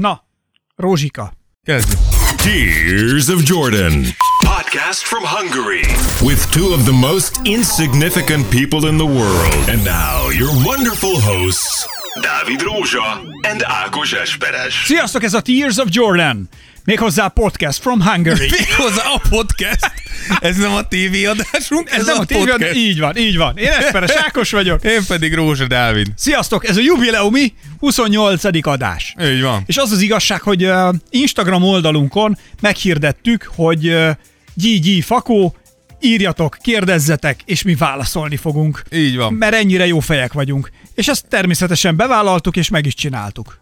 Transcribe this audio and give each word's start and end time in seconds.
Na, 0.00 0.24
Rózsika. 0.76 1.32
Kezdjük. 1.64 1.98
Tears 2.36 3.28
of 3.28 3.42
Jordan. 3.42 4.04
Podcast 4.44 5.02
from 5.02 5.24
Hungary. 5.24 5.80
With 6.22 6.50
two 6.50 6.72
of 6.72 6.84
the 6.84 6.92
most 6.92 7.40
insignificant 7.44 8.48
people 8.50 8.88
in 8.88 8.96
the 8.96 9.06
world. 9.06 9.68
And 9.68 9.84
now, 9.84 10.30
your 10.30 10.50
wonderful 10.64 11.20
hosts, 11.20 11.86
Dávid 12.20 12.60
Rózsa 12.60 13.20
and 13.42 13.62
Ákos 13.66 14.12
Esperes. 14.12 14.74
Sziasztok, 14.84 15.22
ez 15.22 15.34
a 15.34 15.40
Tears 15.40 15.76
of 15.76 15.88
Jordan. 15.90 16.48
Méghozzá 16.84 17.28
podcast 17.28 17.80
from 17.80 18.00
Hungary. 18.02 18.48
Méghozzá 18.58 19.02
a 19.04 19.20
podcast. 19.28 19.92
Ez 20.40 20.56
nem 20.56 20.72
a 20.72 20.82
TV 20.88 21.28
adásunk, 21.28 21.90
ez, 21.90 21.98
Ez 21.98 22.06
nem 22.06 22.18
a 22.18 22.24
tévé, 22.24 22.44
podcast. 22.44 22.74
így 22.74 22.98
van, 22.98 23.16
így 23.16 23.36
van. 23.36 23.56
Én 23.56 23.68
Esperes 23.68 24.10
Ákos 24.10 24.50
vagyok. 24.50 24.84
Én 24.84 25.00
pedig 25.06 25.34
Rózsa 25.34 25.66
Dávid. 25.66 26.06
Sziasztok, 26.16 26.68
ez 26.68 26.76
a 26.76 26.80
jubileumi 26.80 27.52
28. 27.78 28.66
adás. 28.66 29.14
Így 29.22 29.42
van. 29.42 29.62
És 29.66 29.76
az 29.76 29.90
az 29.90 30.00
igazság, 30.00 30.40
hogy 30.40 30.64
uh, 30.64 30.94
Instagram 31.10 31.62
oldalunkon 31.62 32.38
meghirdettük, 32.60 33.50
hogy 33.54 33.88
uh, 33.88 34.10
GG 34.54 35.02
Fakó, 35.02 35.54
írjatok, 36.00 36.56
kérdezzetek, 36.60 37.40
és 37.44 37.62
mi 37.62 37.74
válaszolni 37.74 38.36
fogunk. 38.36 38.82
Így 38.92 39.16
van. 39.16 39.34
Mert 39.34 39.54
ennyire 39.54 39.86
jó 39.86 40.00
fejek 40.00 40.32
vagyunk. 40.32 40.70
És 40.94 41.08
ezt 41.08 41.28
természetesen 41.28 41.96
bevállaltuk, 41.96 42.56
és 42.56 42.68
meg 42.68 42.86
is 42.86 42.94
csináltuk. 42.94 43.60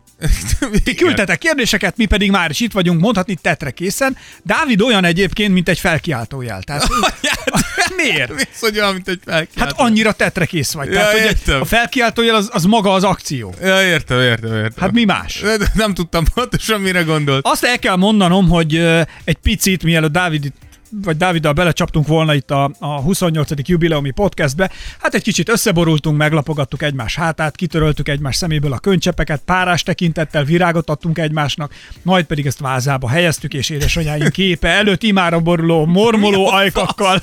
Ti 0.84 0.94
küldtetek 0.94 1.38
kérdéseket, 1.38 1.96
mi 1.96 2.06
pedig 2.06 2.30
már 2.30 2.50
is 2.50 2.60
itt 2.60 2.72
vagyunk, 2.72 3.00
mondhatni 3.00 3.34
tetre 3.34 3.70
készen. 3.70 4.16
Dávid 4.42 4.80
olyan 4.80 5.04
egyébként, 5.04 5.52
mint 5.52 5.68
egy 5.68 5.78
felkiáltójel. 5.78 6.62
Tehát 6.62 6.86
miért? 8.02 8.34
Mész, 8.36 8.60
hogy 8.60 8.78
olyan, 8.78 8.92
mint 8.92 9.08
egy 9.08 9.20
felkiáltó. 9.24 9.60
Hát 9.60 9.88
annyira 9.88 10.12
tetre 10.12 10.44
kész 10.44 10.72
vagy. 10.72 10.86
Ja, 10.86 10.92
Tehát, 10.92 11.12
hogy 11.12 11.20
értem. 11.20 11.60
a 11.60 11.64
felkiáltójel 11.64 12.34
az, 12.34 12.48
az 12.52 12.64
maga 12.64 12.92
az 12.92 13.04
akció. 13.04 13.54
Ja, 13.62 13.82
értem, 13.82 14.20
értem, 14.20 14.54
értem. 14.54 14.72
Hát 14.76 14.92
mi 14.92 15.04
más? 15.04 15.42
Nem 15.74 15.94
tudtam 15.94 16.24
pontosan, 16.34 16.80
mire 16.80 17.02
gondolt. 17.02 17.46
Azt 17.46 17.64
el 17.64 17.78
kell 17.78 17.96
mondanom, 17.96 18.48
hogy 18.48 18.76
egy 19.24 19.36
picit, 19.42 19.82
mielőtt 19.82 20.12
Dávid 20.12 20.44
itt 20.44 20.56
vagy 20.90 21.16
Dáviddal 21.16 21.52
belecsaptunk 21.52 22.06
volna 22.06 22.34
itt 22.34 22.50
a, 22.50 22.70
a 22.78 23.00
28. 23.00 23.50
jubileumi 23.56 24.10
podcastbe, 24.10 24.70
hát 25.00 25.14
egy 25.14 25.22
kicsit 25.22 25.48
összeborultunk, 25.48 26.16
meglapogattuk 26.16 26.82
egymás 26.82 27.16
hátát, 27.16 27.56
kitöröltük 27.56 28.08
egymás 28.08 28.36
szeméből 28.36 28.72
a 28.72 28.78
könycsepeket, 28.78 29.42
párás 29.44 29.82
tekintettel 29.82 30.44
virágot 30.44 30.90
adtunk 30.90 31.18
egymásnak, 31.18 31.74
majd 32.02 32.24
pedig 32.24 32.46
ezt 32.46 32.58
vázába 32.58 33.08
helyeztük, 33.08 33.54
és 33.54 33.70
édesanyáink 33.70 34.32
képe 34.32 34.68
előtt 34.68 35.02
imára 35.02 35.40
boruló, 35.40 35.86
mormoló 35.86 36.46
ajkakkal 36.46 37.22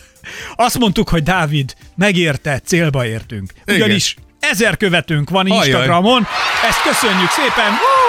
azt 0.56 0.80
mondtuk, 0.80 1.10
hogy 1.10 1.24
Dávid, 1.24 1.76
megérte, 1.96 2.60
célba 2.60 3.06
értünk. 3.06 3.54
Igen. 3.66 3.82
Ugyanis 3.82 4.16
ezer 4.40 4.78
követőnk 4.78 5.30
van 5.30 5.46
Ajaj. 5.46 5.68
Instagramon, 5.68 6.28
ezt 6.70 6.82
köszönjük 6.82 7.30
szépen! 7.30 7.72
Woo-hoo-hoo! 7.72 8.03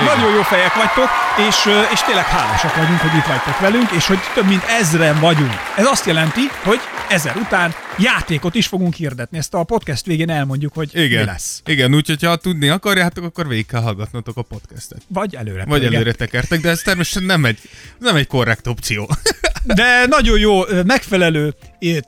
Igen. 0.00 0.16
Nagyon 0.16 0.34
jó 0.34 0.42
fejek 0.42 0.74
vagytok, 0.74 1.08
és, 1.48 1.56
és 1.92 2.00
tényleg 2.00 2.24
hálásak 2.24 2.76
vagyunk, 2.76 2.98
hogy 3.00 3.16
itt 3.16 3.24
vagytok 3.26 3.58
velünk, 3.58 3.90
és 3.90 4.06
hogy 4.06 4.18
több 4.34 4.46
mint 4.46 4.62
ezren 4.64 5.20
vagyunk. 5.20 5.52
Ez 5.76 5.86
azt 5.86 6.06
jelenti, 6.06 6.40
hogy 6.64 6.80
ezer 7.08 7.36
után 7.36 7.74
játékot 7.98 8.54
is 8.54 8.66
fogunk 8.66 8.94
hirdetni. 8.94 9.38
Ezt 9.38 9.54
a 9.54 9.64
podcast 9.64 10.06
végén 10.06 10.30
elmondjuk, 10.30 10.74
hogy 10.74 10.90
Igen. 10.92 11.20
mi 11.20 11.26
lesz. 11.26 11.62
Igen, 11.64 11.94
úgyhogy 11.94 12.24
ha 12.24 12.36
tudni 12.36 12.68
akarjátok, 12.68 13.24
akkor 13.24 13.48
végig 13.48 13.66
kell 13.66 13.82
hallgatnotok 13.82 14.36
a 14.36 14.42
podcastet. 14.42 15.02
Vagy 15.08 15.34
előre. 15.34 15.64
Vagy 15.64 15.84
előre 15.84 16.12
tekertek, 16.12 16.60
de 16.60 16.68
ez 16.68 16.80
természetesen 16.80 17.26
nem 17.26 17.44
egy, 17.44 17.58
nem 17.98 18.16
egy 18.16 18.26
korrekt 18.26 18.66
opció. 18.66 19.10
De 19.64 20.06
nagyon 20.06 20.38
jó, 20.38 20.62
megfelelő 20.84 21.54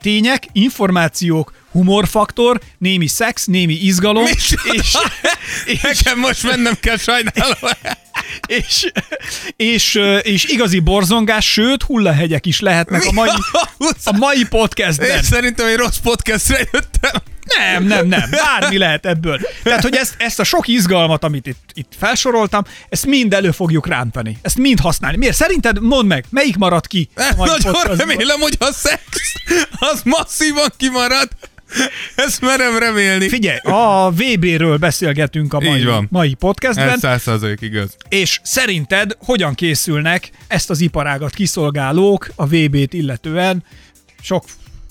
tények, 0.00 0.46
információk, 0.52 1.52
humorfaktor, 1.70 2.60
némi 2.78 3.06
szex, 3.06 3.44
némi 3.44 3.74
izgalom, 3.74 4.26
és, 4.26 4.54
és, 4.72 4.96
és, 5.66 5.80
Nekem 5.80 6.18
most 6.18 6.42
mennem 6.42 6.74
kell, 6.80 6.96
sajnálom. 6.96 7.70
és, 8.46 8.90
és, 9.56 10.00
és 10.22 10.44
igazi 10.44 10.78
borzongás, 10.78 11.52
sőt, 11.52 11.82
hullahegyek 11.82 12.46
is 12.46 12.60
lehetnek 12.60 13.04
a 13.04 13.12
mai, 13.12 13.28
a 14.04 14.16
mai 14.16 14.38
Én 14.38 14.48
podcastben. 14.48 15.22
szerintem 15.22 15.66
egy 15.66 15.76
rossz 15.76 15.98
podcastre 15.98 16.58
jöttem. 16.72 17.22
Nem, 17.44 17.84
nem, 17.84 18.06
nem. 18.06 18.30
Bármi 18.30 18.78
lehet 18.78 19.06
ebből. 19.06 19.40
Tehát, 19.62 19.82
hogy 19.82 19.94
ezt, 19.94 20.14
ezt 20.18 20.40
a 20.40 20.44
sok 20.44 20.68
izgalmat, 20.68 21.24
amit 21.24 21.46
itt, 21.46 21.70
itt 21.72 21.92
felsoroltam, 21.98 22.62
ezt 22.88 23.06
mind 23.06 23.34
elő 23.34 23.50
fogjuk 23.50 23.86
rántani. 23.86 24.38
Ezt 24.42 24.56
mind 24.58 24.80
használni. 24.80 25.16
Miért? 25.16 25.34
Szerinted, 25.34 25.80
mondd 25.82 26.06
meg, 26.06 26.24
melyik 26.30 26.56
marad 26.56 26.86
ki? 26.86 27.08
Nagyon 27.36 27.96
remélem, 27.96 28.40
hogy 28.40 28.56
a 28.58 28.72
szex 28.72 29.02
az 29.78 30.00
masszívan 30.04 30.68
kimarad. 30.76 31.28
Ezt 32.16 32.40
merem 32.40 32.78
remélni. 32.78 33.28
Figyelj, 33.28 33.58
a 33.62 34.10
VB-ről 34.10 34.76
beszélgetünk 34.76 35.54
a 35.54 35.60
mai, 35.60 35.78
Így 35.78 35.84
van. 35.84 36.06
mai 36.10 36.34
podcastben, 36.34 36.88
Ez 36.88 36.98
száz 36.98 37.22
százalék 37.22 37.60
igaz. 37.60 37.96
és 38.08 38.40
szerinted 38.42 39.16
hogyan 39.24 39.54
készülnek 39.54 40.30
ezt 40.46 40.70
az 40.70 40.80
iparágat 40.80 41.34
kiszolgálók 41.34 42.28
a 42.34 42.46
VB-t 42.46 42.92
illetően? 42.92 43.64
Sok 44.22 44.44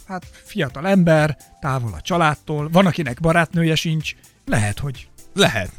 hát, 0.07 0.25
fiatal 0.43 0.87
ember, 0.87 1.37
távol 1.61 1.93
a 1.93 2.01
családtól, 2.01 2.69
van, 2.71 2.85
akinek 2.85 3.19
barátnője 3.19 3.75
sincs, 3.75 4.15
lehet, 4.45 4.79
hogy 4.79 5.07
Lehet. 5.35 5.71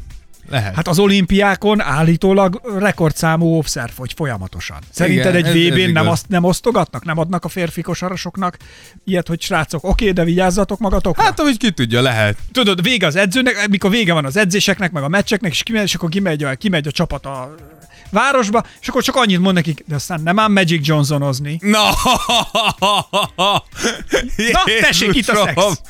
Lehet. 0.48 0.74
Hát 0.74 0.88
az 0.88 0.98
olimpiákon 0.98 1.80
állítólag 1.80 2.60
rekordszámú 2.78 3.46
óvszer 3.46 3.90
fogy 3.90 4.12
folyamatosan. 4.12 4.78
Szerinted 4.90 5.34
Igen, 5.34 5.46
egy 5.46 5.66
ez 5.66 5.72
VB-n 5.72 5.92
nem, 5.92 6.08
azt, 6.08 6.28
nem 6.28 6.44
osztogatnak? 6.44 7.04
Nem 7.04 7.18
adnak 7.18 7.44
a 7.44 7.48
férfi 7.48 7.80
kosarasoknak 7.80 8.56
ilyet, 9.04 9.28
hogy 9.28 9.40
srácok, 9.40 9.84
oké, 9.84 10.10
de 10.10 10.24
vigyázzatok 10.24 10.78
magatokra? 10.78 11.22
hát, 11.22 11.40
ahogy 11.40 11.56
ki 11.56 11.70
tudja, 11.70 12.02
lehet. 12.02 12.38
Tudod, 12.52 12.82
vége 12.82 13.06
az 13.06 13.16
edzőnek, 13.16 13.68
mikor 13.68 13.90
vége 13.90 14.12
van 14.12 14.24
az 14.24 14.36
edzéseknek, 14.36 14.92
meg 14.92 15.02
a 15.02 15.08
meccseknek, 15.08 15.52
és 15.52 15.62
kimegy, 15.62 15.82
és 15.82 15.94
akkor 15.94 16.08
kimegy 16.08 16.44
a, 16.44 16.54
kimegy 16.54 16.86
a 16.86 16.90
csapat 16.90 17.26
a 17.26 17.54
városba, 18.14 18.64
és 18.80 18.88
akkor 18.88 19.02
csak 19.02 19.16
annyit 19.16 19.40
mond 19.40 19.54
nekik, 19.54 19.84
de 19.86 19.94
aztán 19.94 20.20
nem 20.22 20.38
ám 20.38 20.52
Magic 20.52 20.86
Johnsonozni. 20.86 21.58
Na! 21.60 21.90
Na, 24.52 24.62
tessék, 24.80 25.14
itt 25.14 25.28
a 25.28 25.34
szex. 25.44 25.80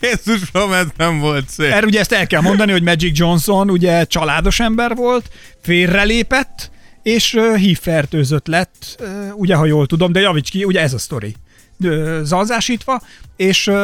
Jézusom! 0.00 0.72
Ez 0.72 0.86
nem 0.96 1.18
volt 1.18 1.48
szép. 1.48 1.70
Erre 1.70 1.86
ugye 1.86 2.00
ezt 2.00 2.12
el 2.12 2.26
kell 2.26 2.40
mondani, 2.40 2.72
hogy 2.72 2.82
Magic 2.82 3.18
Johnson 3.18 3.70
ugye 3.70 4.04
családos 4.04 4.60
ember 4.60 4.94
volt, 4.94 5.30
félrelépett, 5.62 6.70
és 7.02 7.34
uh, 7.34 7.56
hívfertőzött 7.56 8.46
lett, 8.46 8.96
uh, 9.00 9.08
ugye, 9.34 9.54
ha 9.54 9.66
jól 9.66 9.86
tudom, 9.86 10.12
de 10.12 10.20
javíts 10.20 10.50
ki, 10.50 10.64
ugye 10.64 10.80
ez 10.80 10.92
a 10.92 10.98
sztori. 10.98 11.34
Zalzásítva, 12.22 13.02
és 13.36 13.66
uh, 13.66 13.74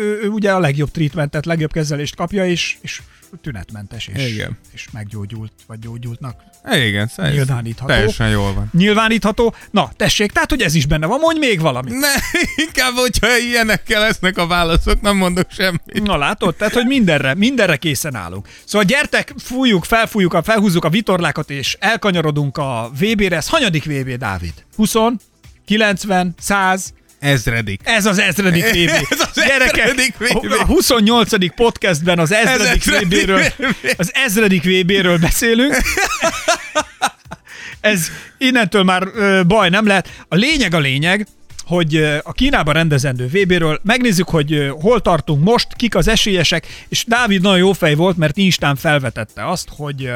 ő, 0.00 0.20
ő 0.22 0.28
ugye 0.28 0.52
a 0.52 0.58
legjobb 0.58 0.90
treatmentet, 0.90 1.46
legjobb 1.46 1.72
kezelést 1.72 2.16
kapja, 2.16 2.46
és, 2.46 2.76
és 2.80 3.00
tünetmentes, 3.40 4.06
és, 4.06 4.32
Igen. 4.32 4.58
és 4.72 4.86
meggyógyult, 4.92 5.52
vagy 5.66 5.78
gyógyultnak. 5.78 6.42
Igen, 6.72 7.06
szerintem. 7.06 7.44
Nyilvánítható. 7.44 7.92
Teljesen 7.92 8.28
jól 8.28 8.54
van. 8.54 8.70
Nyilvánítható. 8.72 9.54
Na, 9.70 9.90
tessék, 9.96 10.32
tehát, 10.32 10.50
hogy 10.50 10.62
ez 10.62 10.74
is 10.74 10.86
benne 10.86 11.06
van, 11.06 11.18
mondj 11.20 11.38
még 11.38 11.60
valamit. 11.60 11.94
Ne, 11.94 12.12
inkább, 12.66 12.92
hogyha 12.94 13.38
ilyenekkel 13.38 14.00
lesznek 14.00 14.38
a 14.38 14.46
válaszok, 14.46 15.00
nem 15.00 15.16
mondok 15.16 15.50
semmit. 15.50 16.02
Na 16.02 16.16
látod, 16.16 16.54
tehát, 16.54 16.74
hogy 16.74 16.86
mindenre, 16.86 17.34
mindenre 17.34 17.76
készen 17.76 18.14
állunk. 18.14 18.48
Szóval 18.64 18.86
gyertek, 18.86 19.34
fújjuk, 19.38 19.84
felfújjuk, 19.84 20.34
a, 20.34 20.42
felhúzzuk 20.42 20.84
a 20.84 20.88
vitorlákat, 20.88 21.50
és 21.50 21.76
elkanyarodunk 21.80 22.56
a 22.56 22.90
VB-re. 22.98 23.36
Ez 23.36 23.48
hanyadik 23.48 23.84
VB, 23.84 24.16
Dávid? 24.16 24.54
20? 24.76 24.94
90? 25.64 26.34
100? 26.38 26.92
Ezredik. 27.22 27.80
Ez 27.84 28.06
az 28.06 28.18
ezredik 28.18 28.64
VB. 28.64 28.90
Ez 29.10 29.20
az 29.32 29.38
ezredik 29.38 30.14
VB. 30.18 30.52
a 30.60 30.64
28. 30.64 31.54
podcastben 31.54 32.18
az 32.18 32.32
ezredik 32.32 32.86
ezredik 32.86 33.22
VB-ről, 33.22 33.42
VB. 33.56 33.94
az 33.96 34.10
ezredik 34.14 34.62
VB-ről 34.62 35.18
beszélünk. 35.18 35.76
Ez 37.80 38.10
innentől 38.38 38.82
már 38.82 39.08
ö, 39.14 39.42
baj 39.46 39.68
nem 39.68 39.86
lehet. 39.86 40.24
A 40.28 40.34
lényeg 40.34 40.74
a 40.74 40.78
lényeg, 40.78 41.26
hogy 41.64 41.96
a 42.22 42.32
Kínában 42.32 42.74
rendezendő 42.74 43.26
VB-ről 43.26 43.80
megnézzük, 43.82 44.28
hogy 44.28 44.72
hol 44.80 45.00
tartunk 45.00 45.44
most, 45.44 45.66
kik 45.76 45.94
az 45.94 46.08
esélyesek, 46.08 46.66
és 46.88 47.04
Dávid 47.04 47.42
nagyon 47.42 47.58
jó 47.58 47.72
fej 47.72 47.94
volt, 47.94 48.16
mert 48.16 48.36
Instán 48.36 48.76
felvetette 48.76 49.48
azt, 49.48 49.68
hogy 49.76 50.10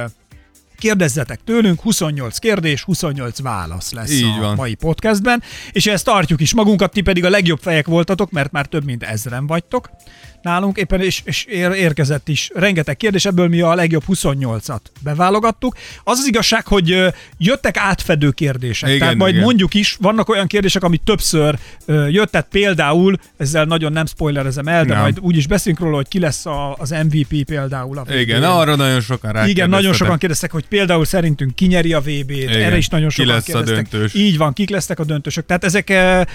kérdezzetek 0.79 1.41
tőlünk, 1.45 1.81
28 1.81 2.39
kérdés, 2.39 2.83
28 2.83 3.41
válasz 3.41 3.93
lesz 3.93 4.11
Így 4.11 4.39
a 4.39 4.41
van. 4.41 4.55
mai 4.55 4.75
podcastben, 4.75 5.43
és 5.73 5.87
ezt 5.87 6.05
tartjuk 6.05 6.41
is 6.41 6.55
magunkat, 6.55 6.93
ti 6.93 7.01
pedig 7.01 7.25
a 7.25 7.31
legjobb 7.31 7.61
fejek 7.61 7.87
voltatok, 7.87 8.31
mert 8.31 8.53
már 8.53 8.67
több 8.67 8.85
mint 8.85 9.03
ezren 9.03 9.47
vagytok 9.47 9.91
nálunk, 10.47 10.77
éppen 10.77 11.01
és, 11.01 11.21
és 11.25 11.45
ér, 11.45 11.71
érkezett 11.71 12.29
is 12.29 12.51
rengeteg 12.55 12.97
kérdés, 12.97 13.25
ebből 13.25 13.49
mi 13.49 13.61
a 13.61 13.75
legjobb 13.75 14.03
28-at 14.09 14.79
beválogattuk. 15.03 15.77
Az 16.05 16.19
az 16.19 16.27
igazság, 16.27 16.67
hogy 16.67 17.05
jöttek 17.39 17.77
átfedő 17.77 18.31
kérdések, 18.31 18.89
Igen, 18.89 19.01
tehát 19.01 19.15
majd 19.17 19.33
igen. 19.33 19.45
mondjuk 19.45 19.75
is, 19.75 19.97
vannak 20.01 20.29
olyan 20.29 20.47
kérdések, 20.47 20.83
amit 20.83 21.01
többször 21.05 21.59
ö, 21.87 22.09
jöttek, 22.09 22.47
például, 22.51 23.17
ezzel 23.37 23.65
nagyon 23.65 23.93
nem 23.93 24.07
spoilerezem 24.07 24.67
el, 24.69 24.85
de 24.85 24.93
Nem. 24.93 25.03
majd 25.03 25.19
úgy 25.21 25.37
is 25.37 25.47
beszélünk 25.47 25.81
róla, 25.81 25.97
hogy 25.97 26.09
ki 26.09 26.19
lesz 26.19 26.47
a, 26.47 26.75
az 26.79 26.91
MVP 26.91 27.45
például. 27.45 27.99
A 27.99 28.15
Igen, 28.15 28.39
VB-n. 28.41 28.45
arra 28.47 28.75
nagyon 28.77 29.01
sokan 29.01 29.33
rá 29.33 29.47
Igen, 29.47 29.69
nagyon 29.69 29.93
sokan 29.93 30.19
kérdeztek, 30.19 30.51
hogy 30.53 30.67
például 30.69 31.05
szerintünk 31.05 31.55
kinyeri 31.55 31.93
a 31.93 32.01
VB-t, 32.01 32.31
Igen. 32.31 32.63
erre 32.63 32.77
is 32.77 32.89
nagyon 32.89 33.09
Ki 33.09 33.15
sokan 33.15 33.35
lesz 33.35 33.49
a 33.49 33.53
kérdeztek. 33.53 33.89
döntős? 33.89 34.15
Így 34.15 34.37
van, 34.37 34.53
kik 34.53 34.71
lesznek 34.71 34.99
a 34.99 35.05
döntősök. 35.05 35.47
Tehát 35.47 35.65
ezek 35.65 35.93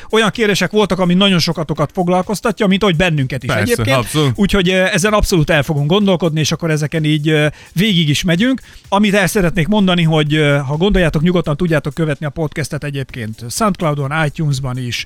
olyan 0.09 0.29
kérdések 0.29 0.71
voltak, 0.71 0.99
ami 0.99 1.13
nagyon 1.13 1.39
sokatokat 1.39 1.89
foglalkoztatja, 1.93 2.67
mint 2.67 2.81
ahogy 2.83 2.95
bennünket 2.95 3.43
is 3.43 3.49
Persze, 3.49 3.61
egyébként. 3.71 3.97
Abszolút. 4.01 4.33
Úgyhogy 4.35 4.69
ezen 4.69 5.13
abszolút 5.13 5.49
el 5.49 5.63
fogunk 5.63 5.89
gondolkodni, 5.89 6.39
és 6.39 6.51
akkor 6.51 6.71
ezeken 6.71 7.03
így 7.03 7.35
végig 7.73 8.09
is 8.09 8.23
megyünk. 8.23 8.61
Amit 8.89 9.13
el 9.13 9.27
szeretnék 9.27 9.67
mondani, 9.67 10.03
hogy 10.03 10.33
ha 10.67 10.77
gondoljátok, 10.77 11.21
nyugodtan 11.21 11.57
tudjátok 11.57 11.93
követni 11.93 12.25
a 12.25 12.29
podcastet 12.29 12.83
egyébként 12.83 13.45
Soundcloudon, 13.49 14.25
iTunes-ban 14.25 14.77
is, 14.77 15.05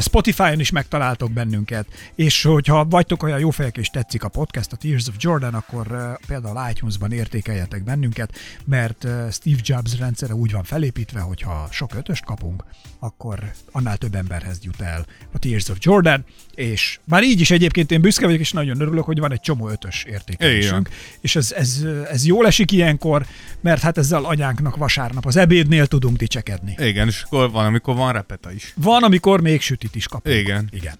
Spotify-on 0.00 0.60
is 0.60 0.70
megtaláltok 0.70 1.32
bennünket, 1.32 1.86
és 2.14 2.42
hogyha 2.42 2.84
vagytok 2.84 3.22
olyan 3.22 3.38
jó 3.38 3.50
fejek 3.50 3.76
és 3.76 3.88
tetszik 3.88 4.24
a 4.24 4.28
podcast, 4.28 4.72
a 4.72 4.76
Tears 4.76 5.08
of 5.08 5.14
Jordan, 5.18 5.54
akkor 5.54 6.16
például 6.26 6.70
iTunes-ban 6.70 7.12
értékeljetek 7.12 7.84
bennünket, 7.84 8.38
mert 8.64 9.06
Steve 9.30 9.60
Jobs 9.62 9.98
rendszere 9.98 10.34
úgy 10.34 10.52
van 10.52 10.64
felépítve, 10.64 11.20
hogy 11.20 11.42
ha 11.42 11.68
sok 11.70 11.94
ötöst 11.94 12.24
kapunk, 12.24 12.64
akkor 12.98 13.50
annál 13.72 13.96
több 13.96 14.14
emberhez 14.14 14.58
jut 14.62 14.80
el 14.80 15.06
a 15.32 15.38
Tears 15.38 15.68
of 15.68 15.76
Jordan, 15.80 16.24
és 16.54 16.98
már 17.04 17.22
így 17.22 17.40
is 17.40 17.50
egyébként 17.50 17.90
én 17.90 18.00
büszke 18.00 18.19
vagyok, 18.26 18.40
és 18.40 18.52
nagyon 18.52 18.80
örülök, 18.80 19.04
hogy 19.04 19.18
van 19.18 19.32
egy 19.32 19.40
csomó 19.40 19.68
ötös 19.68 20.04
értékelésünk, 20.08 20.88
és 21.20 21.36
ez, 21.36 21.52
ez, 21.52 21.84
ez 22.10 22.26
jól 22.26 22.46
esik 22.46 22.72
ilyenkor, 22.72 23.26
mert 23.60 23.82
hát 23.82 23.98
ezzel 23.98 24.24
anyánknak 24.24 24.76
vasárnap 24.76 25.26
az 25.26 25.36
ebédnél 25.36 25.86
tudunk 25.86 26.16
dicsekedni. 26.16 26.74
Igen, 26.78 27.06
és 27.08 27.22
akkor 27.22 27.50
van, 27.50 27.66
amikor 27.66 27.94
van 27.94 28.12
repeta 28.12 28.52
is. 28.52 28.72
Van, 28.76 29.02
amikor 29.02 29.40
még 29.40 29.60
sütit 29.60 29.94
is 29.94 30.06
kapunk. 30.06 30.36
Igen. 30.36 30.68
Igen. 30.72 30.94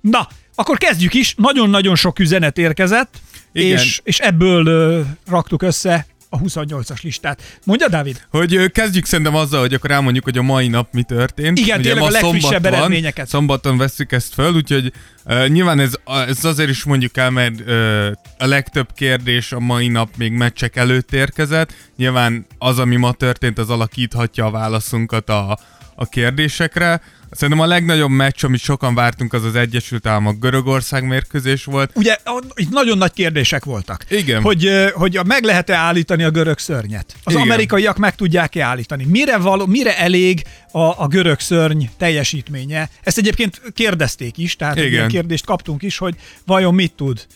Na, 0.00 0.28
akkor 0.54 0.78
kezdjük 0.78 1.14
is. 1.14 1.34
Nagyon-nagyon 1.36 1.94
sok 1.94 2.18
üzenet 2.18 2.58
érkezett, 2.58 3.20
Igen. 3.52 3.78
és, 3.78 4.00
és 4.04 4.18
ebből 4.18 4.66
ö, 4.66 5.00
raktuk 5.26 5.62
össze 5.62 6.06
a 6.28 6.38
28-as 6.38 7.02
listát. 7.02 7.42
Mondja, 7.64 7.88
Dávid? 7.88 8.22
Hogy 8.30 8.70
kezdjük 8.72 9.04
szerintem 9.04 9.34
azzal, 9.34 9.60
hogy 9.60 9.74
akkor 9.74 9.90
elmondjuk, 9.90 10.24
hogy 10.24 10.38
a 10.38 10.42
mai 10.42 10.68
nap 10.68 10.92
mi 10.92 11.02
történt. 11.02 11.58
Igen, 11.58 11.82
tényleg 11.82 12.00
ma 12.00 12.06
a 12.06 12.10
legfrissebb 12.10 12.62
van, 12.62 12.72
eredményeket. 12.72 13.28
Szombaton 13.28 13.76
veszük 13.76 14.12
ezt 14.12 14.34
föl, 14.34 14.54
úgyhogy 14.54 14.92
uh, 15.24 15.48
nyilván 15.48 15.78
ez, 15.78 15.92
ez 16.26 16.44
azért 16.44 16.70
is 16.70 16.84
mondjuk 16.84 17.16
el, 17.16 17.30
mert 17.30 17.60
uh, 17.60 18.06
a 18.38 18.46
legtöbb 18.46 18.88
kérdés 18.94 19.52
a 19.52 19.60
mai 19.60 19.88
nap 19.88 20.08
még 20.16 20.32
meccsek 20.32 20.76
előtt 20.76 21.12
érkezett. 21.12 21.72
Nyilván 21.96 22.46
az, 22.58 22.78
ami 22.78 22.96
ma 22.96 23.12
történt, 23.12 23.58
az 23.58 23.70
alakíthatja 23.70 24.44
a 24.44 24.50
válaszunkat 24.50 25.28
a, 25.28 25.58
a 25.94 26.06
kérdésekre. 26.08 27.00
Szerintem 27.30 27.64
a 27.64 27.66
legnagyobb 27.66 28.10
meccs, 28.10 28.44
amit 28.44 28.60
sokan 28.60 28.94
vártunk, 28.94 29.32
az 29.32 29.44
az 29.44 29.54
Egyesült 29.54 30.06
Államok 30.06 30.38
Görögország 30.38 31.06
mérkőzés 31.06 31.64
volt. 31.64 31.90
Ugye 31.94 32.16
itt 32.54 32.70
nagyon 32.70 32.98
nagy 32.98 33.12
kérdések 33.12 33.64
voltak. 33.64 34.04
Igen. 34.08 34.42
Hogy, 34.42 34.90
hogy 34.94 35.20
meg 35.26 35.44
lehet-e 35.44 35.74
állítani 35.74 36.22
a 36.22 36.30
görög 36.30 36.58
szörnyet? 36.58 37.14
Az 37.24 37.32
Igen. 37.32 37.44
amerikaiak 37.44 37.96
meg 37.96 38.14
tudják-e 38.14 38.64
állítani? 38.64 39.04
Mire, 39.04 39.36
való, 39.36 39.66
mire 39.66 39.98
elég 39.98 40.42
a, 40.70 41.02
a 41.02 41.06
görög 41.08 41.40
szörny 41.40 41.84
teljesítménye? 41.96 42.88
Ezt 43.02 43.18
egyébként 43.18 43.60
kérdezték 43.74 44.38
is, 44.38 44.56
tehát 44.56 44.76
Igen. 44.76 44.90
ilyen 44.90 45.08
kérdést 45.08 45.44
kaptunk 45.44 45.82
is, 45.82 45.98
hogy 45.98 46.14
vajon 46.46 46.74
mit 46.74 46.92
tud 46.92 47.26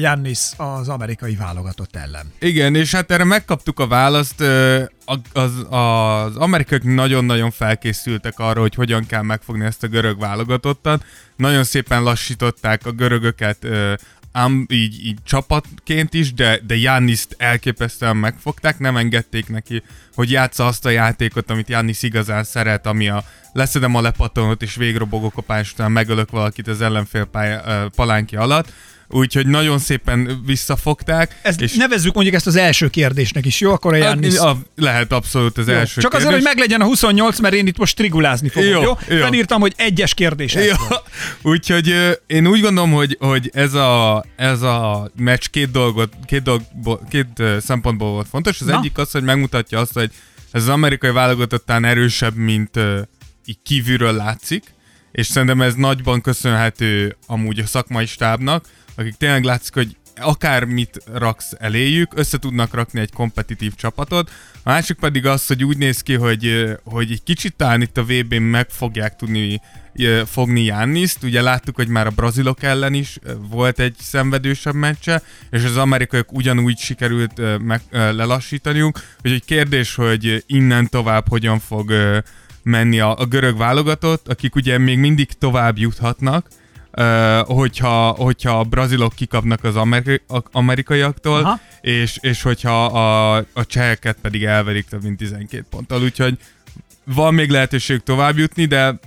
Jannis 0.00 0.38
az 0.56 0.88
amerikai 0.88 1.34
válogatott 1.34 1.96
ellen. 1.96 2.32
Igen, 2.38 2.74
és 2.74 2.94
hát 2.94 3.10
erre 3.10 3.24
megkaptuk 3.24 3.80
a 3.80 3.86
választ. 3.86 4.40
Az, 5.32 5.66
az 5.70 6.36
amerikaiak 6.36 6.84
nagyon-nagyon 6.84 7.50
felkészültek 7.50 8.38
arra, 8.38 8.60
hogy 8.60 8.74
hogyan 8.74 9.06
kell 9.06 9.22
megfogni 9.22 9.64
ezt 9.64 9.82
a 9.82 9.86
görög 9.86 10.18
válogatottat. 10.18 11.04
Nagyon 11.36 11.64
szépen 11.64 12.02
lassították 12.02 12.86
a 12.86 12.90
görögöket 12.90 13.66
ám 14.32 14.66
így, 14.68 15.06
így 15.06 15.18
csapatként 15.24 16.14
is, 16.14 16.34
de, 16.34 16.60
de 16.66 16.76
Janniszt 16.76 17.34
elképesztően 17.38 18.16
megfogták, 18.16 18.78
nem 18.78 18.96
engedték 18.96 19.48
neki, 19.48 19.82
hogy 20.14 20.30
játsza 20.30 20.66
azt 20.66 20.86
a 20.86 20.90
játékot, 20.90 21.50
amit 21.50 21.68
Jannis 21.68 22.02
igazán 22.02 22.44
szeret, 22.44 22.86
ami 22.86 23.08
a 23.08 23.24
leszedem 23.52 23.94
a 23.94 24.00
lepatonot 24.00 24.62
és 24.62 24.74
végrobogok 24.74 25.36
a 25.36 25.42
pályás 25.42 25.72
után 25.72 25.92
megölök 25.92 26.30
valakit 26.30 26.68
az 26.68 26.80
ellenfél 26.80 27.24
pálya, 27.24 27.62
ö, 27.66 27.86
palánki 27.94 28.36
alatt. 28.36 28.72
Úgyhogy 29.12 29.46
nagyon 29.46 29.78
szépen 29.78 30.42
visszafogták. 30.46 31.38
Ezt 31.42 31.60
és 31.60 31.74
nevezzük 31.74 32.14
mondjuk 32.14 32.36
ezt 32.36 32.46
az 32.46 32.56
első 32.56 32.88
kérdésnek 32.88 33.46
is, 33.46 33.60
jó? 33.60 33.72
Akkor 33.72 33.92
a 33.92 33.96
Jannis... 33.96 34.38
a, 34.38 34.56
lehet 34.76 35.12
abszolút 35.12 35.58
az 35.58 35.68
Jó. 35.68 35.74
első 35.74 36.00
Csak 36.00 36.12
azért, 36.14 36.28
kérdés. 36.28 36.46
hogy 36.46 36.56
meglegyen 36.56 36.80
a 36.80 36.84
28, 36.84 37.38
mert 37.38 37.54
én 37.54 37.66
itt 37.66 37.78
most 37.78 37.96
trigulázni 37.96 38.48
fogok, 38.48 38.70
jó? 38.70 38.80
Jó, 38.80 38.98
jó? 39.08 39.22
Felírtam, 39.22 39.60
hogy 39.60 39.72
egyes 39.76 40.14
kérdés. 40.14 40.54
Jó, 40.54 40.76
úgyhogy 41.52 41.94
én 42.26 42.46
úgy 42.46 42.60
gondolom, 42.60 42.92
hogy, 42.92 43.16
hogy 43.20 43.50
ez, 43.54 43.74
a, 43.74 44.24
ez 44.36 44.62
a 44.62 45.10
meccs 45.16 45.46
két, 45.50 45.70
dolgot, 45.70 46.12
két, 46.26 46.42
dolgból, 46.42 47.06
két 47.10 47.42
szempontból 47.60 48.10
volt 48.10 48.28
fontos. 48.28 48.60
Az 48.60 48.66
Na. 48.66 48.78
egyik 48.78 48.98
az, 48.98 49.10
hogy 49.10 49.22
megmutatja 49.22 49.78
azt, 49.78 49.92
hogy 49.92 50.10
ez 50.50 50.62
az 50.62 50.68
amerikai 50.68 51.10
válogatottán 51.10 51.84
erősebb, 51.84 52.34
mint 52.34 52.76
ö, 52.76 53.00
így 53.44 53.58
kívülről 53.62 54.12
látszik, 54.12 54.64
és 55.12 55.26
szerintem 55.26 55.60
ez 55.60 55.74
nagyban 55.74 56.20
köszönhető 56.20 57.16
amúgy 57.26 57.58
a 57.58 57.66
szakmai 57.66 58.06
stábnak, 58.06 58.64
akik 59.00 59.14
tényleg 59.14 59.44
látszik, 59.44 59.74
hogy 59.74 59.96
akármit 60.16 61.02
raksz 61.14 61.52
eléjük, 61.58 62.12
össze 62.14 62.38
tudnak 62.38 62.74
rakni 62.74 63.00
egy 63.00 63.12
kompetitív 63.12 63.74
csapatot. 63.74 64.30
A 64.54 64.70
másik 64.70 64.96
pedig 64.96 65.26
az, 65.26 65.46
hogy 65.46 65.64
úgy 65.64 65.76
néz 65.76 66.00
ki, 66.00 66.14
hogy, 66.14 66.74
hogy 66.84 67.10
egy 67.10 67.22
kicsit 67.22 67.56
talán 67.56 67.80
itt 67.80 67.96
a 67.96 68.04
VB-n 68.04 68.42
meg 68.42 68.70
fogják 68.70 69.16
tudni 69.16 69.60
fogni 70.26 70.64
Janniszt. 70.64 71.22
Ugye 71.22 71.42
láttuk, 71.42 71.76
hogy 71.76 71.88
már 71.88 72.06
a 72.06 72.10
brazilok 72.10 72.62
ellen 72.62 72.94
is 72.94 73.18
volt 73.48 73.78
egy 73.78 73.94
szenvedősebb 74.00 74.74
meccse, 74.74 75.22
és 75.50 75.64
az 75.64 75.76
amerikaiak 75.76 76.32
ugyanúgy 76.32 76.78
sikerült 76.78 77.58
meg, 77.58 77.80
lelassítaniuk. 77.90 79.00
Úgyhogy 79.24 79.44
kérdés, 79.44 79.94
hogy 79.94 80.44
innen 80.46 80.88
tovább 80.88 81.28
hogyan 81.28 81.58
fog 81.58 81.92
menni 82.62 83.00
a, 83.00 83.18
a 83.18 83.24
görög 83.24 83.56
válogatott, 83.56 84.28
akik 84.28 84.54
ugye 84.54 84.78
még 84.78 84.98
mindig 84.98 85.32
tovább 85.32 85.78
juthatnak, 85.78 86.48
hogyha, 87.46 88.08
hogyha 88.10 88.58
a 88.58 88.64
brazilok 88.64 89.14
kikapnak 89.14 89.64
az 89.64 89.76
amerikai, 89.76 90.20
a- 90.28 90.42
amerikaiaktól, 90.52 91.44
Aha. 91.44 91.60
és, 91.80 92.18
és 92.20 92.42
hogyha 92.42 92.84
a, 92.84 93.36
a 93.36 93.66
cseheket 93.66 94.16
pedig 94.22 94.44
elverik 94.44 94.86
több 94.86 95.02
mint 95.02 95.16
12 95.16 95.64
ponttal, 95.70 96.02
úgyhogy 96.02 96.38
van 97.04 97.34
még 97.34 97.50
lehetőség 97.50 98.00
tovább 98.00 98.38
jutni, 98.38 98.64
de 98.64 98.98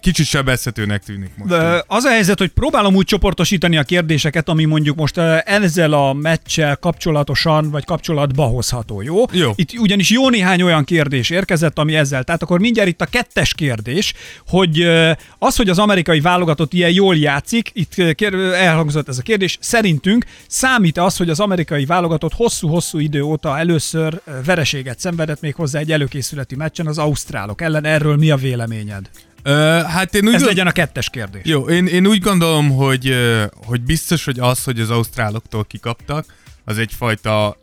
kicsit 0.00 0.26
sebezhetőnek 0.26 1.02
tűnik 1.02 1.30
most. 1.36 1.50
De 1.50 1.84
az 1.86 2.04
a 2.04 2.10
helyzet, 2.10 2.38
hogy 2.38 2.48
próbálom 2.48 2.94
úgy 2.94 3.04
csoportosítani 3.04 3.76
a 3.76 3.82
kérdéseket, 3.82 4.48
ami 4.48 4.64
mondjuk 4.64 4.96
most 4.96 5.18
eh, 5.18 5.40
ezzel 5.44 5.92
a 5.92 6.12
meccsel 6.12 6.76
kapcsolatosan, 6.76 7.70
vagy 7.70 7.84
kapcsolatba 7.84 8.44
hozható, 8.44 9.02
jó? 9.02 9.24
Jó. 9.32 9.52
Itt 9.54 9.78
ugyanis 9.78 10.10
jó 10.10 10.28
néhány 10.28 10.62
olyan 10.62 10.84
kérdés 10.84 11.30
érkezett, 11.30 11.78
ami 11.78 11.94
ezzel. 11.94 12.24
Tehát 12.24 12.42
akkor 12.42 12.60
mindjárt 12.60 12.88
itt 12.88 13.00
a 13.00 13.06
kettes 13.06 13.54
kérdés, 13.54 14.12
hogy 14.46 14.80
eh, 14.80 15.16
az, 15.38 15.56
hogy 15.56 15.68
az 15.68 15.78
amerikai 15.78 16.20
válogatott 16.20 16.72
ilyen 16.72 16.90
jól 16.90 17.16
játszik, 17.16 17.70
itt 17.72 17.98
eh, 17.98 18.66
elhangzott 18.66 19.08
ez 19.08 19.18
a 19.18 19.22
kérdés, 19.22 19.58
szerintünk 19.60 20.24
számít 20.46 20.98
az, 20.98 21.16
hogy 21.16 21.30
az 21.30 21.40
amerikai 21.40 21.84
válogatott 21.84 22.32
hosszú-hosszú 22.32 22.98
idő 22.98 23.22
óta 23.22 23.58
először 23.58 24.20
vereséget 24.44 24.98
szenvedett 24.98 25.40
még 25.40 25.54
hozzá 25.54 25.78
egy 25.78 25.92
előkészületi 25.92 26.56
meccsen 26.56 26.86
az 26.86 26.98
ausztrálok 26.98 27.62
ellen. 27.62 27.84
Erről 27.84 28.16
mi 28.16 28.30
a 28.30 28.36
véleményed? 28.36 29.10
Hát 29.86 30.14
én 30.14 30.22
úgy 30.26 30.34
Ez 30.34 30.40
gond- 30.40 30.44
legyen 30.44 30.66
a 30.66 30.72
kettes 30.72 31.10
kérdés. 31.10 31.42
Jó, 31.44 31.68
én, 31.68 31.86
én 31.86 32.06
úgy 32.06 32.20
gondolom, 32.20 32.70
hogy, 32.70 33.14
hogy 33.66 33.80
biztos, 33.82 34.24
hogy 34.24 34.38
az, 34.38 34.64
hogy 34.64 34.80
az 34.80 34.90
ausztráloktól 34.90 35.64
kikaptak, 35.64 36.24
az 36.64 36.78
egyfajta 36.78 37.56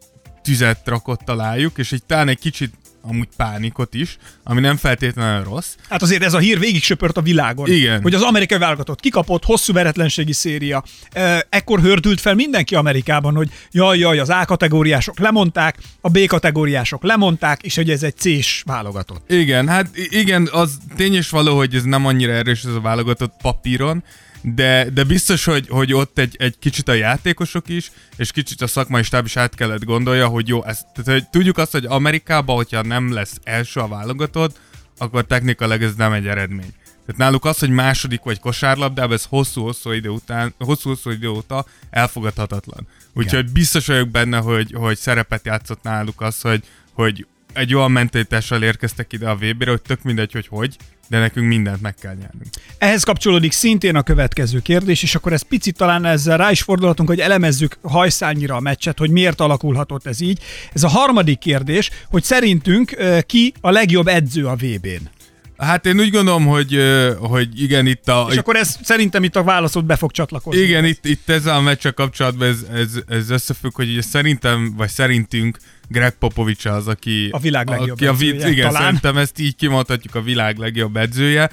tüzet 0.43 0.81
rakott 0.87 1.29
alájuk, 1.29 1.77
és 1.77 1.91
egy 1.91 2.03
talán 2.03 2.27
egy 2.27 2.39
kicsit 2.39 2.73
amúgy 3.01 3.27
pánikot 3.37 3.93
is, 3.93 4.17
ami 4.43 4.59
nem 4.59 4.77
feltétlenül 4.77 5.43
rossz. 5.43 5.75
Hát 5.89 6.01
azért 6.01 6.23
ez 6.23 6.33
a 6.33 6.37
hír 6.37 6.59
végig 6.59 6.83
söpört 6.83 7.17
a 7.17 7.21
világon. 7.21 7.69
Igen. 7.69 8.01
Hogy 8.01 8.13
az 8.13 8.21
amerikai 8.21 8.57
válogatott 8.57 8.99
kikapott, 8.99 9.45
hosszú 9.45 9.73
veretlenségi 9.73 10.33
széria. 10.33 10.83
E, 11.11 11.45
Ekkor 11.49 11.79
hördült 11.81 12.21
fel 12.21 12.35
mindenki 12.35 12.75
Amerikában, 12.75 13.35
hogy 13.35 13.49
jaj, 13.71 13.97
jaj, 13.97 14.19
az 14.19 14.29
A 14.29 14.45
kategóriások 14.45 15.19
lemondták, 15.19 15.77
a 16.01 16.09
B 16.09 16.25
kategóriások 16.25 17.03
lemondták, 17.03 17.61
és 17.61 17.75
hogy 17.75 17.89
ez 17.89 18.03
egy 18.03 18.15
C-s 18.17 18.61
válogatott. 18.65 19.31
Igen, 19.31 19.67
hát 19.67 19.89
igen, 19.93 20.49
az 20.51 20.77
tény 20.95 21.13
és 21.13 21.29
való, 21.29 21.57
hogy 21.57 21.75
ez 21.75 21.83
nem 21.83 22.05
annyira 22.05 22.31
erős 22.31 22.63
ez 22.63 22.73
a 22.73 22.81
válogatott 22.81 23.33
papíron, 23.41 24.03
de, 24.41 24.89
de 24.89 25.03
biztos, 25.03 25.45
hogy, 25.45 25.67
hogy 25.67 25.93
ott 25.93 26.17
egy, 26.17 26.35
egy 26.39 26.55
kicsit 26.59 26.87
a 26.87 26.93
játékosok 26.93 27.69
is, 27.69 27.91
és 28.15 28.31
kicsit 28.31 28.61
a 28.61 28.67
szakmai 28.67 29.03
stáb 29.03 29.25
is 29.25 29.37
át 29.37 29.55
kellett 29.55 29.83
gondolja, 29.83 30.27
hogy 30.27 30.47
jó, 30.47 30.63
ez, 30.63 30.79
tehát, 30.93 31.21
hogy 31.21 31.29
tudjuk 31.29 31.57
azt, 31.57 31.71
hogy 31.71 31.85
Amerikában, 31.85 32.55
hogyha 32.55 32.81
nem 32.81 33.13
lesz 33.13 33.39
első 33.43 33.79
a 33.79 33.87
válogatott, 33.87 34.59
akkor 34.97 35.25
technikailag 35.25 35.83
ez 35.83 35.95
nem 35.95 36.13
egy 36.13 36.27
eredmény. 36.27 36.73
Tehát 37.05 37.17
náluk 37.17 37.45
az, 37.45 37.59
hogy 37.59 37.69
második 37.69 38.21
vagy 38.23 38.39
kosárlabdában, 38.39 39.13
ez 39.13 39.25
hosszú-hosszú 39.25 39.91
idő 39.91 40.09
után, 40.09 40.53
hosszú-hosszú 40.57 41.09
idő 41.09 41.29
óta 41.29 41.65
elfogadhatatlan. 41.89 42.87
Úgyhogy 43.13 43.51
biztos 43.51 43.85
vagyok 43.87 44.09
benne, 44.09 44.37
hogy, 44.37 44.71
hogy 44.73 44.97
szerepet 44.97 45.45
játszott 45.45 45.83
náluk 45.83 46.21
az, 46.21 46.41
hogy, 46.41 46.63
hogy 46.93 47.25
egy 47.53 47.75
olyan 47.75 47.91
mentalitással 47.91 48.63
érkeztek 48.63 49.13
ide 49.13 49.29
a 49.29 49.35
VB-re, 49.35 49.69
hogy 49.69 49.81
tök 49.81 50.03
mindegy, 50.03 50.31
hogy 50.31 50.47
hogy, 50.47 50.77
de 51.11 51.19
nekünk 51.19 51.47
mindent 51.47 51.81
meg 51.81 51.95
kell 51.95 52.13
nyernünk. 52.13 52.47
Ehhez 52.77 53.03
kapcsolódik 53.03 53.51
szintén 53.51 53.95
a 53.95 54.01
következő 54.01 54.59
kérdés, 54.59 55.03
és 55.03 55.15
akkor 55.15 55.33
ez 55.33 55.41
picit 55.41 55.77
talán 55.77 56.05
ezzel 56.05 56.37
rá 56.37 56.51
is 56.51 56.61
fordulhatunk, 56.61 57.09
hogy 57.09 57.19
elemezzük 57.19 57.77
hajszányira 57.81 58.55
a 58.55 58.59
meccset, 58.59 58.99
hogy 58.99 59.09
miért 59.09 59.39
alakulhatott 59.39 60.05
ez 60.05 60.21
így. 60.21 60.39
Ez 60.73 60.83
a 60.83 60.87
harmadik 60.87 61.39
kérdés, 61.39 61.89
hogy 62.09 62.23
szerintünk 62.23 62.95
ki 63.25 63.53
a 63.61 63.71
legjobb 63.71 64.07
edző 64.07 64.47
a 64.47 64.55
VB-n. 64.55 65.20
Hát 65.61 65.85
én 65.85 65.99
úgy 65.99 66.09
gondolom, 66.09 66.45
hogy, 66.45 66.79
hogy 67.19 67.61
igen, 67.61 67.85
itt 67.85 68.07
a... 68.07 68.27
És 68.31 68.37
akkor 68.37 68.55
ez 68.55 68.77
szerintem 68.83 69.23
itt 69.23 69.35
a 69.35 69.43
válaszod 69.43 69.85
be 69.85 69.95
fog 69.95 70.11
csatlakozni. 70.11 70.61
Igen, 70.61 70.85
itt, 70.85 71.05
itt 71.05 71.29
ezzel 71.29 71.55
a 71.55 71.61
meccsel 71.61 71.93
kapcsolatban 71.93 72.47
ez, 72.47 72.65
ez, 72.73 72.89
ez 73.07 73.29
összefügg, 73.29 73.75
hogy 73.75 73.89
ugye 73.89 74.01
szerintem, 74.01 74.73
vagy 74.77 74.89
szerintünk 74.89 75.57
Greg 75.87 76.13
Popovics 76.19 76.65
az, 76.65 76.87
aki... 76.87 77.29
A 77.31 77.39
világ 77.39 77.69
legjobb 77.69 77.89
aki 77.89 78.05
a, 78.05 78.11
edzője, 78.11 78.49
Igen, 78.49 78.67
talán. 78.67 78.81
szerintem 78.81 79.17
ezt 79.17 79.39
így 79.39 79.55
kimondhatjuk 79.55 80.15
a 80.15 80.21
világ 80.21 80.57
legjobb 80.57 80.97
edzője. 80.97 81.49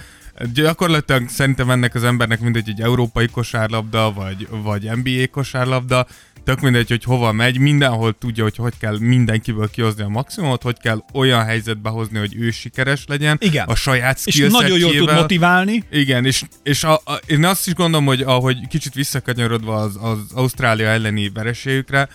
Gyakorlatilag 0.54 1.28
szerintem 1.28 1.71
ennek 1.71 1.95
az 1.95 2.04
embernek 2.04 2.40
mindegy, 2.40 2.68
egy 2.68 2.80
európai 2.80 3.26
kosárlabda, 3.26 4.12
vagy, 4.12 4.49
vagy 4.62 4.90
NBA 5.02 5.28
kosárlabda, 5.30 6.07
tök 6.45 6.61
mindegy, 6.61 6.88
hogy 6.88 7.04
hova 7.04 7.33
megy, 7.33 7.59
mindenhol 7.59 8.18
tudja, 8.18 8.42
hogy 8.42 8.57
hogy 8.57 8.73
kell 8.78 8.99
mindenkiből 8.99 9.71
kihozni 9.71 10.02
a 10.02 10.09
maximumot, 10.09 10.62
hogy 10.62 10.78
kell 10.80 11.04
olyan 11.12 11.45
helyzetbe 11.45 11.88
hozni, 11.88 12.18
hogy 12.18 12.35
ő 12.37 12.50
sikeres 12.50 13.04
legyen. 13.07 13.37
Igen. 13.40 13.66
A 13.66 13.75
saját 13.75 14.21
És 14.25 14.47
nagyon 14.49 14.78
jól 14.78 14.92
tud 14.92 15.12
motiválni. 15.12 15.85
Igen, 15.90 16.25
és, 16.25 16.42
és 16.62 16.85
a, 16.85 16.92
a, 16.92 17.21
én 17.26 17.45
azt 17.45 17.66
is 17.66 17.75
gondolom, 17.75 18.07
hogy 18.07 18.21
ahogy 18.21 18.68
kicsit 18.68 18.95
visszakanyarodva 18.95 19.75
az, 19.75 19.99
az 20.00 20.18
Ausztrália 20.35 20.88
elleni 20.88 21.30
vereségükre, 21.35 22.09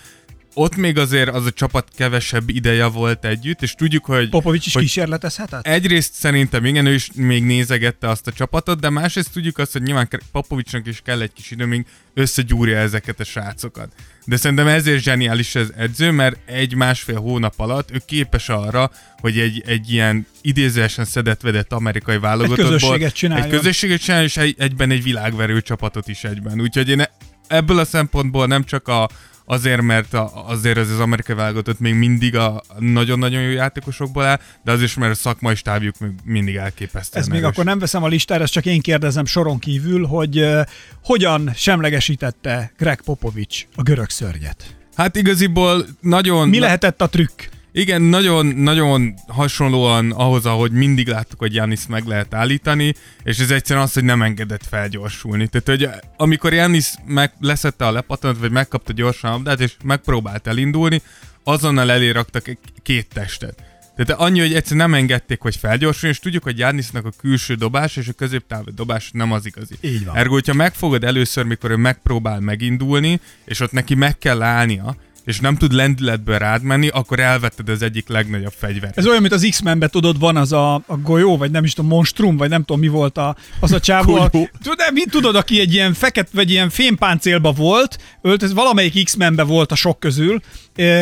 ott 0.54 0.76
még 0.76 0.98
azért 0.98 1.28
az 1.28 1.46
a 1.46 1.50
csapat 1.50 1.88
kevesebb 1.96 2.48
ideje 2.48 2.86
volt 2.86 3.24
együtt, 3.24 3.62
és 3.62 3.72
tudjuk, 3.72 4.04
hogy... 4.04 4.28
Popovics 4.28 4.66
is 4.66 4.72
hogy 4.72 4.82
kísérletezhetett? 4.82 5.66
Egyrészt 5.66 6.14
szerintem 6.14 6.64
igen, 6.64 6.86
ő 6.86 6.94
is 6.94 7.10
még 7.14 7.44
nézegette 7.44 8.08
azt 8.08 8.26
a 8.26 8.32
csapatot, 8.32 8.80
de 8.80 8.90
másrészt 8.90 9.32
tudjuk 9.32 9.58
azt, 9.58 9.72
hogy 9.72 9.82
nyilván 9.82 10.08
Popovicsnak 10.32 10.86
is 10.86 11.00
kell 11.04 11.20
egy 11.20 11.32
kis 11.32 11.50
idő, 11.50 11.64
még 11.64 11.86
összegyúrja 12.14 12.78
ezeket 12.78 13.20
a 13.20 13.24
srácokat. 13.24 13.92
De 14.24 14.36
szerintem 14.36 14.66
ezért 14.66 15.02
zseniális 15.02 15.54
ez 15.54 15.68
edző, 15.76 16.10
mert 16.10 16.36
egy-másfél 16.46 17.20
hónap 17.20 17.54
alatt 17.56 17.90
ő 17.90 18.00
képes 18.06 18.48
arra, 18.48 18.90
hogy 19.18 19.38
egy, 19.38 19.62
egy 19.66 19.92
ilyen 19.92 20.26
idézősen 20.40 21.04
szedett-vedett 21.04 21.72
amerikai 21.72 22.18
válogatottból... 22.18 22.64
Egy 22.64 22.72
közösséget 22.72 23.14
csináljon. 23.14 23.46
Egy 23.46 23.52
közösséget 23.52 24.00
csináljon, 24.00 24.26
és 24.26 24.36
egy, 24.36 24.54
egyben 24.58 24.90
egy 24.90 25.02
világverő 25.02 25.60
csapatot 25.60 26.08
is 26.08 26.24
egyben. 26.24 26.60
Úgyhogy 26.60 26.88
én 26.88 27.04
ebből 27.46 27.78
a 27.78 27.84
szempontból 27.84 28.46
nem 28.46 28.64
csak 28.64 28.88
a, 28.88 29.08
azért, 29.44 29.82
mert 29.82 30.14
a, 30.14 30.48
azért 30.48 30.78
ez 30.78 30.90
az 30.90 31.00
amerikai 31.00 31.34
válogatott 31.34 31.78
még 31.78 31.94
mindig 31.94 32.36
a 32.36 32.62
nagyon-nagyon 32.78 33.42
jó 33.42 33.50
játékosokból 33.50 34.24
áll, 34.24 34.40
de 34.64 34.72
az 34.72 34.82
is, 34.82 34.94
mert 34.94 35.12
a 35.12 35.14
szakmai 35.14 35.54
stábjuk 35.54 35.94
mindig 36.24 36.54
elképesztő. 36.54 37.18
Ez 37.18 37.26
még 37.26 37.44
akkor 37.44 37.64
nem 37.64 37.78
veszem 37.78 38.02
a 38.02 38.08
listára, 38.08 38.42
ezt 38.42 38.52
csak 38.52 38.66
én 38.66 38.80
kérdezem 38.80 39.24
soron 39.24 39.58
kívül, 39.58 40.06
hogy 40.06 40.40
uh, 40.40 40.60
hogyan 41.04 41.50
semlegesítette 41.54 42.72
Greg 42.78 43.00
Popovics 43.00 43.66
a 43.74 43.82
görög 43.82 44.10
szörnyet? 44.10 44.76
Hát 44.96 45.16
igaziból 45.16 45.86
nagyon... 46.00 46.48
Mi 46.48 46.58
lehetett 46.58 47.02
a 47.02 47.08
trükk? 47.08 47.42
Igen, 47.76 48.02
nagyon, 48.02 48.46
nagyon 48.46 49.14
hasonlóan 49.26 50.10
ahhoz, 50.10 50.46
ahogy 50.46 50.70
mindig 50.70 51.08
láttuk, 51.08 51.38
hogy 51.38 51.54
Janis 51.54 51.86
meg 51.86 52.06
lehet 52.06 52.34
állítani, 52.34 52.94
és 53.22 53.38
ez 53.38 53.50
egyszerűen 53.50 53.84
az, 53.84 53.92
hogy 53.92 54.04
nem 54.04 54.22
engedett 54.22 54.64
felgyorsulni. 54.68 55.48
Tehát, 55.48 55.68
hogy 55.68 55.88
amikor 56.16 56.52
Janis 56.52 56.94
meg 57.06 57.32
leszette 57.40 57.86
a 57.86 57.92
lepatant, 57.92 58.38
vagy 58.38 58.50
megkapta 58.50 58.92
gyorsan 58.92 59.30
a 59.30 59.32
labdát, 59.32 59.60
és 59.60 59.72
megpróbált 59.84 60.46
elindulni, 60.46 61.02
azonnal 61.44 61.90
elé 61.90 62.10
raktak 62.10 62.58
két 62.82 63.08
testet. 63.12 63.62
Tehát 63.96 64.20
annyi, 64.22 64.40
hogy 64.40 64.54
egyszerűen 64.54 64.90
nem 64.90 64.98
engedték, 65.00 65.40
hogy 65.40 65.56
felgyorsuljon, 65.56 66.12
és 66.12 66.18
tudjuk, 66.22 66.42
hogy 66.42 66.58
Jánisznak 66.58 67.04
a 67.06 67.12
külső 67.20 67.54
dobás 67.54 67.96
és 67.96 68.08
a 68.08 68.12
középtávú 68.12 68.74
dobás 68.74 69.10
nem 69.12 69.32
az 69.32 69.46
igazi. 69.46 69.74
Így 69.80 70.04
van. 70.04 70.16
Ergo, 70.16 70.32
hogyha 70.32 70.54
megfogod 70.54 71.04
először, 71.04 71.44
mikor 71.44 71.70
ő 71.70 71.76
megpróbál 71.76 72.40
megindulni, 72.40 73.20
és 73.44 73.60
ott 73.60 73.72
neki 73.72 73.94
meg 73.94 74.18
kell 74.18 74.42
állnia, 74.42 74.96
és 75.24 75.40
nem 75.40 75.56
tud 75.56 75.72
lendületből 75.72 76.38
rád 76.38 76.62
menni, 76.62 76.88
akkor 76.88 77.20
elvetted 77.20 77.68
az 77.68 77.82
egyik 77.82 78.08
legnagyobb 78.08 78.52
fegyver. 78.56 78.92
Ez 78.94 79.06
olyan, 79.06 79.20
mint 79.20 79.32
az 79.32 79.46
X-Menben 79.50 79.90
tudod, 79.90 80.18
van 80.18 80.36
az 80.36 80.52
a, 80.52 80.74
a 80.74 80.96
golyó, 81.02 81.36
vagy 81.36 81.50
nem 81.50 81.64
is 81.64 81.72
tudom, 81.72 81.90
monstrum, 81.90 82.36
vagy 82.36 82.48
nem 82.48 82.64
tudom 82.64 82.80
mi 82.80 82.88
volt 82.88 83.18
a, 83.18 83.36
az 83.60 83.72
a 83.72 83.80
csávó. 83.80 84.14
a, 84.14 84.30
tudod, 84.30 84.78
mit 84.92 85.10
tudod, 85.10 85.36
aki 85.36 85.60
egy 85.60 85.72
ilyen 85.72 85.94
feket, 85.94 86.28
vagy 86.32 86.50
ilyen 86.50 86.70
fémpáncélba 86.70 87.52
volt, 87.52 87.98
ölt, 88.22 88.42
ez 88.42 88.54
valamelyik 88.54 89.04
X-Menbe 89.04 89.42
volt 89.42 89.72
a 89.72 89.74
sok 89.74 90.00
közül, 90.00 90.40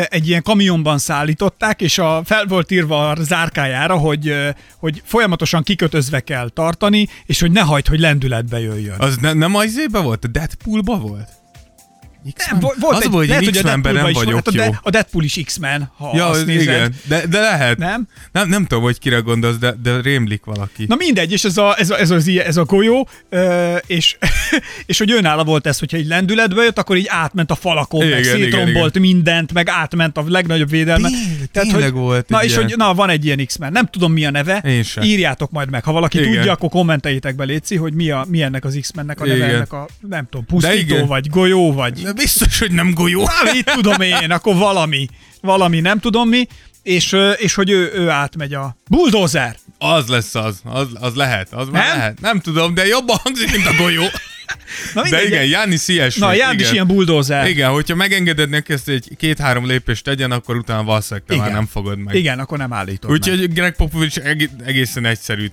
egy 0.09 0.29
ilyen 0.29 0.43
kamionban 0.43 0.99
szállították, 0.99 1.81
és 1.81 1.99
a, 1.99 2.23
fel 2.25 2.47
volt 2.47 2.71
írva 2.71 3.11
a 3.11 3.23
zárkájára, 3.23 3.97
hogy, 3.97 4.35
hogy 4.79 5.03
folyamatosan 5.05 5.63
kikötözve 5.63 6.21
kell 6.21 6.49
tartani, 6.49 7.09
és 7.27 7.41
hogy 7.41 7.51
ne 7.51 7.61
hagyd, 7.61 7.87
hogy 7.87 8.01
lendületbe 8.01 8.61
jöjjön. 8.61 8.97
Az 8.99 9.17
ne, 9.17 9.33
nem 9.33 9.55
az 9.55 9.87
volt? 9.91 10.25
A 10.25 10.29
Deadpoolba 10.29 10.99
volt? 10.99 11.29
Nem, 12.51 12.59
volt 12.61 12.97
az 12.97 13.03
egy, 13.03 13.11
volt, 13.11 13.35
hogy 13.35 13.51
X-Menben 13.51 13.95
nem 13.95 14.13
vagyok 14.13 14.47
a, 14.47 14.51
jó. 14.53 14.57
De, 14.57 14.81
a 14.83 14.91
Deadpool 14.91 15.25
is 15.25 15.41
X-Men, 15.45 15.91
ha 15.97 16.11
ja, 16.15 16.27
azt 16.27 16.47
nézed. 16.47 16.63
igen, 16.63 16.95
de, 17.09 17.27
de 17.27 17.41
lehet. 17.41 17.79
Nem? 17.79 18.09
nem? 18.33 18.49
Nem 18.49 18.65
tudom, 18.67 18.85
hogy 18.85 18.99
kire 18.99 19.19
gondolsz, 19.19 19.57
de, 19.57 19.75
de 19.83 20.01
rémlik 20.01 20.45
valaki. 20.45 20.85
Na 20.89 20.95
mindegy, 20.95 21.33
és 21.33 21.45
ez 21.45 21.57
a, 21.57 21.79
ez 21.79 21.91
a, 21.91 21.99
ez 21.99 22.11
a, 22.11 22.19
ez 22.45 22.57
a 22.57 22.65
golyó, 22.65 23.09
és, 23.87 24.17
és 24.87 24.99
hogy 24.99 25.11
önálló 25.13 25.43
volt 25.45 25.67
ez, 25.67 25.79
hogyha 25.79 25.97
egy 25.97 26.07
lendületbe 26.07 26.63
jött, 26.63 26.79
akkor 26.79 26.97
így 26.97 27.07
átment 27.09 27.51
a 27.51 27.55
falakon, 27.55 28.01
igen, 28.03 28.13
meg 28.13 28.25
szétrombolt 28.25 28.97
igen, 28.97 29.09
mindent, 29.09 29.53
meg 29.53 29.69
átment 29.69 30.17
a 30.17 30.25
legnagyobb 30.29 30.71
védelme. 30.71 31.09
Tényleg, 31.09 31.49
Tehát, 31.53 31.69
tényleg 31.69 31.93
hogy, 31.93 32.01
volt 32.01 32.29
Na, 32.29 32.45
és 32.45 32.57
hogy 32.57 32.75
na, 32.77 32.95
van 32.95 33.11
egy 33.11 33.25
ilyen 33.25 33.47
X-Men, 33.47 33.73
nem 33.73 33.87
tudom 33.87 34.13
mi 34.13 34.25
a 34.25 34.31
neve, 34.31 34.59
Én 34.59 34.83
sem. 34.83 35.05
írjátok 35.05 35.51
majd 35.51 35.71
meg. 35.71 35.85
Ha 35.85 35.93
valaki 35.93 36.19
igen. 36.19 36.33
tudja, 36.33 36.53
akkor 36.53 36.69
kommenteljétek 36.69 37.37
be, 37.37 37.45
Léci, 37.45 37.77
hogy 37.77 37.93
mi, 37.93 38.11
a, 38.11 38.25
mi 38.29 38.43
ennek 38.43 38.65
az 38.65 38.79
X-Mennek 38.81 39.21
a 39.21 39.27
neve, 39.27 39.45
ennek 39.45 39.73
a, 39.73 39.89
nem 40.01 40.27
tudom, 40.31 40.47
pusztító, 40.47 41.07
vagy 41.07 41.29
golyó, 41.29 41.73
vagy... 41.73 42.07
Biztos, 42.13 42.59
hogy 42.59 42.73
nem 42.73 42.95
golyó. 42.95 43.23
Na, 43.23 43.53
mit 43.53 43.71
tudom 43.75 44.01
én, 44.01 44.31
akkor 44.31 44.57
valami. 44.57 45.09
Valami, 45.41 45.81
nem 45.81 45.99
tudom 45.99 46.29
mi. 46.29 46.47
És, 46.83 47.17
és 47.37 47.55
hogy 47.55 47.71
ő, 47.71 47.91
ő 47.95 48.09
átmegy 48.09 48.55
a 48.55 48.77
bulldozer. 48.89 49.57
Az 49.79 50.07
lesz 50.07 50.35
az, 50.35 50.61
az, 50.65 50.87
az 50.95 51.15
lehet, 51.15 51.53
az 51.53 51.69
már 51.69 51.97
lehet. 51.97 52.21
Nem 52.21 52.41
tudom, 52.41 52.75
de 52.75 52.87
jobban 52.87 53.17
hangzik, 53.23 53.53
mint 53.53 53.67
a 53.67 53.75
golyó. 53.75 54.03
Na, 54.95 55.09
de 55.09 55.25
igen, 55.25 55.45
Jánis 55.45 55.89
ilyesmi. 55.89 56.21
Na, 56.21 56.33
Jánis 56.33 56.73
ilyen 56.73 56.87
bulldozer. 56.87 57.49
Igen, 57.49 57.71
hogyha 57.71 57.95
megengeded 57.95 58.49
neki 58.49 58.73
ezt 58.73 58.89
egy 58.89 59.09
két-három 59.17 59.67
lépést 59.67 60.05
tegyen, 60.05 60.31
akkor 60.31 60.57
utána 60.57 60.85
valószínűleg 60.85 61.29
te 61.29 61.35
igen. 61.35 61.47
már 61.47 61.55
nem 61.55 61.67
fogod 61.67 61.99
meg. 61.99 62.15
Igen, 62.15 62.39
akkor 62.39 62.59
nem 62.59 62.73
állítod 62.73 63.11
Úgyhogy 63.11 63.53
Greg 63.53 63.77
Popovich 63.77 64.21
egészen 64.65 65.05
egyszerű 65.05 65.51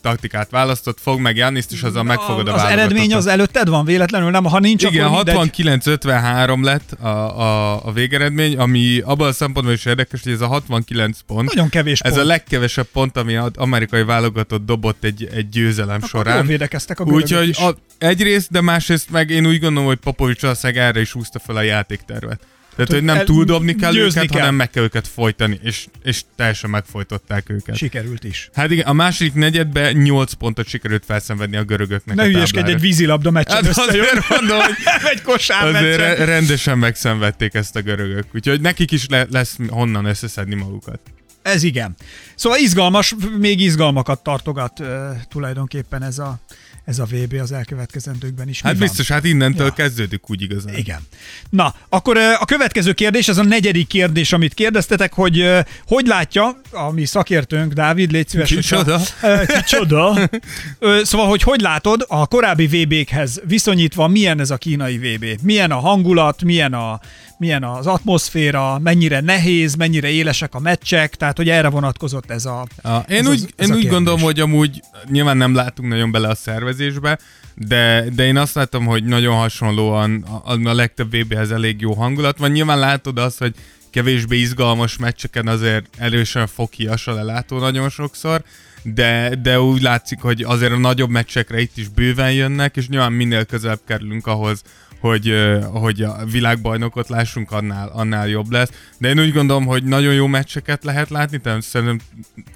taktikát 0.00 0.50
választott, 0.50 0.98
fog 1.00 1.20
meg 1.20 1.36
Janniszt, 1.36 1.72
és 1.72 1.82
azzal 1.82 2.02
megfogod 2.02 2.48
a 2.48 2.54
Az 2.54 2.62
eredmény 2.62 3.14
az 3.14 3.26
előtted 3.26 3.68
van 3.68 3.84
véletlenül, 3.84 4.30
nem? 4.30 4.44
Ha 4.44 4.58
nincs, 4.58 4.82
Igen, 4.84 5.06
akkor 5.06 5.24
69-53 5.56 6.62
lett 6.62 6.92
a, 6.92 7.08
a, 7.40 7.86
a 7.86 7.92
végeredmény, 7.92 8.56
ami 8.56 9.00
abban 9.04 9.28
a 9.28 9.32
szempontból 9.32 9.74
is 9.74 9.84
érdekes, 9.84 10.22
hogy 10.22 10.32
ez 10.32 10.40
a 10.40 10.46
69 10.46 11.18
pont. 11.26 11.54
Nagyon 11.54 11.68
kevés 11.68 12.00
Ez 12.00 12.12
pont. 12.12 12.24
a 12.24 12.26
legkevesebb 12.26 12.86
pont, 12.86 13.16
ami 13.16 13.36
az 13.36 13.50
amerikai 13.54 14.04
válogatott 14.04 14.66
dobott 14.66 15.04
egy, 15.04 15.28
egy 15.32 15.48
győzelem 15.48 15.96
akkor 15.96 16.08
során. 16.08 16.36
Jól 16.36 16.46
védekeztek 16.46 17.00
a 17.00 17.04
Úgyhogy 17.04 17.56
egyrészt, 17.98 18.50
de 18.50 18.60
másrészt 18.60 19.10
meg 19.10 19.30
én 19.30 19.46
úgy 19.46 19.60
gondolom, 19.60 19.88
hogy 19.88 19.98
Popovics 19.98 20.40
valószínűleg 20.40 20.82
erre 20.82 21.00
is 21.00 21.12
húzta 21.12 21.38
fel 21.38 21.56
a 21.56 21.62
játéktervet. 21.62 22.40
Tehát, 22.76 22.92
hogy 22.92 23.02
nem 23.02 23.24
túldobni 23.24 23.74
kell 23.74 23.96
őket, 23.96 24.26
kell. 24.26 24.40
hanem 24.40 24.54
meg 24.54 24.70
kell 24.70 24.82
őket 24.82 25.08
folytani, 25.08 25.58
és, 25.62 25.86
és 26.02 26.22
teljesen 26.36 26.70
megfojtották 26.70 27.50
őket. 27.50 27.76
Sikerült 27.76 28.24
is. 28.24 28.50
Hát 28.54 28.70
igen, 28.70 28.86
a 28.86 28.92
második 28.92 29.34
negyedben 29.34 29.96
8 29.96 30.32
pontot 30.32 30.66
sikerült 30.66 31.04
felszenvedni 31.04 31.56
a 31.56 31.64
görögöknek 31.64 32.16
Ne 32.16 32.24
hülyeskedj, 32.24 32.70
egy 32.70 32.80
vízilabda 32.80 33.30
meccsen 33.30 33.64
hát 33.64 33.78
azért 33.78 34.28
mondom, 34.28 34.58
hogy 34.58 34.74
egy 35.12 35.22
kosár 35.22 35.74
azért 35.74 35.96
re- 35.96 36.24
rendesen 36.24 36.78
megszenvedték 36.78 37.54
ezt 37.54 37.76
a 37.76 37.80
görögök. 37.80 38.24
Úgyhogy 38.34 38.60
nekik 38.60 38.90
is 38.90 39.06
le- 39.08 39.26
lesz 39.30 39.56
honnan 39.68 40.04
összeszedni 40.04 40.54
magukat. 40.54 41.00
Ez 41.42 41.62
igen. 41.62 41.94
Szóval 42.34 42.58
izgalmas, 42.58 43.14
még 43.38 43.60
izgalmakat 43.60 44.22
tartogat 44.22 44.80
uh, 44.80 44.88
tulajdonképpen 45.28 46.02
ez 46.02 46.18
a, 46.18 46.38
ez 46.86 46.98
a 46.98 47.04
VB 47.04 47.34
az 47.40 47.52
elkövetkezendőkben 47.52 48.48
is. 48.48 48.62
Mi 48.62 48.68
Hát 48.68 48.78
van? 48.78 48.86
biztos, 48.86 49.08
hát 49.08 49.24
innentől 49.24 49.66
ja. 49.66 49.72
kezdődik 49.72 50.30
úgy 50.30 50.42
igazán. 50.42 50.74
Igen. 50.74 51.00
Na, 51.50 51.74
akkor 51.88 52.16
a 52.16 52.44
következő 52.44 52.92
kérdés, 52.92 53.28
ez 53.28 53.38
a 53.38 53.42
negyedik 53.42 53.86
kérdés, 53.86 54.32
amit 54.32 54.54
kérdeztetek, 54.54 55.12
hogy 55.12 55.50
hogy 55.86 56.06
látja 56.06 56.60
a 56.70 56.90
mi 56.90 57.04
szakértőnk, 57.04 57.72
Dávid, 57.72 58.10
légy 58.10 58.28
szíves. 58.28 58.48
Kicsoda. 58.48 59.00
Kicsoda. 59.46 60.28
Szóval, 61.02 61.28
hogy 61.28 61.42
hogy 61.42 61.60
látod 61.60 62.04
a 62.08 62.26
korábbi 62.26 62.66
VB-khez 62.66 63.40
viszonyítva, 63.44 64.08
milyen 64.08 64.40
ez 64.40 64.50
a 64.50 64.56
kínai 64.56 64.98
VB? 64.98 65.24
Milyen 65.42 65.70
a 65.70 65.78
hangulat, 65.78 66.42
milyen, 66.42 66.72
a, 66.74 67.00
milyen 67.38 67.64
az 67.64 67.86
atmoszféra, 67.86 68.78
mennyire 68.78 69.20
nehéz, 69.20 69.74
mennyire 69.74 70.08
élesek 70.08 70.54
a 70.54 70.58
meccsek, 70.58 71.14
tehát 71.14 71.36
hogy 71.36 71.48
erre 71.48 71.68
vonatkozott 71.68 72.30
ez 72.30 72.44
a 72.44 72.66
a, 72.82 72.96
Én 73.08 73.18
ez 73.18 73.26
úgy, 73.26 73.34
az, 73.34 73.48
ez 73.56 73.68
én 73.68 73.74
a 73.74 73.76
úgy 73.76 73.88
gondolom, 73.88 74.20
hogy 74.20 74.40
amúgy 74.40 74.82
nyilván 75.10 75.36
nem 75.36 75.54
látunk 75.54 75.88
nagyon 75.88 76.10
bele 76.10 76.28
a 76.28 76.34
szervezésbe, 76.34 77.18
de, 77.54 78.04
de 78.14 78.26
én 78.26 78.36
azt 78.36 78.54
látom, 78.54 78.84
hogy 78.86 79.04
nagyon 79.04 79.36
hasonlóan 79.36 80.24
a, 80.44 80.52
a 80.52 80.74
legtöbb 80.74 81.16
VB-hez 81.16 81.50
elég 81.50 81.80
jó 81.80 81.92
hangulat 81.92 82.38
van. 82.38 82.50
Nyilván 82.50 82.78
látod 82.78 83.18
azt, 83.18 83.38
hogy 83.38 83.54
kevésbé 83.96 84.36
izgalmas 84.36 84.96
meccseken 84.96 85.46
azért 85.46 85.86
erősen 85.98 86.46
fokias 86.46 87.06
a 87.06 87.14
lelátó 87.14 87.58
nagyon 87.58 87.88
sokszor, 87.88 88.42
de, 88.82 89.34
de 89.42 89.60
úgy 89.60 89.82
látszik, 89.82 90.20
hogy 90.20 90.42
azért 90.42 90.72
a 90.72 90.78
nagyobb 90.78 91.10
meccsekre 91.10 91.60
itt 91.60 91.76
is 91.76 91.88
bőven 91.88 92.32
jönnek, 92.32 92.76
és 92.76 92.88
nyilván 92.88 93.12
minél 93.12 93.44
közelebb 93.44 93.80
kerülünk 93.86 94.26
ahhoz, 94.26 94.62
hogy, 95.00 95.34
hogy 95.72 96.02
a 96.02 96.24
világbajnokot 96.30 97.08
lássunk, 97.08 97.52
annál, 97.52 97.88
annál 97.88 98.28
jobb 98.28 98.50
lesz. 98.50 98.70
De 98.98 99.08
én 99.08 99.20
úgy 99.20 99.32
gondolom, 99.32 99.66
hogy 99.66 99.84
nagyon 99.84 100.14
jó 100.14 100.26
meccseket 100.26 100.84
lehet 100.84 101.10
látni, 101.10 101.38
tehát 101.38 101.62
szerintem 101.62 102.00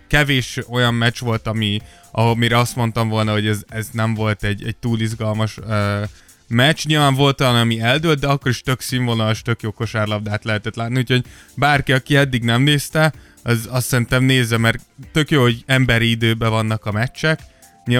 kevés 0.09 0.59
olyan 0.69 0.95
meccs 0.95 1.19
volt, 1.19 1.47
ami, 1.47 1.81
ahol 2.11 2.37
mire 2.37 2.59
azt 2.59 2.77
mondtam 2.77 3.09
volna, 3.09 3.33
hogy 3.33 3.47
ez, 3.47 3.63
ez 3.69 3.89
nem 3.93 4.15
volt 4.15 4.45
egy, 4.45 4.65
egy 4.65 4.77
túl 4.77 5.01
izgalmas 5.01 5.57
uh, 5.57 6.03
meccs. 6.51 6.85
Nyilván 6.85 7.15
volt 7.15 7.41
olyan, 7.41 7.57
ami 7.57 7.81
eldőlt, 7.81 8.19
de 8.19 8.27
akkor 8.27 8.51
is 8.51 8.61
tök 8.61 8.81
színvonalas, 8.81 9.43
tök 9.43 9.63
jó 9.63 9.71
kosárlabdát 9.71 10.45
lehetett 10.45 10.77
látni, 10.77 10.99
úgyhogy 10.99 11.25
bárki, 11.57 11.93
aki 11.93 12.17
eddig 12.17 12.43
nem 12.43 12.63
nézte, 12.63 13.13
az 13.43 13.69
azt 13.71 13.87
szerintem 13.87 14.25
nézze, 14.25 14.57
mert 14.59 14.81
tök 15.13 15.31
jó, 15.31 15.43
hogy 15.43 15.63
emberi 15.67 16.11
időben 16.11 16.51
vannak 16.51 16.87
a 16.87 16.93
meccsek, 16.93 17.41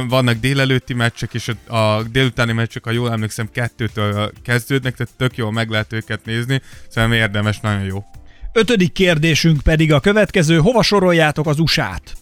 vannak 0.09 0.39
délelőtti 0.39 0.95
meccsek, 0.95 1.35
és 1.35 1.53
a, 1.67 1.77
a 1.77 2.03
délutáni 2.03 2.53
meccsek, 2.53 2.85
ha 2.85 2.91
jól 2.91 3.13
emlékszem, 3.13 3.51
kettőtől 3.53 4.33
kezdődnek, 4.43 4.97
tehát 4.97 5.13
tök 5.17 5.37
jól 5.37 5.53
meg 5.53 5.71
lehet 5.71 5.93
őket 5.93 6.25
nézni, 6.25 6.63
szerintem 6.89 7.19
érdemes, 7.19 7.61
nagyon 7.61 7.85
jó. 7.85 8.05
Ötödik 8.53 8.93
kérdésünk 8.93 9.61
pedig 9.61 9.93
a 9.93 10.01
következő, 10.01 10.59
hova 10.59 10.83
soroljátok 10.83 11.47
az 11.47 11.59
USA-t 11.59 12.17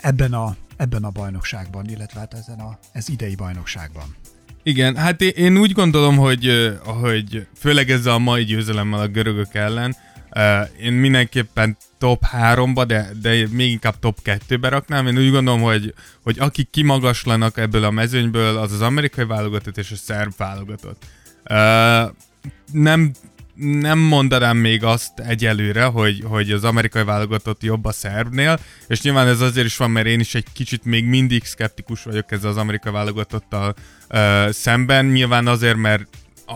ebben 0.00 0.32
a, 0.32 0.56
ebben 0.76 1.04
a 1.04 1.10
bajnokságban, 1.10 1.88
illetve 1.88 2.20
hát 2.20 2.34
ezen 2.34 2.58
a, 2.58 2.78
ez 2.92 3.08
idei 3.08 3.34
bajnokságban? 3.34 4.19
Igen, 4.62 4.96
hát 4.96 5.20
én 5.22 5.58
úgy 5.58 5.72
gondolom, 5.72 6.16
hogy, 6.16 6.72
hogy 6.84 7.46
főleg 7.56 7.90
ezzel 7.90 8.12
a 8.12 8.18
mai 8.18 8.44
győzelemmel 8.44 9.00
a 9.00 9.06
görögök 9.06 9.54
ellen, 9.54 9.96
én 10.80 10.92
mindenképpen 10.92 11.76
top 11.98 12.22
3-ba, 12.32 12.84
de, 12.86 13.10
de 13.22 13.46
még 13.50 13.70
inkább 13.70 13.98
top 13.98 14.18
2-be 14.24 14.68
raknám. 14.68 15.06
Én 15.06 15.18
úgy 15.18 15.30
gondolom, 15.30 15.60
hogy, 15.60 15.94
hogy 16.22 16.38
akik 16.38 16.70
kimagaslanak 16.70 17.58
ebből 17.58 17.84
a 17.84 17.90
mezőnyből, 17.90 18.56
az 18.56 18.72
az 18.72 18.80
amerikai 18.80 19.24
válogatott 19.24 19.78
és 19.78 19.90
a 19.90 19.96
szerb 19.96 20.32
válogatott. 20.36 21.02
Nem 22.72 23.12
nem 23.60 23.98
mondanám 23.98 24.56
még 24.56 24.84
azt 24.84 25.18
egyelőre, 25.18 25.84
hogy, 25.84 26.22
hogy 26.24 26.50
az 26.50 26.64
amerikai 26.64 27.04
válogatott 27.04 27.62
jobb 27.62 27.84
a 27.84 27.92
szerbnél, 27.92 28.58
és 28.88 29.02
nyilván 29.02 29.26
ez 29.26 29.40
azért 29.40 29.66
is 29.66 29.76
van, 29.76 29.90
mert 29.90 30.06
én 30.06 30.20
is 30.20 30.34
egy 30.34 30.46
kicsit 30.52 30.84
még 30.84 31.04
mindig 31.04 31.44
szkeptikus 31.44 32.02
vagyok 32.02 32.32
ezzel 32.32 32.50
az 32.50 32.56
amerikai 32.56 32.92
válogatottal 32.92 33.74
uh, 34.10 34.50
szemben, 34.50 35.06
nyilván 35.06 35.46
azért, 35.46 35.76
mert 35.76 36.06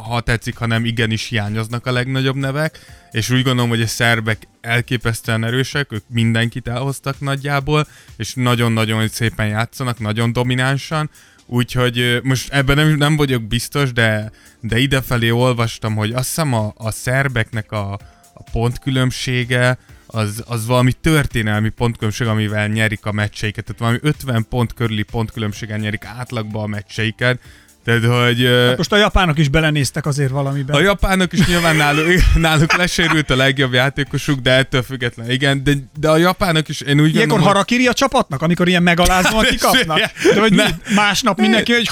ha 0.03 0.21
tetszik, 0.21 0.57
hanem 0.57 0.85
igenis 0.85 1.29
hiányoznak 1.29 1.87
a 1.87 1.93
legnagyobb 1.93 2.37
nevek, 2.37 2.79
és 3.11 3.31
úgy 3.31 3.43
gondolom, 3.43 3.71
hogy 3.71 3.83
a 3.83 3.87
szerbek 3.87 4.39
elképesztően 4.61 5.45
erősek, 5.45 5.93
ők 5.93 6.05
mindenkit 6.09 6.69
elhoztak 6.69 7.21
nagyjából, 7.21 7.87
és 8.17 8.35
nagyon-nagyon 8.35 9.09
szépen 9.09 9.47
játszanak, 9.47 9.99
nagyon 9.99 10.33
dominánsan, 10.33 11.11
úgyhogy 11.47 12.21
most 12.23 12.53
ebben 12.53 12.77
nem, 12.77 12.97
nem 12.97 13.17
vagyok 13.17 13.43
biztos, 13.43 13.93
de, 13.93 14.31
de 14.61 14.79
idefelé 14.79 15.31
olvastam, 15.31 15.95
hogy 15.95 16.13
azt 16.13 16.29
hiszem 16.29 16.53
a, 16.53 16.73
a 16.77 16.91
szerbeknek 16.91 17.73
a, 17.73 17.93
a 18.35 18.43
pontkülönbsége, 18.53 19.79
az, 20.07 20.43
az 20.47 20.67
valami 20.67 20.93
történelmi 20.93 21.69
pontkülönbség, 21.69 22.27
amivel 22.27 22.69
nyerik 22.69 23.07
a 23.07 23.13
meccseiket. 23.13 23.65
Tehát 23.65 23.81
valami 23.81 23.99
50 24.03 24.47
pont 24.49 24.75
körüli 24.75 25.03
pontkülönbséggel 25.03 25.79
nyerik 25.79 26.05
átlagba 26.05 26.63
a 26.63 26.67
meccseiket, 26.67 27.41
tehát, 27.85 28.27
hogy... 28.27 28.47
Hát 28.69 28.77
most 28.77 28.93
a 28.93 28.97
japánok 28.97 29.39
is 29.39 29.49
belenéztek 29.49 30.07
azért 30.07 30.31
valamiben. 30.31 30.77
A 30.77 30.81
japánok 30.81 31.33
is 31.33 31.47
nyilván 31.47 31.77
náluk, 31.77 32.07
náluk 32.35 32.77
lesérült 32.77 33.31
a 33.31 33.37
legjobb 33.37 33.73
játékosuk, 33.73 34.41
de 34.41 34.51
ettől 34.51 34.83
független, 34.83 35.31
igen, 35.31 35.65
de, 35.65 35.73
de 35.99 36.09
a 36.11 36.17
japánok 36.17 36.69
is, 36.69 36.81
én 36.81 37.01
úgy 37.01 37.15
Ilyenkor 37.15 37.27
gondolom, 37.27 37.47
harakiri 37.47 37.87
a 37.87 37.93
csapatnak, 37.93 38.43
amikor 38.43 38.69
ilyen 38.69 38.83
megalázóan 38.83 39.45
kikapnak? 39.45 39.99
De 40.35 40.41
hogy 40.41 40.53
ne. 40.53 40.65
másnap 40.95 41.41
mindenki, 41.41 41.73
hogy... 41.73 41.89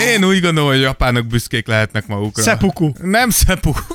Én 0.00 0.24
úgy 0.24 0.40
gondolom, 0.40 0.68
hogy 0.68 0.78
a 0.78 0.82
japánok 0.82 1.26
büszkék 1.26 1.66
lehetnek 1.66 2.06
magukra. 2.06 2.42
Szepuku. 2.42 2.90
Nem 3.02 3.30
szepuku. 3.30 3.94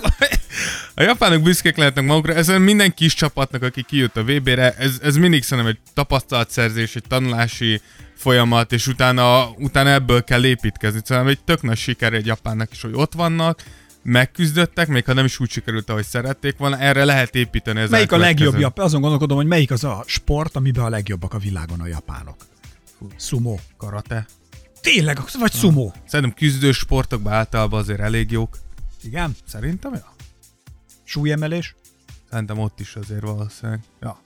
A 0.94 1.02
japánok 1.02 1.42
büszkék 1.42 1.78
lehetnek 1.78 2.06
magukra, 2.06 2.34
ez 2.34 2.48
minden 2.48 2.94
kis 2.94 3.14
csapatnak, 3.14 3.64
aki 3.64 3.84
kijött 3.84 4.18
a 4.18 4.24
VB-re, 4.24 4.76
ez, 4.78 5.00
ez 5.02 5.16
mindig 5.16 5.44
szerintem 5.44 5.74
egy 5.74 5.80
tapasztalatszerzés, 5.94 6.96
egy 6.96 7.04
tanulási 7.08 7.82
folyamat, 8.16 8.72
és 8.72 8.88
utána, 8.88 9.50
utána 9.50 9.90
ebből 9.90 10.24
kell 10.24 10.46
építkezni. 10.46 11.00
Szóval 11.04 11.30
egy 11.30 11.44
tök 11.44 11.62
nagy 11.62 11.78
siker 11.78 12.14
egy 12.14 12.26
japánnak 12.26 12.72
is, 12.72 12.82
hogy 12.82 12.92
ott 12.94 13.14
vannak, 13.14 13.64
megküzdöttek, 14.04 14.88
még 14.88 15.06
ha 15.06 15.14
nem 15.14 15.26
is 15.26 15.40
úgy 15.40 15.50
sikerült, 15.50 15.90
ahogy 15.90 16.06
szerették 16.06 16.58
volna, 16.58 16.78
erre 16.78 17.06
lehet 17.06 17.36
építeni. 17.36 17.80
Ez 17.80 17.90
melyik 17.90 18.12
a 18.12 18.18
legjobb 18.18 18.60
japán? 18.60 18.86
Azon 18.86 19.02
gondolkodom, 19.02 19.38
hogy 19.38 19.46
melyik 19.46 19.72
az 19.72 19.84
a 19.84 20.04
sport, 20.06 20.56
amiben 20.56 20.84
a 20.84 20.90
legjobbak 20.90 21.34
a 21.34 21.38
világon 21.38 21.80
a 21.80 21.88
japánok. 21.88 22.36
Sumo. 23.18 23.56
Karate. 23.78 24.26
Tényleg, 24.82 25.20
vagy 25.40 25.54
sumo. 25.54 25.92
Szerintem 26.08 26.36
küzdő 26.38 26.72
sportokban 26.72 27.34
általában 27.34 27.80
azért 27.80 28.00
elég 28.00 28.32
jók. 28.32 28.58
Igen? 29.04 29.36
Szerintem, 29.48 29.94
ja. 29.94 30.14
Súlyemelés? 31.12 31.76
Szerintem 32.30 32.60
ott 32.60 32.80
is 32.80 32.96
azért 32.96 33.22
valószínűleg. 33.22 33.80
Ja. 34.00 34.20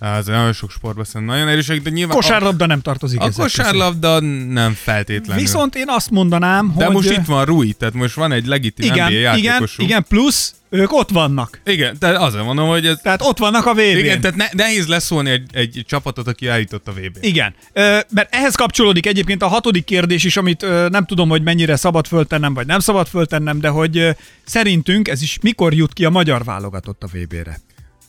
Ez 0.00 0.26
nagyon 0.26 0.52
sok 0.52 0.70
sportban 0.70 1.04
szerintem 1.04 1.36
nagyon 1.36 1.52
erősek, 1.52 1.82
de 1.82 1.90
nyilván... 1.90 2.16
Kosárlabda 2.16 2.64
a, 2.64 2.66
nem 2.66 2.80
tartozik 2.80 3.20
A 3.20 3.30
kosárlabda 3.36 4.18
közé. 4.18 4.44
nem 4.48 4.72
feltétlenül. 4.72 5.42
Viszont 5.42 5.74
én 5.74 5.88
azt 5.88 6.10
mondanám, 6.10 6.74
de 6.76 6.84
hogy... 6.84 6.94
most 6.94 7.10
itt 7.10 7.24
van 7.24 7.44
Rui, 7.44 7.72
tehát 7.72 7.94
most 7.94 8.14
van 8.14 8.32
egy 8.32 8.46
legitim 8.46 8.92
igen, 8.92 9.06
NBA 9.06 9.18
játékosunk. 9.18 9.70
Igen, 9.76 9.88
igen, 9.88 10.04
plusz 10.08 10.54
ők 10.70 10.92
ott 10.92 11.10
vannak. 11.10 11.60
Igen, 11.64 11.98
tehát 11.98 12.16
azért 12.16 12.44
mondom, 12.44 12.68
hogy 12.68 12.86
ez... 12.86 12.98
Tehát 13.02 13.22
ott 13.22 13.38
vannak 13.38 13.66
a 13.66 13.72
vb 13.72 13.78
Igen, 13.78 14.20
tehát 14.20 14.36
ne, 14.36 14.46
nehéz 14.52 14.86
leszólni 14.86 15.30
egy, 15.30 15.50
egy 15.52 15.84
csapatot, 15.86 16.26
aki 16.26 16.46
eljutott 16.46 16.88
a 16.88 16.92
vb 16.92 17.16
Igen, 17.20 17.54
ö, 17.72 17.98
mert 18.10 18.34
ehhez 18.34 18.54
kapcsolódik 18.54 19.06
egyébként 19.06 19.42
a 19.42 19.46
hatodik 19.46 19.84
kérdés 19.84 20.24
is, 20.24 20.36
amit 20.36 20.62
ö, 20.62 20.88
nem 20.88 21.04
tudom, 21.04 21.28
hogy 21.28 21.42
mennyire 21.42 21.76
szabad 21.76 22.06
föltennem, 22.06 22.54
vagy 22.54 22.66
nem 22.66 22.78
szabad 22.80 23.06
föltennem, 23.06 23.60
de 23.60 23.68
hogy 23.68 23.98
ö, 23.98 24.10
szerintünk 24.44 25.08
ez 25.08 25.22
is 25.22 25.38
mikor 25.42 25.74
jut 25.74 25.92
ki 25.92 26.04
a 26.04 26.10
magyar 26.10 26.44
válogatott 26.44 27.02
a 27.02 27.06
vb 27.06 27.32
re 27.32 27.60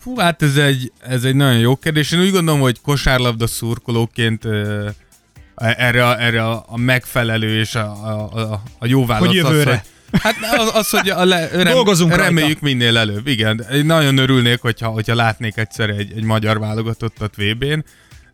Fú, 0.01 0.17
hát 0.17 0.41
ez 0.41 0.55
egy, 0.57 0.91
ez 0.99 1.23
egy 1.23 1.35
nagyon 1.35 1.59
jó 1.59 1.75
kérdés. 1.75 2.11
Én 2.11 2.19
úgy 2.19 2.31
gondolom, 2.31 2.59
hogy 2.61 2.81
kosárlabda 2.81 3.47
szurkolóként 3.47 4.45
uh, 4.45 4.89
erre, 5.55 6.07
a, 6.07 6.21
erre 6.21 6.47
a, 6.47 6.63
a 6.67 6.77
megfelelő 6.77 7.59
és 7.59 7.75
a, 7.75 7.89
a, 7.89 8.61
a 8.79 8.85
jó 8.85 9.05
válasz 9.05 9.27
hogy 9.27 9.35
jövőre. 9.35 9.71
az, 9.71 9.77
hogy 9.77 9.89
Hát 10.21 10.35
az, 10.57 10.71
az 10.73 10.89
hogy 10.89 11.09
a 11.09 11.25
le, 11.25 11.47
rem, 11.47 11.73
Dolgozunk 11.73 12.15
reméljük 12.15 12.59
rajta. 12.61 12.77
minél 12.77 12.97
előbb. 12.97 13.27
Igen, 13.27 13.65
én 13.73 13.85
nagyon 13.85 14.17
örülnék, 14.17 14.61
hogyha, 14.61 14.87
hogyha 14.87 15.15
látnék 15.15 15.57
egyszer 15.57 15.89
egy, 15.89 16.11
egy 16.15 16.23
magyar 16.23 16.59
válogatottat 16.59 17.35
VB-n. 17.35 17.83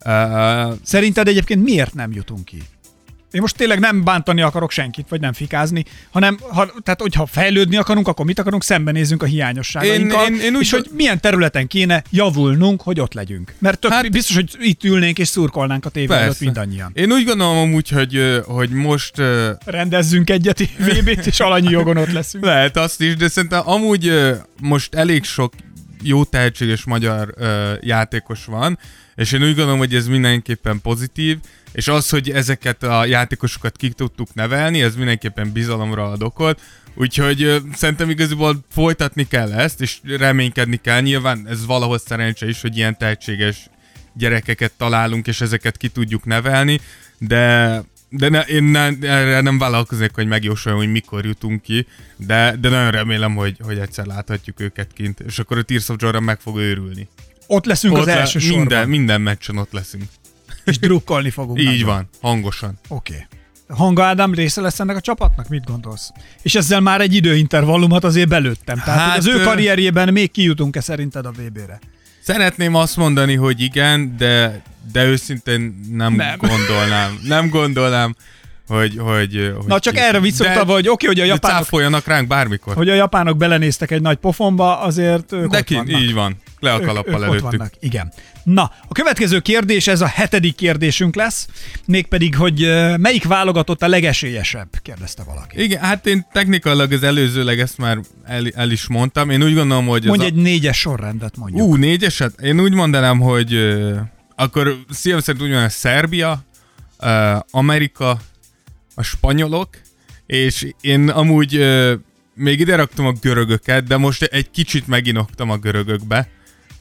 Uh, 0.05 0.73
Szerinted 0.83 1.27
egyébként 1.27 1.63
miért 1.63 1.93
nem 1.93 2.11
jutunk 2.11 2.45
ki? 2.45 2.61
Én 3.37 3.43
most 3.43 3.57
tényleg 3.57 3.79
nem 3.79 4.03
bántani 4.03 4.41
akarok 4.41 4.71
senkit, 4.71 5.05
vagy 5.09 5.19
nem 5.19 5.33
fikázni, 5.33 5.83
hanem 6.11 6.39
ha, 6.49 6.71
tehát, 6.83 7.01
hogyha 7.01 7.25
fejlődni 7.25 7.77
akarunk, 7.77 8.07
akkor 8.07 8.25
mit 8.25 8.39
akarunk, 8.39 8.63
szembenézünk 8.63 9.23
a 9.23 9.25
hiányosságainkkal, 9.25 10.25
én, 10.25 10.33
én, 10.33 10.41
én 10.41 10.55
úgy, 10.55 10.61
és 10.61 10.71
hogy 10.71 10.89
milyen 10.93 11.21
területen 11.21 11.67
kéne 11.67 12.03
javulnunk, 12.09 12.81
hogy 12.81 12.99
ott 12.99 13.13
legyünk. 13.13 13.53
Mert 13.59 13.79
tök, 13.79 13.91
hát, 13.91 14.11
biztos, 14.11 14.35
hogy 14.35 14.55
itt 14.59 14.83
ülnénk 14.83 15.19
és 15.19 15.27
szurkolnánk 15.27 15.85
a 15.85 15.89
tévé 15.89 16.13
előtt 16.13 16.39
mindannyian. 16.39 16.91
Én 16.93 17.11
úgy 17.11 17.25
gondolom 17.25 17.57
amúgy, 17.57 17.89
hogy, 17.89 18.41
hogy 18.45 18.69
most... 18.69 19.21
Rendezzünk 19.65 20.29
egyet 20.29 20.59
VB-t, 20.77 21.25
és 21.25 21.39
alanyi 21.39 21.69
jogon 21.69 21.97
ott 21.97 22.11
leszünk. 22.11 22.45
Lehet 22.45 22.77
azt 22.77 23.01
is, 23.01 23.15
de 23.15 23.27
szerintem 23.27 23.69
amúgy 23.69 24.33
most 24.61 24.95
elég 24.95 25.23
sok 25.23 25.53
jó 26.03 26.23
tehetséges 26.23 26.83
magyar 26.83 27.33
játékos 27.81 28.45
van, 28.45 28.79
és 29.15 29.31
én 29.31 29.41
úgy 29.41 29.55
gondolom, 29.55 29.77
hogy 29.77 29.95
ez 29.95 30.07
mindenképpen 30.07 30.81
pozitív, 30.81 31.37
és 31.77 31.87
az, 31.87 32.09
hogy 32.09 32.29
ezeket 32.29 32.83
a 32.83 33.05
játékosokat 33.05 33.75
ki 33.75 33.89
tudtuk 33.89 34.33
nevelni, 34.33 34.81
ez 34.81 34.95
mindenképpen 34.95 35.51
bizalomra 35.51 36.11
ad 36.11 36.23
okot, 36.23 36.61
úgyhogy 36.95 37.43
ö, 37.43 37.57
szerintem 37.73 38.09
igazából 38.09 38.59
folytatni 38.71 39.27
kell 39.27 39.53
ezt, 39.53 39.81
és 39.81 39.97
reménykedni 40.03 40.77
kell. 40.77 41.01
Nyilván 41.01 41.47
ez 41.47 41.65
valahol 41.65 41.97
szerencse 41.97 42.47
is, 42.47 42.61
hogy 42.61 42.77
ilyen 42.77 42.97
tehetséges 42.97 43.69
gyerekeket 44.13 44.71
találunk, 44.77 45.27
és 45.27 45.41
ezeket 45.41 45.77
ki 45.77 45.87
tudjuk 45.87 46.25
nevelni, 46.25 46.79
de 47.17 47.83
de 48.09 48.29
ne, 48.29 48.41
én 48.41 48.63
ne, 48.63 48.89
erre 49.01 49.41
nem 49.41 49.57
vállalkoznék, 49.57 50.11
hogy 50.13 50.27
megjósoljam, 50.27 50.81
hogy 50.81 50.91
mikor 50.91 51.25
jutunk 51.25 51.61
ki, 51.61 51.87
de, 52.15 52.55
de 52.59 52.69
nagyon 52.69 52.91
remélem, 52.91 53.35
hogy, 53.35 53.57
hogy 53.59 53.77
egyszer 53.77 54.05
láthatjuk 54.05 54.59
őket 54.59 54.93
kint, 54.93 55.19
és 55.19 55.39
akkor 55.39 55.57
a 55.57 55.61
Tears 55.61 55.89
of 55.89 55.95
Jordan 55.99 56.23
meg 56.23 56.39
fog 56.39 56.57
őrülni. 56.57 57.07
Ott 57.47 57.65
leszünk 57.65 57.93
ott 57.93 57.99
az 57.99 58.07
első 58.07 58.39
le, 58.39 58.45
sorban. 58.45 58.59
Minden, 58.59 58.89
minden 58.89 59.21
meccsen 59.21 59.57
ott 59.57 59.71
leszünk. 59.71 60.03
És 60.67 60.79
drukkolni 60.79 61.29
fogunk. 61.29 61.59
Így 61.59 61.65
nagyon. 61.65 61.85
van, 61.85 62.09
hangosan. 62.21 62.79
Oké. 62.87 63.13
Okay. 63.13 63.25
Hanga 63.77 64.03
Ádám 64.03 64.33
része 64.33 64.61
lesz 64.61 64.79
ennek 64.79 64.95
a 64.95 65.01
csapatnak? 65.01 65.47
Mit 65.47 65.65
gondolsz? 65.65 66.11
És 66.41 66.55
ezzel 66.55 66.79
már 66.79 67.01
egy 67.01 67.13
időintervallumot 67.13 68.03
azért 68.03 68.27
belőttem. 68.27 68.81
Tehát 68.85 69.09
hát, 69.09 69.17
az 69.17 69.27
ő 69.27 69.41
karrierjében 69.43 70.13
még 70.13 70.31
kijutunk-e 70.31 70.81
szerinted 70.81 71.25
a 71.25 71.31
VB-re? 71.31 71.79
Szeretném 72.21 72.75
azt 72.75 72.97
mondani, 72.97 73.35
hogy 73.35 73.61
igen, 73.61 74.15
de, 74.17 74.61
de 74.91 75.05
őszintén 75.05 75.79
nem, 75.91 76.13
nem. 76.13 76.37
gondolnám. 76.37 77.19
Nem 77.23 77.49
gondolnám. 77.49 78.15
hogy, 78.67 78.97
hogy, 78.97 79.53
hogy 79.57 79.67
Na 79.67 79.79
csak 79.79 79.93
ki- 79.93 79.99
erre 79.99 80.19
visszautalva, 80.19 80.73
hogy 80.73 80.87
oké, 80.87 81.05
hogy 81.07 81.19
a 81.19 81.23
japánok, 81.25 81.57
cáfoljanak 81.57 82.07
ránk 82.07 82.27
bármikor. 82.27 82.75
hogy 82.75 82.89
a 82.89 82.93
japánok 82.93 83.37
belenéztek 83.37 83.91
egy 83.91 84.01
nagy 84.01 84.17
pofonba, 84.17 84.79
azért 84.79 85.31
ők 85.31 85.49
de 85.49 85.57
ott 85.57 85.63
ki, 85.63 85.81
így 85.87 86.13
van. 86.13 86.35
Le 86.59 86.73
a 86.73 86.77
Ők- 86.77 86.85
kalappal 86.85 87.13
ők 87.13 87.19
ott 87.19 87.25
előttük. 87.27 87.51
vannak, 87.51 87.73
igen. 87.79 88.13
Na, 88.53 88.71
a 88.87 88.93
következő 88.93 89.39
kérdés, 89.39 89.87
ez 89.87 90.01
a 90.01 90.05
hetedik 90.05 90.55
kérdésünk 90.55 91.15
lesz, 91.15 91.47
mégpedig, 91.85 92.35
hogy 92.35 92.59
melyik 92.97 93.23
válogatott 93.23 93.81
a 93.81 93.87
legesélyesebb, 93.87 94.67
kérdezte 94.81 95.23
valaki. 95.23 95.63
Igen, 95.63 95.81
hát 95.81 96.07
én 96.07 96.25
technikailag 96.31 96.91
az 96.91 97.03
előzőleg 97.03 97.59
ezt 97.59 97.77
már 97.77 97.99
el, 98.23 98.47
el 98.55 98.71
is 98.71 98.87
mondtam. 98.87 99.29
Én 99.29 99.43
úgy 99.43 99.53
gondolom, 99.53 99.87
hogy 99.87 100.05
Mondj 100.05 100.25
egy 100.25 100.33
négyes 100.33 100.79
sorrendet 100.79 101.37
mondjuk. 101.37 101.67
Ú, 101.67 101.75
négyeset? 101.75 102.41
Én 102.41 102.61
úgy 102.61 102.73
mondanám, 102.73 103.19
hogy 103.19 103.53
ö, 103.53 103.95
akkor 104.35 104.77
szívem 104.89 105.19
szerint 105.19 105.43
úgy 105.43 105.49
mondanám, 105.49 105.69
Szerbia, 105.69 106.43
ö, 106.99 107.35
Amerika, 107.51 108.19
a 108.95 109.01
spanyolok, 109.01 109.69
és 110.25 110.67
én 110.81 111.09
amúgy 111.09 111.55
ö, 111.55 111.93
még 112.33 112.59
ide 112.59 112.75
raktam 112.75 113.05
a 113.05 113.11
görögöket, 113.11 113.83
de 113.83 113.97
most 113.97 114.23
egy 114.23 114.51
kicsit 114.51 114.87
meginoktam 114.87 115.49
a 115.49 115.57
görögökbe, 115.57 116.35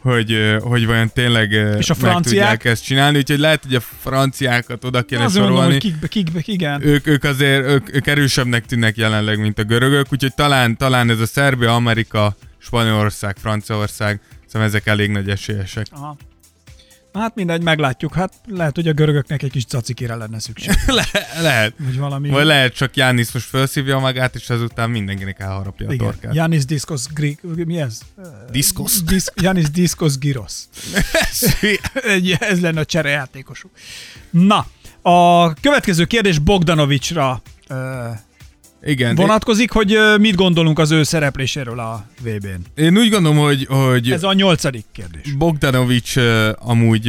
hogy, 0.07 0.57
hogy 0.61 0.87
vajon 0.87 1.11
tényleg 1.15 1.53
És 1.53 1.91
a 1.91 1.95
meg 2.01 2.11
franciák? 2.11 2.23
tudják 2.23 2.65
ezt 2.65 2.85
csinálni, 2.85 3.17
úgyhogy 3.19 3.39
lehet, 3.39 3.63
hogy 3.65 3.75
a 3.75 3.81
franciákat 3.81 4.85
oda 4.85 5.03
kéne 5.03 5.25
Azért 5.25 5.39
mondom, 5.45 5.57
sorolni. 5.63 5.73
hogy 5.73 5.91
kikbe, 5.91 6.07
kikbe, 6.09 6.41
igen. 6.45 6.87
Ők, 6.87 7.07
ők 7.07 7.25
azért 7.25 7.65
ők, 7.67 7.95
ők 7.95 8.07
erősebbnek 8.07 8.67
tűnnek 8.67 8.97
jelenleg, 8.97 9.39
mint 9.41 9.59
a 9.59 9.65
görögök, 9.65 10.07
úgyhogy 10.13 10.35
talán, 10.35 10.77
talán 10.77 11.11
ez 11.11 11.21
a 11.21 11.27
Szerbia, 11.27 11.75
Amerika, 11.75 12.37
Spanyolország, 12.59 13.37
Franciaország, 13.41 14.21
szóval 14.47 14.69
ezek 14.69 14.87
elég 14.87 15.11
nagy 15.11 15.29
esélyesek. 15.31 15.87
Aha. 15.91 16.17
Hát 17.17 17.35
mindegy, 17.35 17.63
meglátjuk. 17.63 18.15
Hát 18.15 18.33
lehet, 18.49 18.75
hogy 18.75 18.89
a 18.89 18.93
görögöknek 18.93 19.43
egy 19.43 19.51
kis 19.51 19.65
cacikére 19.65 20.15
lenne 20.15 20.39
szükség. 20.39 20.75
Le- 20.87 21.09
lehet. 21.41 21.73
Vagy 21.79 21.99
valami. 21.99 22.29
Vagy 22.29 22.45
lehet 22.45 22.75
csak 22.75 22.97
Jánisz 22.97 23.33
most 23.33 23.47
felszívja 23.47 23.99
magát, 23.99 24.35
és 24.35 24.51
ezután 24.51 24.91
mindenkinek 24.91 25.41
elharapja 25.41 25.89
a 25.89 25.93
Igen. 25.93 26.07
torkát. 26.07 26.35
Janis 26.35 26.65
Diskos 26.65 27.03
Gri... 27.15 27.39
Mi 27.43 27.81
ez? 27.81 27.99
Diszkosz? 28.51 29.03
Dis... 29.03 29.25
Janis 29.35 29.71
Diskos 29.71 30.19
Giros. 30.19 30.53
Egy- 32.05 32.37
ez 32.41 32.61
lenne 32.61 32.81
a 32.81 32.85
cserejátékosuk. 32.85 33.71
Na, 34.31 34.67
a 35.03 35.53
következő 35.55 36.05
kérdés 36.05 36.39
Bogdanovicsra 36.39 37.43
ö, 37.69 38.09
Igen. 38.83 39.15
vonatkozik, 39.15 39.71
hogy 39.71 39.99
mit 40.19 40.35
gondolunk 40.35 40.79
az 40.79 40.91
ő 40.91 41.03
szerepléséről 41.03 41.79
a 41.79 42.07
VB-n. 42.23 42.83
Én 42.83 42.97
úgy 42.97 43.11
gondolom, 43.11 43.39
hogy, 43.39 43.67
hogy 43.69 44.11
Ez 44.11 44.23
a 44.23 44.33
nyolcadik 44.33 44.85
kérdés. 44.93 45.33
Bogdanovics 45.33 46.17
amúgy 46.59 47.05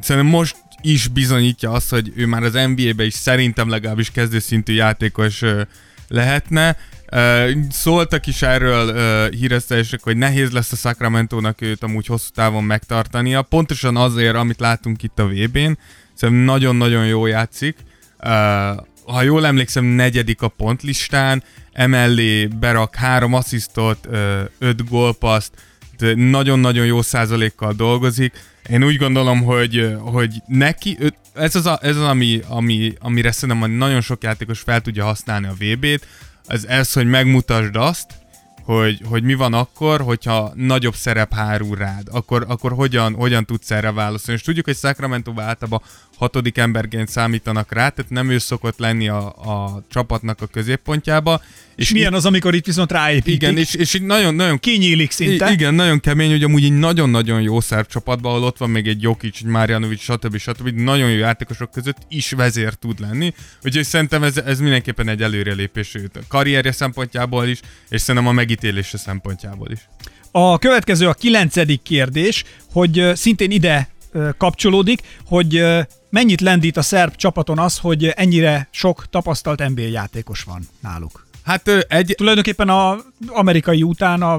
szerintem 0.00 0.30
most 0.30 0.56
is 0.82 1.08
bizonyítja 1.08 1.70
azt, 1.70 1.90
hogy 1.90 2.12
ő 2.16 2.26
már 2.26 2.42
az 2.42 2.52
NBA-be 2.52 3.04
is 3.04 3.14
szerintem 3.14 3.68
legalábbis 3.68 4.10
kezdőszintű 4.10 4.72
játékos 4.72 5.42
lehetne. 6.08 6.76
Szóltak 7.70 8.26
is 8.26 8.42
erről 8.42 8.94
híresztelések, 9.30 10.02
hogy 10.02 10.16
nehéz 10.16 10.50
lesz 10.50 10.72
a 10.72 10.76
Sacramento-nak 10.76 11.60
őt 11.60 11.82
amúgy 11.82 12.06
hosszú 12.06 12.28
távon 12.34 12.64
megtartania, 12.64 13.42
pontosan 13.42 13.96
azért, 13.96 14.34
amit 14.34 14.60
látunk 14.60 15.02
itt 15.02 15.18
a 15.18 15.26
VB-n. 15.26 15.78
Szerintem 16.14 16.44
nagyon-nagyon 16.44 17.06
jó 17.06 17.26
játszik. 17.26 17.76
Ha 19.12 19.22
jól 19.22 19.46
emlékszem, 19.46 19.84
negyedik 19.84 20.42
a 20.42 20.48
pontlistán, 20.48 21.42
emellé 21.72 22.46
berak 22.46 22.94
három 22.94 23.34
asszisztot, 23.34 24.08
öt 24.58 24.88
gólpaszt, 24.88 25.52
nagyon-nagyon 26.14 26.86
jó 26.86 27.02
százalékkal 27.02 27.72
dolgozik. 27.72 28.32
Én 28.68 28.84
úgy 28.84 28.96
gondolom, 28.96 29.42
hogy, 29.42 29.96
hogy 30.00 30.42
neki, 30.46 30.98
ez 31.34 31.54
az, 31.56 31.66
a, 31.66 31.78
ez 31.82 31.96
az 31.96 32.02
ami, 32.02 32.40
ami, 32.48 32.92
amire 33.00 33.32
szerintem 33.32 33.70
nagyon 33.70 34.00
sok 34.00 34.22
játékos 34.22 34.60
fel 34.60 34.80
tudja 34.80 35.04
használni 35.04 35.46
a 35.46 35.54
VB-t, 35.58 36.06
az 36.46 36.68
ez, 36.68 36.92
hogy 36.92 37.06
megmutasd 37.06 37.76
azt, 37.76 38.06
hogy, 38.64 39.00
hogy 39.04 39.22
mi 39.22 39.34
van 39.34 39.54
akkor, 39.54 40.00
hogyha 40.00 40.52
nagyobb 40.54 40.94
szerep 40.94 41.34
hárul 41.34 41.76
rád, 41.76 42.08
akkor, 42.10 42.44
akkor 42.48 42.72
hogyan, 42.72 43.14
hogyan 43.14 43.44
tudsz 43.44 43.70
erre 43.70 43.92
válaszolni. 43.92 44.40
És 44.40 44.46
tudjuk, 44.46 44.64
hogy 44.64 44.76
sacramento 44.76 45.32
általában 45.36 45.82
hatodik 46.16 46.58
emberként 46.58 47.08
számítanak 47.08 47.72
rá, 47.72 47.88
tehát 47.88 48.10
nem 48.10 48.30
ő 48.30 48.38
szokott 48.38 48.78
lenni 48.78 49.08
a, 49.08 49.26
a 49.26 49.84
csapatnak 49.90 50.40
a 50.40 50.46
középpontjába. 50.46 51.42
És 51.76 51.92
milyen 51.92 52.14
az, 52.14 52.26
amikor 52.26 52.54
itt 52.54 52.66
viszont 52.66 52.92
ráépítik? 52.92 53.34
igen, 53.34 53.56
és, 53.56 53.74
és 53.74 53.94
így 53.94 54.02
nagyon, 54.02 54.34
nagyon 54.34 54.58
kinyílik 54.58 55.10
szinte. 55.10 55.50
I- 55.50 55.52
igen, 55.52 55.74
nagyon 55.74 56.00
kemény, 56.00 56.30
hogy 56.30 56.42
amúgy 56.42 56.64
egy 56.64 56.72
nagyon-nagyon 56.72 57.42
jó 57.42 57.60
szerb 57.60 57.86
csapatban, 57.86 58.32
ahol 58.32 58.44
ott 58.44 58.58
van 58.58 58.70
még 58.70 58.86
egy 58.86 59.02
Jokic, 59.02 59.40
egy 59.40 59.46
Marjanovic, 59.46 60.00
stb. 60.00 60.36
stb. 60.36 60.68
Nagyon 60.68 61.10
jó 61.10 61.16
játékosok 61.16 61.70
között 61.70 61.96
is 62.08 62.30
vezér 62.30 62.74
tud 62.74 63.00
lenni. 63.00 63.34
Úgyhogy 63.64 63.84
szerintem 63.84 64.22
ez, 64.22 64.36
ez 64.36 64.60
mindenképpen 64.60 65.08
egy 65.08 65.22
előrelépés 65.22 65.96
karrierje 66.28 66.72
szempontjából 66.72 67.46
is, 67.46 67.60
és 67.88 68.00
szerintem 68.00 68.30
a 68.30 68.34
megítélése 68.52 68.98
szempontjából 68.98 69.70
is. 69.70 69.88
A 70.30 70.58
következő 70.58 71.08
a 71.08 71.14
kilencedik 71.14 71.82
kérdés, 71.82 72.44
hogy 72.72 73.10
szintén 73.14 73.50
ide 73.50 73.88
kapcsolódik, 74.36 75.00
hogy 75.26 75.64
mennyit 76.10 76.40
lendít 76.40 76.76
a 76.76 76.82
szerb 76.82 77.16
csapaton 77.16 77.58
az, 77.58 77.78
hogy 77.78 78.06
ennyire 78.06 78.68
sok 78.70 79.06
tapasztalt 79.10 79.68
NBA 79.68 79.82
játékos 79.82 80.42
van 80.42 80.68
náluk. 80.80 81.26
Hát 81.44 81.68
egy, 81.88 82.14
Tulajdonképpen 82.16 82.68
a 82.68 82.96
amerikai 83.26 83.82
után 83.82 84.22
a 84.22 84.38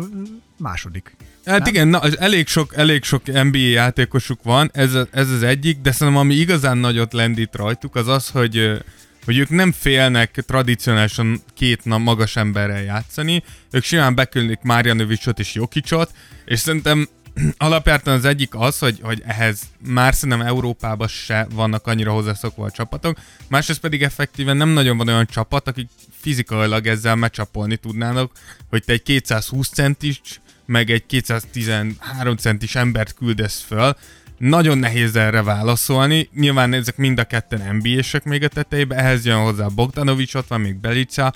második. 0.57 1.15
Hát 1.45 1.59
Nem? 1.59 1.67
igen, 1.67 1.87
na, 1.87 2.01
elég 2.19 2.47
sok, 2.47 2.75
elég 2.75 3.03
sok 3.03 3.21
NBA 3.25 3.57
játékosuk 3.57 4.43
van, 4.43 4.69
ez, 4.73 4.93
ez 5.11 5.29
az 5.29 5.43
egyik, 5.43 5.81
de 5.81 5.91
szerintem 5.91 6.21
ami 6.21 6.33
igazán 6.33 6.77
nagyot 6.77 7.13
lendít 7.13 7.55
rajtuk, 7.55 7.95
az 7.95 8.07
az, 8.07 8.29
hogy, 8.29 8.83
hogy 9.25 9.37
ők 9.37 9.49
nem 9.49 9.71
félnek 9.71 10.31
tradicionálisan 10.31 11.41
két 11.53 11.85
na, 11.85 11.97
magas 11.97 12.35
emberrel 12.35 12.81
játszani, 12.81 13.43
ők 13.71 13.83
simán 13.83 14.15
beküldik 14.15 14.59
Marjanovicsot 14.61 15.39
és 15.39 15.53
Jokicsot, 15.53 16.11
és 16.45 16.59
szerintem 16.59 17.07
alapjártan 17.57 18.13
az 18.13 18.25
egyik 18.25 18.55
az, 18.55 18.79
hogy, 18.79 18.99
hogy 19.01 19.21
ehhez 19.25 19.61
már 19.87 20.13
szerintem 20.13 20.47
Európában 20.47 21.07
se 21.07 21.47
vannak 21.53 21.87
annyira 21.87 22.11
hozzászokva 22.11 22.65
a 22.65 22.71
csapatok, 22.71 23.17
másrészt 23.47 23.79
pedig 23.79 24.03
effektíven 24.03 24.57
nem 24.57 24.69
nagyon 24.69 24.97
van 24.97 25.07
olyan 25.07 25.25
csapat, 25.25 25.67
akik 25.67 25.89
fizikailag 26.19 26.87
ezzel 26.87 27.15
mecsapolni 27.15 27.75
tudnának, 27.75 28.31
hogy 28.69 28.83
te 28.83 28.93
egy 28.93 29.03
220 29.03 29.69
centis, 29.69 30.21
meg 30.65 30.89
egy 30.89 31.05
213 31.05 32.37
centis 32.37 32.75
embert 32.75 33.13
küldesz 33.13 33.63
föl, 33.67 33.95
nagyon 34.43 34.77
nehéz 34.77 35.15
erre 35.15 35.41
válaszolni. 35.41 36.29
Nyilván 36.35 36.73
ezek 36.73 36.97
mind 36.97 37.19
a 37.19 37.23
ketten 37.23 37.75
NBA-sek 37.75 38.23
még 38.23 38.43
a 38.43 38.47
tetejébe, 38.47 38.95
ehhez 38.95 39.25
jön 39.25 39.41
hozzá 39.41 39.67
Bogdanovics, 39.67 40.33
ott 40.33 40.47
van 40.47 40.61
még 40.61 40.75
Belica. 40.75 41.33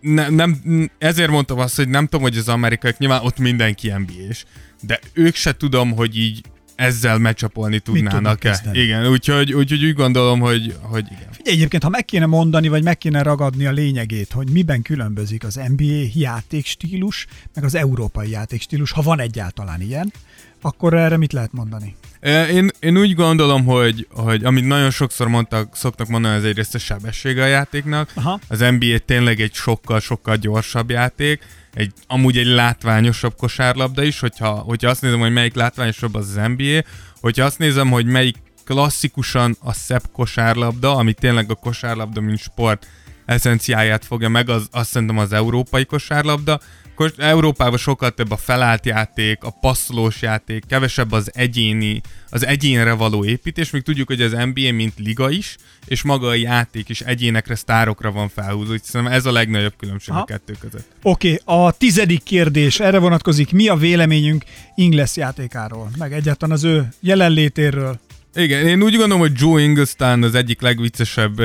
Ne, 0.00 0.28
nem, 0.28 0.60
ezért 0.98 1.30
mondtam 1.30 1.58
azt, 1.58 1.76
hogy 1.76 1.88
nem 1.88 2.04
tudom, 2.04 2.22
hogy 2.22 2.36
az 2.36 2.48
amerikaiak, 2.48 2.98
nyilván 2.98 3.24
ott 3.24 3.38
mindenki 3.38 3.92
NBA-s, 3.92 4.44
de 4.80 5.00
ők 5.12 5.34
se 5.34 5.56
tudom, 5.56 5.92
hogy 5.92 6.18
így 6.18 6.42
ezzel 6.74 7.18
mecsapolni 7.18 7.78
tudnának-e. 7.78 8.60
Igen, 8.72 9.06
úgyhogy, 9.06 9.52
úgyhogy 9.52 9.84
úgy 9.84 9.94
gondolom, 9.94 10.40
hogy, 10.40 10.74
hogy 10.80 11.04
igen. 11.06 11.28
Figyelj, 11.30 11.56
egyébként, 11.56 11.82
ha 11.82 11.88
meg 11.88 12.04
kéne 12.04 12.26
mondani, 12.26 12.68
vagy 12.68 12.82
meg 12.82 12.98
kéne 12.98 13.22
ragadni 13.22 13.66
a 13.66 13.72
lényegét, 13.72 14.32
hogy 14.32 14.50
miben 14.50 14.82
különbözik 14.82 15.44
az 15.44 15.60
NBA 15.76 16.08
játékstílus, 16.14 17.26
meg 17.54 17.64
az 17.64 17.74
európai 17.74 18.30
játékstílus, 18.30 18.90
ha 18.90 19.02
van 19.02 19.20
egyáltalán 19.20 19.80
ilyen, 19.80 20.12
akkor 20.60 20.94
erre 20.94 21.16
mit 21.16 21.32
lehet 21.32 21.52
mondani? 21.52 21.96
Én, 22.24 22.70
én 22.80 22.98
úgy 22.98 23.14
gondolom, 23.14 23.64
hogy, 23.64 24.06
hogy 24.10 24.44
amit 24.44 24.66
nagyon 24.66 24.90
sokszor 24.90 25.28
mondtak, 25.28 25.76
szoktak 25.76 26.08
mondani, 26.08 26.34
ez 26.34 26.44
egyrészt 26.44 26.74
a 26.74 26.78
sebessége 26.78 27.42
a 27.42 27.46
játéknak. 27.46 28.10
Aha. 28.14 28.38
Az 28.48 28.58
NBA 28.58 28.98
tényleg 29.04 29.40
egy 29.40 29.54
sokkal-sokkal 29.54 30.36
gyorsabb 30.36 30.90
játék, 30.90 31.42
egy, 31.74 31.92
amúgy 32.06 32.38
egy 32.38 32.46
látványosabb 32.46 33.34
kosárlabda 33.36 34.02
is, 34.02 34.20
hogyha, 34.20 34.50
hogyha 34.50 34.90
azt 34.90 35.02
nézem, 35.02 35.18
hogy 35.18 35.32
melyik 35.32 35.54
látványosabb 35.54 36.14
az 36.14 36.28
az 36.28 36.48
NBA, 36.56 36.82
hogyha 37.20 37.44
azt 37.44 37.58
nézem, 37.58 37.90
hogy 37.90 38.06
melyik 38.06 38.36
klasszikusan 38.64 39.56
a 39.60 39.72
szebb 39.72 40.02
kosárlabda, 40.12 40.96
ami 40.96 41.12
tényleg 41.12 41.50
a 41.50 41.54
kosárlabda, 41.54 42.20
mint 42.20 42.38
sport 42.38 42.86
eszenciáját 43.24 44.04
fogja 44.04 44.28
meg, 44.28 44.48
az, 44.48 44.68
azt 44.70 44.90
szerintem 44.90 45.18
az 45.18 45.32
európai 45.32 45.84
kosárlabda. 45.84 46.60
Kos- 46.94 47.18
Európában 47.18 47.78
sokkal 47.78 48.10
több 48.10 48.30
a 48.30 48.36
felállt 48.36 48.86
játék, 48.86 49.44
a 49.44 49.50
passzolós 49.60 50.22
játék, 50.22 50.64
kevesebb 50.66 51.12
az 51.12 51.30
egyéni, 51.34 52.00
az 52.30 52.46
egyénre 52.46 52.92
való 52.92 53.24
építés, 53.24 53.70
még 53.70 53.82
tudjuk, 53.82 54.06
hogy 54.06 54.22
az 54.22 54.32
NBA 54.32 54.72
mint 54.72 54.92
liga 54.96 55.30
is, 55.30 55.56
és 55.86 56.02
maga 56.02 56.28
a 56.28 56.34
játék 56.34 56.88
is 56.88 57.00
egyénekre, 57.00 57.54
sztárokra 57.54 58.12
van 58.12 58.28
felhúzva, 58.28 58.72
úgyhogy 58.72 58.82
szerintem 58.82 59.16
ez 59.16 59.26
a 59.26 59.32
legnagyobb 59.32 59.74
különbség 59.76 60.14
Aha. 60.14 60.22
a 60.22 60.24
kettő 60.24 60.54
között. 60.60 60.86
Oké, 61.02 61.38
okay, 61.44 61.66
a 61.66 61.72
tizedik 61.72 62.22
kérdés 62.22 62.80
erre 62.80 62.98
vonatkozik. 62.98 63.52
Mi 63.52 63.68
a 63.68 63.76
véleményünk 63.76 64.44
Ingles 64.74 65.16
játékáról, 65.16 65.90
meg 65.98 66.12
egyáltalán 66.12 66.54
az 66.54 66.64
ő 66.64 66.88
jelenlétéről? 67.00 68.00
Igen, 68.34 68.66
én 68.66 68.82
úgy 68.82 68.96
gondolom, 68.96 69.18
hogy 69.18 69.32
Joe 69.36 69.60
Ingles 69.60 69.94
talán 69.94 70.22
az 70.22 70.34
egyik 70.34 70.60
legviccesebb 70.60 71.40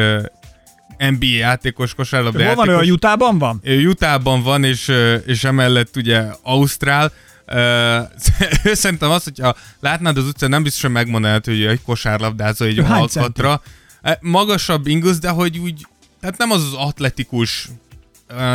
NBA 1.09 1.25
játékos, 1.25 1.93
kosárlabda 1.93 2.45
Hol 2.45 2.55
van 2.55 2.67
ő, 2.67 2.69
a 2.69 2.73
játékos. 2.73 2.95
Utahban 2.95 3.37
van? 3.37 3.59
Ő 3.63 3.87
Utahban 3.87 4.43
van, 4.43 4.63
és, 4.63 4.91
és 5.25 5.43
emellett 5.43 5.95
ugye 5.95 6.23
Ausztrál. 6.41 7.11
Ö, 7.45 7.99
Szerintem 8.73 9.09
azt, 9.09 9.23
hogyha 9.23 9.55
látnád 9.79 10.17
az 10.17 10.25
utcán, 10.25 10.49
nem 10.49 10.63
biztos, 10.63 10.81
hogy 10.81 10.91
megmondanád, 10.91 11.45
hogy 11.45 11.65
egy 11.65 11.81
kosárlabdázó 11.81 12.65
egy 12.65 12.77
Ő 12.77 12.83
alkatra. 12.83 13.61
Magasabb 14.19 14.87
Ingles, 14.87 15.19
de 15.19 15.29
hogy 15.29 15.57
úgy 15.57 15.85
tehát 16.19 16.37
nem 16.37 16.51
az 16.51 16.63
az 16.63 16.73
atletikus, 16.73 17.69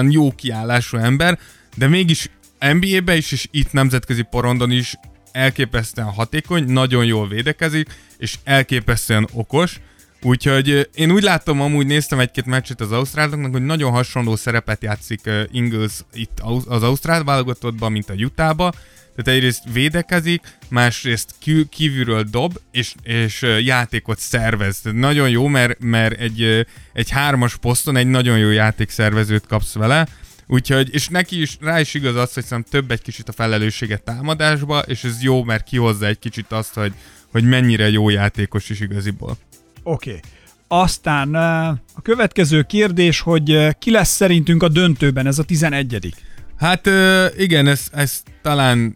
jó 0.08 0.34
kiállású 0.34 0.96
ember, 0.96 1.38
de 1.76 1.88
mégis 1.88 2.30
NBA-be 2.58 3.16
is, 3.16 3.32
és 3.32 3.48
itt 3.50 3.72
nemzetközi 3.72 4.22
porondon 4.22 4.70
is 4.70 4.94
elképesztően 5.32 6.10
hatékony, 6.10 6.64
nagyon 6.64 7.04
jól 7.04 7.28
védekezik, 7.28 7.88
és 8.18 8.36
elképesztően 8.44 9.28
okos, 9.32 9.80
Úgyhogy 10.26 10.88
én 10.94 11.10
úgy 11.10 11.22
látom, 11.22 11.60
amúgy 11.60 11.86
néztem 11.86 12.18
egy-két 12.18 12.46
meccset 12.46 12.80
az 12.80 12.92
Ausztráloknak, 12.92 13.52
hogy 13.52 13.64
nagyon 13.64 13.90
hasonló 13.90 14.36
szerepet 14.36 14.82
játszik 14.82 15.20
Ingles 15.52 15.92
itt 16.12 16.40
az 16.66 16.82
Ausztrál 16.82 17.24
válogatottban, 17.24 17.92
mint 17.92 18.10
a 18.10 18.14
Utahba. 18.14 18.72
Tehát 19.16 19.38
egyrészt 19.38 19.62
védekezik, 19.72 20.40
másrészt 20.68 21.34
kívülről 21.70 22.22
dob, 22.22 22.58
és, 22.70 22.94
és 23.02 23.46
játékot 23.60 24.18
szervez. 24.18 24.80
Tehát 24.80 24.98
nagyon 24.98 25.28
jó, 25.28 25.46
mert, 25.46 25.76
mert 25.80 26.20
egy, 26.20 26.66
egy 26.92 27.10
hármas 27.10 27.56
poszton 27.56 27.96
egy 27.96 28.06
nagyon 28.06 28.38
jó 28.38 28.50
játékszervezőt 28.50 29.46
kapsz 29.46 29.74
vele, 29.74 30.06
Úgyhogy, 30.46 30.94
és 30.94 31.08
neki 31.08 31.40
is, 31.40 31.56
rá 31.60 31.80
is 31.80 31.94
igaz 31.94 32.16
az, 32.16 32.34
hogy 32.34 32.44
szerintem 32.44 32.80
több 32.80 32.90
egy 32.90 33.02
kicsit 33.02 33.28
a 33.28 33.32
felelősséget 33.32 34.02
támadásba, 34.02 34.78
és 34.78 35.04
ez 35.04 35.22
jó, 35.22 35.42
mert 35.42 35.64
kihozza 35.64 36.06
egy 36.06 36.18
kicsit 36.18 36.52
azt, 36.52 36.74
hogy, 36.74 36.92
hogy 37.30 37.44
mennyire 37.44 37.90
jó 37.90 38.08
játékos 38.08 38.70
is 38.70 38.80
igaziból. 38.80 39.38
Oké. 39.84 40.08
Okay. 40.08 40.20
Aztán 40.68 41.34
a 41.94 42.02
következő 42.02 42.62
kérdés, 42.62 43.20
hogy 43.20 43.68
ki 43.78 43.90
lesz 43.90 44.10
szerintünk 44.10 44.62
a 44.62 44.68
döntőben, 44.68 45.26
ez 45.26 45.38
a 45.38 45.42
11 45.42 46.14
Hát 46.56 46.90
igen, 47.36 47.66
ez, 47.66 47.86
ez 47.92 48.22
talán 48.42 48.94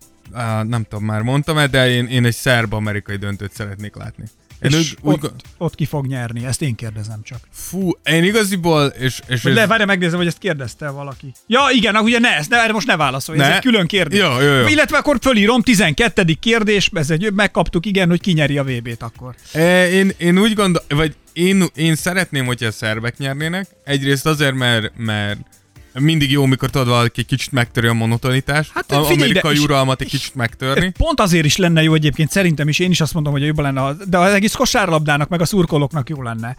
nem 0.62 0.86
tudom, 0.88 1.04
már 1.04 1.22
mondtam-e, 1.22 1.66
de 1.66 1.90
én, 1.90 2.06
én 2.06 2.24
egy 2.24 2.34
szerb-amerikai 2.34 3.16
döntőt 3.16 3.52
szeretnék 3.52 3.96
látni. 3.96 4.24
Én 4.62 4.70
és 4.70 4.94
úgy, 5.00 5.12
ott, 5.12 5.24
úgy... 5.24 5.30
ott 5.58 5.74
ki 5.74 5.84
fog 5.84 6.06
nyerni? 6.06 6.44
Ezt 6.44 6.62
én 6.62 6.74
kérdezem 6.74 7.20
csak. 7.22 7.38
Fú, 7.52 7.90
én 8.04 8.24
igaziból... 8.24 8.86
És, 8.86 9.20
és 9.26 9.44
ez... 9.44 9.54
De 9.54 9.66
várj, 9.66 9.84
megnézem, 9.84 10.18
hogy 10.18 10.26
ezt 10.26 10.38
kérdezte 10.38 10.88
valaki. 10.88 11.32
Ja, 11.46 11.60
igen, 11.72 11.96
ugye 11.96 12.18
ne, 12.18 12.36
ezt, 12.36 12.50
ne, 12.50 12.62
erre 12.62 12.72
most 12.72 12.86
ne 12.86 12.96
válaszolj, 12.96 13.38
ne? 13.38 13.44
ez 13.44 13.54
egy 13.54 13.60
külön 13.60 13.86
kérdés. 13.86 14.20
Jó, 14.20 14.40
jó, 14.40 14.52
jó. 14.52 14.66
Illetve 14.66 14.96
akkor 14.96 15.18
fölírom, 15.20 15.62
12. 15.62 16.36
kérdés, 16.40 16.90
ez 16.92 17.10
egy, 17.10 17.32
megkaptuk, 17.32 17.86
igen, 17.86 18.08
hogy 18.08 18.20
ki 18.20 18.32
nyeri 18.32 18.58
a 18.58 18.64
VB-t 18.64 19.02
akkor. 19.02 19.34
E, 19.52 19.88
én, 19.90 20.12
én 20.16 20.38
úgy 20.38 20.54
gondolom, 20.54 20.88
vagy 20.88 21.14
én, 21.32 21.64
én 21.74 21.94
szeretném, 21.94 22.46
hogyha 22.46 22.66
a 22.66 22.72
szerbek 22.72 23.16
nyernének. 23.16 23.66
Egyrészt 23.84 24.26
azért, 24.26 24.54
mert, 24.54 24.92
mert 24.96 25.38
mindig 25.92 26.30
jó, 26.30 26.44
mikor 26.44 26.70
tudod 26.70 26.88
valaki 26.88 27.20
egy 27.20 27.26
kicsit 27.26 27.52
megtöri 27.52 27.86
a 27.86 27.92
monotonitást, 27.92 28.70
hát, 28.74 28.92
a 28.92 29.10
amerikai 29.10 29.54
ide, 29.54 29.62
uralmat 29.62 30.00
egy 30.00 30.08
kicsit 30.08 30.34
megtörni. 30.34 30.92
Pont 30.98 31.20
azért 31.20 31.44
is 31.44 31.56
lenne 31.56 31.82
jó 31.82 31.94
egyébként, 31.94 32.30
szerintem 32.30 32.68
is, 32.68 32.78
én 32.78 32.90
is 32.90 33.00
azt 33.00 33.14
mondom, 33.14 33.32
hogy 33.32 33.42
jobban 33.42 33.64
lenne, 33.64 33.94
de 34.08 34.18
az 34.18 34.32
egész 34.32 34.52
kosárlabdának, 34.54 35.28
meg 35.28 35.40
a 35.40 35.44
szurkolóknak 35.44 36.08
jó 36.08 36.22
lenne. 36.22 36.56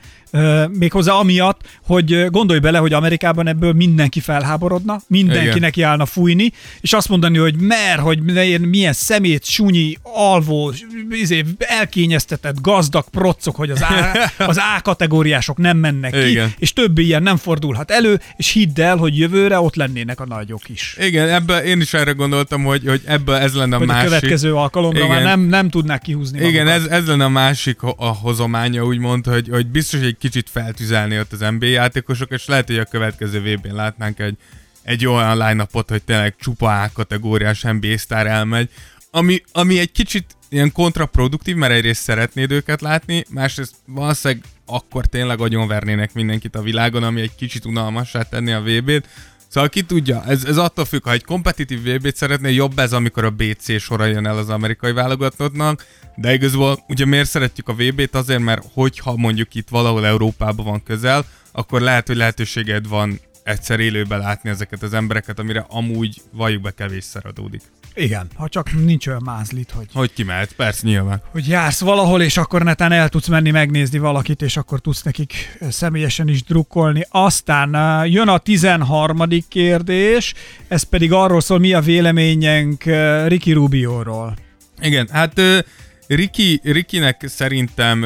Méghozzá 0.67 1.13
amiatt, 1.13 1.61
hogy 1.85 2.25
gondolj 2.29 2.59
bele, 2.59 2.77
hogy 2.77 2.93
Amerikában 2.93 3.47
ebből 3.47 3.73
mindenki 3.73 4.19
felháborodna, 4.19 5.01
mindenkinek 5.07 5.77
járna 5.77 6.05
fújni, 6.05 6.51
és 6.81 6.93
azt 6.93 7.09
mondani, 7.09 7.37
hogy 7.37 7.55
mer, 7.59 7.99
hogy 7.99 8.21
milyen 8.59 8.93
szemét, 8.93 9.45
sunyi, 9.45 9.97
alvó, 10.03 10.73
izé, 11.09 11.45
elkényeztetett, 11.57 12.61
gazdag 12.61 13.09
procok, 13.09 13.55
hogy 13.55 13.69
az 13.69 13.81
A, 13.81 14.17
az 14.51 14.57
A 14.57 14.81
kategóriások 14.81 15.57
nem 15.57 15.77
mennek 15.77 16.11
ki, 16.11 16.29
Igen. 16.29 16.53
és 16.57 16.73
több 16.73 16.97
ilyen 16.97 17.23
nem 17.23 17.37
fordulhat 17.37 17.91
elő, 17.91 18.21
és 18.35 18.51
hidd 18.51 18.81
el, 18.81 18.97
hogy 18.97 19.17
jövőre 19.19 19.59
ott 19.59 19.75
lennének 19.75 20.19
a 20.19 20.25
nagyok 20.25 20.69
is. 20.69 20.95
Igen, 20.99 21.29
ebbe 21.29 21.63
én 21.63 21.81
is 21.81 21.93
erre 21.93 22.11
gondoltam, 22.11 22.63
hogy, 22.63 22.83
hogy 22.85 23.01
ebből 23.05 23.35
ez 23.35 23.53
lenne 23.53 23.75
a 23.75 23.77
hogy 23.77 23.87
másik. 23.87 24.07
a 24.07 24.09
következő 24.13 24.55
alkalomra 24.55 24.97
Igen. 24.97 25.09
már 25.09 25.23
nem, 25.23 25.39
nem 25.39 25.69
tudnák 25.69 26.01
kihúzni 26.01 26.47
Igen, 26.47 26.67
ez, 26.67 26.85
ez 26.85 27.07
lenne 27.07 27.23
a 27.23 27.29
másik 27.29 27.81
a 27.81 28.05
hozománya, 28.05 28.85
úgymond, 28.85 29.25
hogy, 29.25 29.47
hogy 29.49 29.67
biztos 29.67 29.99
egy 29.99 30.17
kicsit 30.19 30.49
feltüzelni 30.49 31.19
ott 31.19 31.31
az 31.31 31.45
NBA 31.59 31.65
játékosok, 31.65 32.31
és 32.31 32.45
lehet, 32.45 32.67
hogy 32.67 32.77
a 32.77 32.85
következő 32.85 33.39
VB-n 33.39 33.75
látnánk 33.75 34.19
egy, 34.19 34.35
egy 34.83 35.05
olyan 35.05 35.37
line 35.37 35.67
hogy 35.71 36.03
tényleg 36.03 36.35
csupa 36.39 36.81
A 36.81 36.89
kategóriás 36.93 37.61
NBA 37.61 37.97
sztár 37.97 38.27
elmegy, 38.27 38.69
ami, 39.11 39.43
ami 39.51 39.79
egy 39.79 39.91
kicsit 39.91 40.25
ilyen 40.49 40.71
kontraproduktív, 40.71 41.55
mert 41.55 41.73
egyrészt 41.73 42.01
szeretnéd 42.01 42.51
őket 42.51 42.81
látni, 42.81 43.25
másrészt 43.29 43.75
valószínűleg 43.85 44.43
akkor 44.65 45.05
tényleg 45.05 45.41
agyonvernének 45.41 46.13
mindenkit 46.13 46.55
a 46.55 46.61
világon, 46.61 47.03
ami 47.03 47.21
egy 47.21 47.35
kicsit 47.35 47.65
unalmassá 47.65 48.21
tenni 48.21 48.51
a 48.51 48.61
VB-t. 48.61 49.07
Szóval 49.47 49.69
ki 49.69 49.81
tudja, 49.81 50.23
ez, 50.25 50.43
ez 50.43 50.57
attól 50.57 50.85
függ, 50.85 51.03
ha 51.03 51.11
egy 51.11 51.23
kompetitív 51.23 51.83
VB-t 51.83 52.15
szeretné, 52.15 52.53
jobb 52.53 52.79
ez, 52.79 52.93
amikor 52.93 53.23
a 53.23 53.29
BC 53.29 53.79
sora 53.79 54.05
jön 54.05 54.25
el 54.25 54.37
az 54.37 54.49
amerikai 54.49 54.91
válogatottnak, 54.91 55.85
de 56.15 56.33
igazából 56.33 56.83
ugye 56.87 57.05
miért 57.05 57.29
szeretjük 57.29 57.67
a 57.67 57.73
VB-t? 57.73 58.15
Azért, 58.15 58.39
mert 58.39 58.63
hogyha 58.73 59.15
mondjuk 59.15 59.55
itt 59.55 59.69
valahol 59.69 60.05
Európában 60.05 60.65
van 60.65 60.83
közel, 60.83 61.25
akkor 61.51 61.81
lehet, 61.81 62.07
hogy 62.07 62.15
lehetőséged 62.15 62.87
van 62.87 63.19
egyszer 63.49 63.79
élőbe 63.79 64.17
látni 64.17 64.49
ezeket 64.49 64.83
az 64.83 64.93
embereket, 64.93 65.39
amire 65.39 65.65
amúgy 65.69 66.21
valljuk 66.31 66.61
be 66.61 66.71
kevésszer 66.71 67.25
adódik. 67.25 67.61
Igen, 67.93 68.27
ha 68.35 68.49
csak 68.49 68.71
nincs 68.71 69.07
olyan 69.07 69.21
mázlit, 69.23 69.71
hogy... 69.71 69.87
Hogy 69.93 70.13
kimehet, 70.13 70.53
persze 70.53 70.87
nyilván. 70.87 71.21
Hogy 71.31 71.47
jársz 71.47 71.79
valahol, 71.79 72.21
és 72.21 72.37
akkor 72.37 72.63
netán 72.63 72.91
el 72.91 73.09
tudsz 73.09 73.27
menni 73.27 73.51
megnézni 73.51 73.97
valakit, 73.97 74.41
és 74.41 74.57
akkor 74.57 74.79
tudsz 74.79 75.01
nekik 75.03 75.57
személyesen 75.69 76.27
is 76.27 76.43
drukkolni. 76.43 77.05
Aztán 77.09 78.05
jön 78.07 78.27
a 78.27 78.37
13. 78.37 79.27
kérdés, 79.47 80.33
ez 80.67 80.83
pedig 80.83 81.11
arról 81.11 81.41
szól, 81.41 81.59
mi 81.59 81.73
a 81.73 81.81
véleményünk 81.81 82.83
Ricky 83.25 83.51
Rubio-ról. 83.51 84.37
Igen, 84.81 85.07
hát 85.11 85.41
Ricky, 86.07 86.59
Rickynek 86.63 87.25
szerintem 87.27 88.03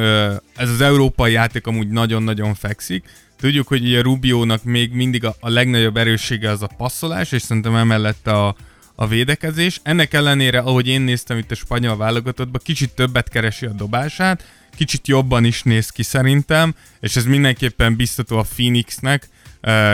ez 0.55 0.69
az 0.69 0.81
európai 0.81 1.31
játék 1.31 1.67
amúgy 1.67 1.87
nagyon-nagyon 1.87 2.53
fekszik. 2.53 3.03
Tudjuk, 3.43 3.67
hogy 3.67 3.83
ugye 3.83 4.01
Rubiónak 4.01 4.63
még 4.63 4.91
mindig 4.91 5.25
a, 5.25 5.35
a 5.39 5.49
legnagyobb 5.49 5.97
erőssége 5.97 6.49
az 6.49 6.61
a 6.61 6.69
passzolás, 6.77 7.31
és 7.31 7.41
szerintem 7.41 7.75
emellett 7.75 8.27
a, 8.27 8.55
a 8.95 9.07
védekezés. 9.07 9.79
Ennek 9.83 10.13
ellenére, 10.13 10.59
ahogy 10.59 10.87
én 10.87 11.01
néztem 11.01 11.37
itt 11.37 11.51
a 11.51 11.55
spanyol 11.55 11.97
válogatottban, 11.97 12.61
kicsit 12.63 12.95
többet 12.95 13.29
keresi 13.29 13.65
a 13.65 13.71
dobását, 13.71 14.47
kicsit 14.75 15.07
jobban 15.07 15.43
is 15.43 15.63
néz 15.63 15.89
ki 15.89 16.03
szerintem, 16.03 16.75
és 16.99 17.15
ez 17.15 17.25
mindenképpen 17.25 17.95
biztató 17.95 18.37
a 18.37 18.45
Phoenixnek, 18.55 19.29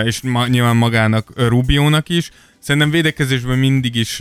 és 0.03 0.21
ma, 0.21 0.47
nyilván 0.47 0.75
magának 0.75 1.31
Rubiónak 1.35 2.09
is. 2.09 2.31
Szerintem 2.69 2.91
védekezésben 2.91 3.57
mindig 3.57 3.95
is 3.95 4.19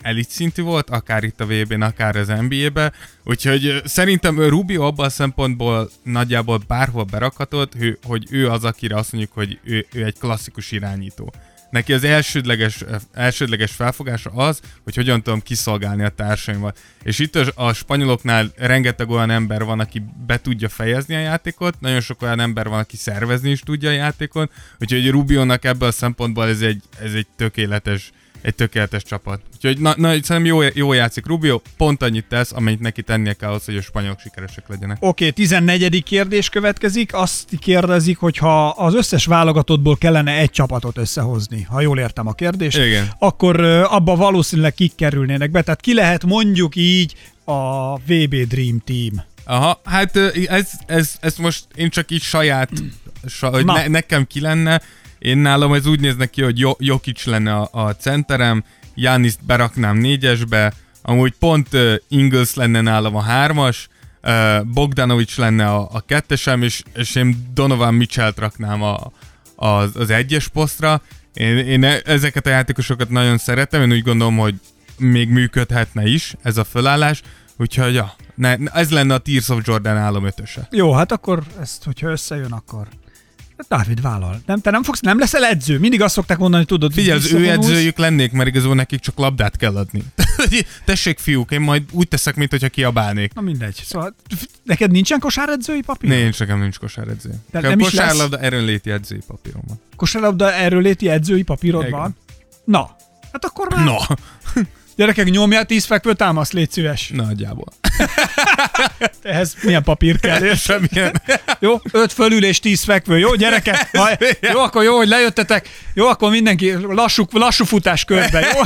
elit 0.00 0.28
szintű 0.28 0.62
volt, 0.62 0.90
akár 0.90 1.24
itt 1.24 1.40
a 1.40 1.46
VB-n, 1.46 1.82
akár 1.82 2.16
az 2.16 2.28
NBA-be, 2.28 2.92
úgyhogy 3.24 3.82
szerintem 3.84 4.40
Rubio 4.40 4.82
abban 4.82 5.06
a 5.06 5.10
szempontból 5.10 5.90
nagyjából 6.02 6.60
bárhol 6.66 7.04
berakhatod, 7.04 7.72
hogy 8.02 8.26
ő 8.30 8.48
az, 8.48 8.64
akire 8.64 8.96
azt 8.96 9.12
mondjuk, 9.12 9.34
hogy 9.34 9.58
ő, 9.64 9.86
ő 9.92 10.04
egy 10.04 10.18
klasszikus 10.18 10.72
irányító. 10.72 11.32
Neki 11.70 11.92
az 11.92 12.04
elsődleges, 12.04 12.84
elsődleges 13.12 13.72
felfogása 13.72 14.30
az, 14.30 14.60
hogy 14.84 14.94
hogyan 14.94 15.22
tudom 15.22 15.40
kiszolgálni 15.40 16.04
a 16.04 16.08
társaimat. 16.08 16.78
És 17.02 17.18
itt 17.18 17.36
a, 17.36 17.52
a 17.54 17.72
spanyoloknál 17.72 18.52
rengeteg 18.56 19.10
olyan 19.10 19.30
ember 19.30 19.64
van, 19.64 19.80
aki 19.80 20.02
be 20.26 20.40
tudja 20.40 20.68
fejezni 20.68 21.14
a 21.14 21.20
játékot, 21.20 21.80
nagyon 21.80 22.00
sok 22.00 22.22
olyan 22.22 22.40
ember 22.40 22.68
van, 22.68 22.78
aki 22.78 22.96
szervezni 22.96 23.50
is 23.50 23.60
tudja 23.60 23.88
a 23.88 23.92
játékot, 23.92 24.52
úgyhogy 24.80 25.10
Rubionak 25.10 25.64
ebből 25.64 25.88
a 25.88 25.92
szempontból 25.92 26.48
ez 26.48 26.60
egy, 26.60 26.82
ez 27.00 27.12
egy 27.12 27.26
tökéletes 27.36 28.12
egy 28.42 28.54
tökéletes 28.54 29.02
csapat. 29.02 29.40
Úgyhogy 29.54 29.78
na, 29.78 29.94
na 29.96 30.08
szerintem 30.08 30.44
jó, 30.44 30.62
jó 30.74 30.92
játszik 30.92 31.26
Rubio, 31.26 31.60
pont 31.76 32.02
annyit 32.02 32.24
tesz, 32.28 32.52
amennyit 32.52 32.80
neki 32.80 33.02
tennie 33.02 33.32
kell 33.32 33.48
ahhoz, 33.48 33.64
hogy 33.64 33.76
a 33.76 33.82
spanyolok 33.82 34.20
sikeresek 34.20 34.68
legyenek. 34.68 34.96
Oké, 35.00 35.28
okay, 35.28 35.44
14. 35.44 36.02
kérdés 36.02 36.48
következik. 36.48 37.14
Azt 37.14 37.48
kérdezik, 37.58 38.18
hogy 38.18 38.36
ha 38.36 38.68
az 38.68 38.94
összes 38.94 39.26
válogatottból 39.26 39.96
kellene 39.96 40.32
egy 40.32 40.50
csapatot 40.50 40.98
összehozni, 40.98 41.62
ha 41.62 41.80
jól 41.80 41.98
értem 41.98 42.26
a 42.26 42.32
kérdést, 42.32 42.78
Igen. 42.78 43.12
akkor 43.18 43.60
abba 43.64 44.16
valószínűleg 44.16 44.74
kik 44.74 44.94
kerülnének 44.94 45.50
be. 45.50 45.62
Tehát 45.62 45.80
ki 45.80 45.94
lehet 45.94 46.24
mondjuk 46.24 46.76
így 46.76 47.14
a 47.44 47.96
VB 47.96 48.34
Dream 48.34 48.82
Team? 48.84 49.22
Aha, 49.44 49.80
hát 49.84 50.16
ez, 50.46 50.70
ez, 50.86 51.16
ez 51.20 51.36
most 51.36 51.64
én 51.74 51.90
csak 51.90 52.10
így 52.10 52.22
saját, 52.22 52.70
sa, 53.26 53.62
ne, 53.62 53.86
nekem 53.86 54.26
ki 54.26 54.40
lenne, 54.40 54.82
én 55.18 55.38
nálam 55.38 55.72
ez 55.72 55.86
úgy 55.86 56.00
néznek 56.00 56.30
ki, 56.30 56.42
hogy 56.42 56.66
Jokic 56.78 57.24
lenne 57.24 57.54
a, 57.54 57.68
a 57.72 57.94
centerem, 57.94 58.64
Janiszt 58.94 59.44
beraknám 59.46 59.96
négyesbe, 59.96 60.72
amúgy 61.02 61.34
pont 61.38 61.68
uh, 61.72 61.94
Ingles 62.08 62.54
lenne 62.54 62.80
nálam 62.80 63.16
a 63.16 63.22
hármas, 63.22 63.88
uh, 64.22 64.64
Bogdanovics 64.64 65.36
lenne 65.36 65.66
a, 65.66 65.88
a 65.92 66.00
kettesem, 66.00 66.62
és, 66.62 66.82
és 66.94 67.14
én 67.14 67.50
Donovan 67.54 67.94
Mitchell-t 67.94 68.38
raknám 68.38 68.82
a, 68.82 69.12
az, 69.56 69.96
az 69.96 70.10
egyes 70.10 70.48
posztra. 70.48 71.02
Én, 71.34 71.56
én 71.58 71.84
e, 71.84 72.00
ezeket 72.04 72.46
a 72.46 72.50
játékosokat 72.50 73.10
nagyon 73.10 73.38
szeretem, 73.38 73.82
én 73.82 73.92
úgy 73.92 74.02
gondolom, 74.02 74.36
hogy 74.36 74.54
még 74.98 75.28
működhetne 75.28 76.06
is 76.06 76.34
ez 76.42 76.56
a 76.56 76.64
fölállás, 76.64 77.22
úgyhogy 77.56 77.94
ja, 77.94 78.14
ne, 78.34 78.56
ez 78.56 78.90
lenne 78.90 79.14
a 79.14 79.18
Tears 79.18 79.48
of 79.48 79.60
Jordan 79.64 79.96
álom 79.96 80.24
ötöse. 80.24 80.68
Jó, 80.70 80.92
hát 80.92 81.12
akkor 81.12 81.42
ezt, 81.60 81.84
hogyha 81.84 82.08
összejön, 82.10 82.52
akkor 82.52 82.88
Dávid 83.68 84.00
vállal. 84.00 84.40
Nem, 84.46 84.60
te 84.60 84.70
nem 84.70 84.82
fogsz, 84.82 85.00
nem 85.00 85.18
leszel 85.18 85.44
edző. 85.44 85.78
Mindig 85.78 86.02
azt 86.02 86.14
szokták 86.14 86.38
mondani, 86.38 86.64
tudod, 86.64 86.92
Figyelj, 86.92 87.18
az 87.18 87.32
ő 87.32 87.48
edzőjük 87.50 87.98
lennék, 87.98 88.32
mert 88.32 88.48
igazából 88.48 88.74
nekik 88.74 89.00
csak 89.00 89.18
labdát 89.18 89.56
kell 89.56 89.76
adni. 89.76 90.02
Tessék, 90.84 91.18
fiúk, 91.18 91.50
én 91.50 91.60
majd 91.60 91.82
úgy 91.92 92.08
teszek, 92.08 92.36
mint 92.36 92.50
hogyha 92.50 92.68
kiabálnék. 92.68 93.34
Na 93.34 93.40
mindegy. 93.40 93.82
Szóval 93.84 94.14
neked 94.62 94.90
nincsen 94.90 95.18
kosáredzői 95.18 95.82
papír? 95.82 96.10
Nincs, 96.10 96.38
nekem 96.38 96.60
nincs 96.60 96.78
kosáredző. 96.78 97.30
De 97.50 97.60
nem 97.60 97.78
is 97.78 97.92
lesz? 97.92 98.06
kosárlabda 98.06 98.38
erőnléti 98.38 98.90
edzői 98.90 99.22
papírom 99.26 99.62
van. 99.68 99.80
Kosárlabda 99.96 100.52
erőléti 100.52 101.08
edzői 101.08 101.42
papírod 101.42 101.86
Igen. 101.86 101.98
van? 101.98 102.16
Na, 102.64 102.96
hát 103.32 103.44
akkor 103.44 103.68
már... 103.74 103.84
No, 103.84 103.96
Gyerekek, 104.98 105.30
nyomjál 105.30 105.64
tíz 105.64 105.84
fekvő 105.84 106.14
támaszt, 106.14 106.52
légy 106.52 106.70
szíves. 106.70 107.10
nagyjából. 107.14 107.66
Ehhez 109.22 109.56
milyen 109.62 109.82
papír 109.82 110.20
kell, 110.20 110.42
érted? 110.42 110.58
Semmilyen. 110.58 111.22
Jó, 111.60 111.80
öt 111.92 112.12
fölül 112.12 112.44
és 112.44 112.60
tíz 112.60 112.84
fekvő. 112.84 113.18
Jó, 113.18 113.34
gyerekek? 113.34 113.88
Ha, 113.98 114.08
jó, 114.40 114.60
akkor 114.60 114.82
jó, 114.82 114.96
hogy 114.96 115.08
lejöttetek. 115.08 115.68
Jó, 115.94 116.06
akkor 116.06 116.30
mindenki 116.30 116.72
lassú, 116.72 117.24
lassú 117.30 117.64
futás 117.64 118.04
körbe. 118.04 118.40
Jó? 118.40 118.60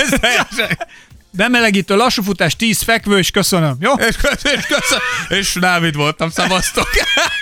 Bemelegítő, 1.35 1.97
lassú 1.97 2.23
futás, 2.23 2.57
tíz 2.57 2.83
fekvő, 2.83 3.18
és 3.18 3.31
köszönöm. 3.31 3.77
Jó? 3.81 3.92
És, 3.92 4.16
és, 4.42 4.66
köszön, 4.66 4.99
és 5.29 5.57
Dávid 5.61 5.95
voltam, 5.95 6.31
szavaztok. 6.31 6.88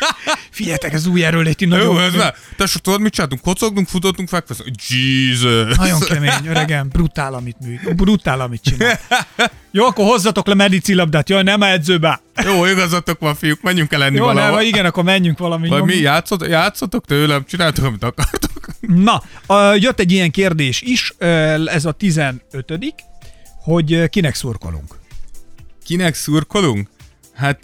Figyeljetek, 0.50 0.92
ez 0.92 1.07
új 1.07 1.24
erőléti 1.24 1.64
nagyon 1.64 1.85
Jó, 1.85 1.98
ez 1.98 2.05
kemény. 2.05 2.18
már. 2.18 2.35
Tessék, 2.57 2.83
tudod, 2.83 3.00
mit 3.00 3.12
csináltunk? 3.12 3.40
Kocogtunk, 3.40 3.88
futottunk, 3.88 4.29
fekveszünk. 4.29 4.68
Jesus. 4.88 5.76
Nagyon 5.76 6.00
kemény, 6.00 6.46
öregem, 6.48 6.88
brutál, 6.88 7.35
amit 7.35 7.57
műk. 7.61 7.94
Brutál, 7.94 8.40
amit 8.40 8.62
csinál. 8.62 8.98
Jó, 9.72 9.85
akkor 9.87 10.05
hozzatok 10.05 10.46
le 10.46 10.55
medicilabdát. 10.55 11.29
Jaj, 11.29 11.42
nem 11.42 11.61
a 11.61 11.66
edzőbe. 11.68 12.20
Jó, 12.44 12.64
igazatok 12.64 13.20
van, 13.20 13.35
fiúk, 13.35 13.62
menjünk 13.62 13.92
el 13.92 14.05
enni 14.05 14.16
Jó, 14.16 14.26
nem, 14.26 14.35
valahol. 14.35 14.61
igen, 14.61 14.85
akkor 14.85 15.05
menjünk 15.05 15.38
valami. 15.38 15.68
Vagy 15.68 15.83
mi, 15.83 15.87
nyomni. 15.87 16.03
játszott, 16.03 16.46
játszotok 16.46 17.05
tőlem, 17.07 17.44
csináltok, 17.48 17.85
amit 17.85 18.05
akartok. 18.05 18.66
Na, 18.81 19.22
jött 19.76 20.00
egy 20.00 20.12
ilyen 20.12 20.31
kérdés 20.31 20.81
is, 20.81 21.14
ez 21.66 21.85
a 21.85 21.92
15 21.92 22.42
hogy 23.62 24.09
kinek 24.09 24.35
szurkolunk. 24.35 24.94
Kinek 25.85 26.14
szurkolunk? 26.14 26.88
Hát, 27.35 27.62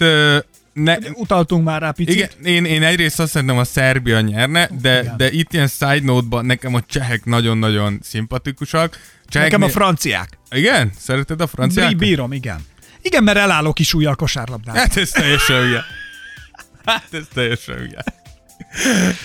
ne, 0.72 0.96
Utaltunk 1.14 1.64
már 1.64 1.80
rá 1.80 1.90
picit. 1.90 2.14
igen, 2.14 2.28
én, 2.44 2.64
én 2.64 2.82
egyrészt 2.82 3.20
azt 3.20 3.30
szerintem 3.30 3.58
a 3.58 3.64
Szerbia 3.64 4.20
nyerne, 4.20 4.68
de, 4.80 5.00
Igen. 5.00 5.16
de 5.16 5.30
itt 5.30 5.52
ilyen 5.52 5.68
side 5.68 6.00
note-ban 6.02 6.46
nekem 6.46 6.74
a 6.74 6.80
csehek 6.80 7.24
nagyon-nagyon 7.24 7.98
szimpatikusak. 8.02 9.00
Csehek 9.26 9.50
Nekem 9.50 9.66
a 9.66 9.68
franciák. 9.70 10.38
Igen? 10.50 10.90
Szereted 10.98 11.40
a 11.40 11.46
franciákat? 11.46 11.96
bírom, 11.96 12.32
igen. 12.32 12.60
Igen, 13.02 13.24
mert 13.24 13.38
elálló 13.38 13.72
kis 13.72 13.94
újjal 13.94 14.14
kosárlabdát. 14.14 14.76
Hát 14.76 14.96
ez 14.96 15.10
teljesen 15.10 15.60
hülye. 15.62 15.84
Hát 16.84 17.08
ez 17.10 17.24
teljesen 17.34 17.76
hülye. 17.76 18.04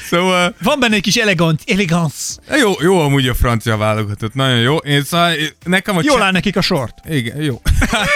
Szóval, 0.10 0.56
Van 0.62 0.80
benne 0.80 0.96
egy 0.96 1.02
kis 1.02 1.16
elegant, 1.16 1.62
elegance. 1.66 2.34
jó, 2.60 2.74
jó 2.82 3.00
amúgy 3.00 3.28
a 3.28 3.34
francia 3.34 3.78
válogatott, 3.78 4.34
nagyon 4.34 4.60
jó. 4.60 4.78
Én 4.78 5.04
szóval, 5.04 5.34
nekem 5.64 5.98
a 5.98 6.00
Jól 6.04 6.14
cseh- 6.14 6.26
áll 6.26 6.32
nekik 6.32 6.56
a 6.56 6.62
sort. 6.62 6.96
Igen, 7.10 7.42
jó. 7.42 7.62
Hát. 7.92 8.08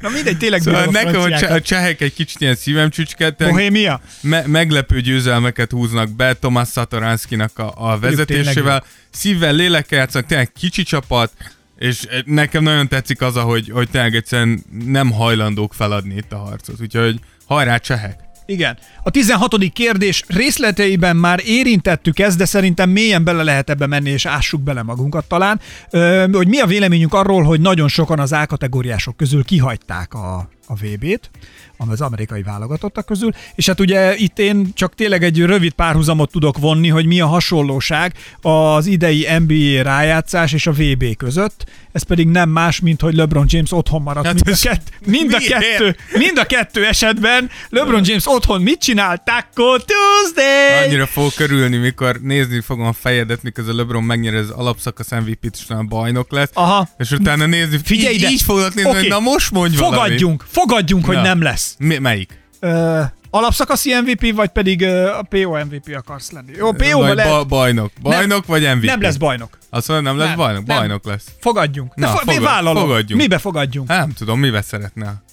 Na 0.00 0.08
mindegy, 0.08 0.38
tényleg 0.38 0.60
Szóval 0.60 0.84
nekem 0.84 1.20
a, 1.20 1.28
cseh- 1.38 1.50
a 1.50 1.60
csehek 1.60 2.00
egy 2.00 2.14
kicsit 2.14 2.40
ilyen 2.40 2.54
szívem 2.54 2.90
csücskedtek. 2.90 3.48
Bohémia? 3.50 4.00
Me- 4.20 4.46
meglepő 4.46 5.00
győzelmeket 5.00 5.70
húznak 5.70 6.10
be 6.10 6.34
Tomás 6.34 6.68
Satoranskinak 6.68 7.58
a, 7.58 7.72
a 7.76 7.98
vezetésével. 7.98 8.84
Szívvel, 9.10 9.52
lélekkel 9.52 9.98
játszanak, 9.98 10.26
tényleg 10.28 10.52
kicsi 10.52 10.82
csapat, 10.82 11.32
és 11.78 12.06
nekem 12.24 12.62
nagyon 12.62 12.88
tetszik 12.88 13.20
az, 13.20 13.34
hogy, 13.34 13.70
hogy 13.72 13.90
tényleg 13.90 14.14
egyszerűen 14.14 14.64
nem 14.86 15.12
hajlandók 15.12 15.74
feladni 15.74 16.14
itt 16.14 16.32
a 16.32 16.36
harcot. 16.38 16.80
Úgyhogy 16.80 17.20
hajrá 17.46 17.76
csehek! 17.76 18.18
Igen. 18.46 18.78
A 19.02 19.10
16. 19.10 19.72
kérdés 19.72 20.24
részleteiben 20.26 21.16
már 21.16 21.40
érintettük 21.44 22.18
ezt, 22.18 22.38
de 22.38 22.44
szerintem 22.44 22.90
mélyen 22.90 23.24
bele 23.24 23.42
lehet 23.42 23.70
ebbe 23.70 23.86
menni, 23.86 24.10
és 24.10 24.26
ássuk 24.26 24.60
bele 24.60 24.82
magunkat 24.82 25.28
talán, 25.28 25.60
Ö, 25.90 26.26
hogy 26.32 26.48
mi 26.48 26.60
a 26.60 26.66
véleményünk 26.66 27.14
arról, 27.14 27.42
hogy 27.42 27.60
nagyon 27.60 27.88
sokan 27.88 28.18
az 28.18 28.32
A-kategóriások 28.32 29.16
közül 29.16 29.44
kihagyták 29.44 30.14
a, 30.14 30.48
a 30.66 30.74
VB-t, 30.74 31.30
az 31.76 32.00
amerikai 32.00 32.42
válogatottak 32.42 33.06
közül, 33.06 33.30
és 33.54 33.66
hát 33.66 33.80
ugye 33.80 34.16
itt 34.16 34.38
én 34.38 34.70
csak 34.74 34.94
tényleg 34.94 35.22
egy 35.22 35.40
rövid 35.40 35.72
párhuzamot 35.72 36.30
tudok 36.30 36.58
vonni, 36.58 36.88
hogy 36.88 37.06
mi 37.06 37.20
a 37.20 37.26
hasonlóság 37.26 38.14
az 38.40 38.86
idei 38.86 39.26
NBA 39.38 39.82
rájátszás 39.82 40.52
és 40.52 40.66
a 40.66 40.72
VB 40.72 41.16
között, 41.16 41.66
ez 41.96 42.02
pedig 42.02 42.28
nem 42.28 42.48
más, 42.48 42.80
mint 42.80 43.00
hogy 43.00 43.14
LeBron 43.14 43.44
James 43.48 43.72
otthon 43.72 44.02
maradt. 44.02 44.26
Hát 44.26 44.34
mind, 44.34 44.48
a 44.48 44.50
ez 44.50 44.60
kett, 44.60 44.90
mind, 45.06 45.32
a 45.32 45.38
kettő, 45.38 45.96
mind 46.12 46.38
a 46.38 46.44
kettő 46.44 46.84
esetben 46.86 47.50
LeBron 47.68 48.02
James 48.04 48.26
otthon 48.26 48.62
mit 48.62 48.80
csinál? 48.80 49.22
Taco 49.24 49.76
Tuesday! 49.78 50.84
Annyira 50.84 51.06
fogok 51.06 51.34
körülni, 51.34 51.76
mikor 51.76 52.20
nézni 52.22 52.60
fogom 52.60 52.86
a 52.86 52.92
fejedet, 52.92 53.42
miközben 53.42 53.74
LeBron 53.74 54.02
megnyeri 54.02 54.36
az 54.36 54.50
alapszakasz 54.50 55.10
MVP-t, 55.10 55.56
és 55.56 55.76
bajnok 55.88 56.32
lesz. 56.32 56.50
Aha. 56.52 56.88
És 56.98 57.10
utána 57.10 57.46
nézni, 57.46 57.78
Figyelj 57.84 58.14
így, 58.14 58.20
ide! 58.20 58.30
így 58.30 58.42
fogod 58.42 58.74
nézni, 58.74 58.90
Oké. 58.90 58.98
hogy 58.98 59.08
na 59.08 59.20
most 59.20 59.50
mondj. 59.50 59.76
Fogadjunk, 59.76 60.44
fogadjunk, 60.48 61.04
hogy 61.04 61.16
Na. 61.16 61.22
nem 61.22 61.42
lesz. 61.42 61.74
Mi, 61.78 61.98
melyik? 61.98 62.38
Ö, 62.60 63.02
alapszakaszi 63.36 63.94
MVP, 63.94 64.34
vagy 64.34 64.48
pedig 64.48 64.84
a 64.84 65.22
PO 65.28 65.64
MVP 65.64 65.94
akarsz 65.96 66.30
lenni? 66.30 66.52
Jó, 66.56 66.72
PO 66.72 66.98
vagy 66.98 67.16
ba- 67.16 67.46
bajnok. 67.46 67.90
Bajnok 68.02 68.46
vagy 68.46 68.62
MVP? 68.62 68.84
Nem 68.84 69.00
lesz 69.02 69.16
bajnok. 69.16 69.58
Azt 69.70 69.88
mondod, 69.88 70.06
nem 70.06 70.16
lesz 70.18 70.28
Nem, 70.28 70.36
bajnok? 70.36 70.66
nem. 70.66 70.76
Bajnok 70.76 71.04
lesz. 71.06 71.24
Fogadjunk. 71.40 71.94
De 71.94 72.06
Na, 72.06 72.12
fo- 72.12 72.24
mi 72.24 72.34
fogad- 72.34 72.48
vállalom. 72.50 72.82
fogadjunk. 72.82 73.20
Mibe 73.22 73.38
fogadjunk? 73.38 73.90
Hát, 73.90 73.98
nem 73.98 74.12
tudom, 74.12 74.40
mivel 74.40 74.62
szeretnél. 74.62 75.24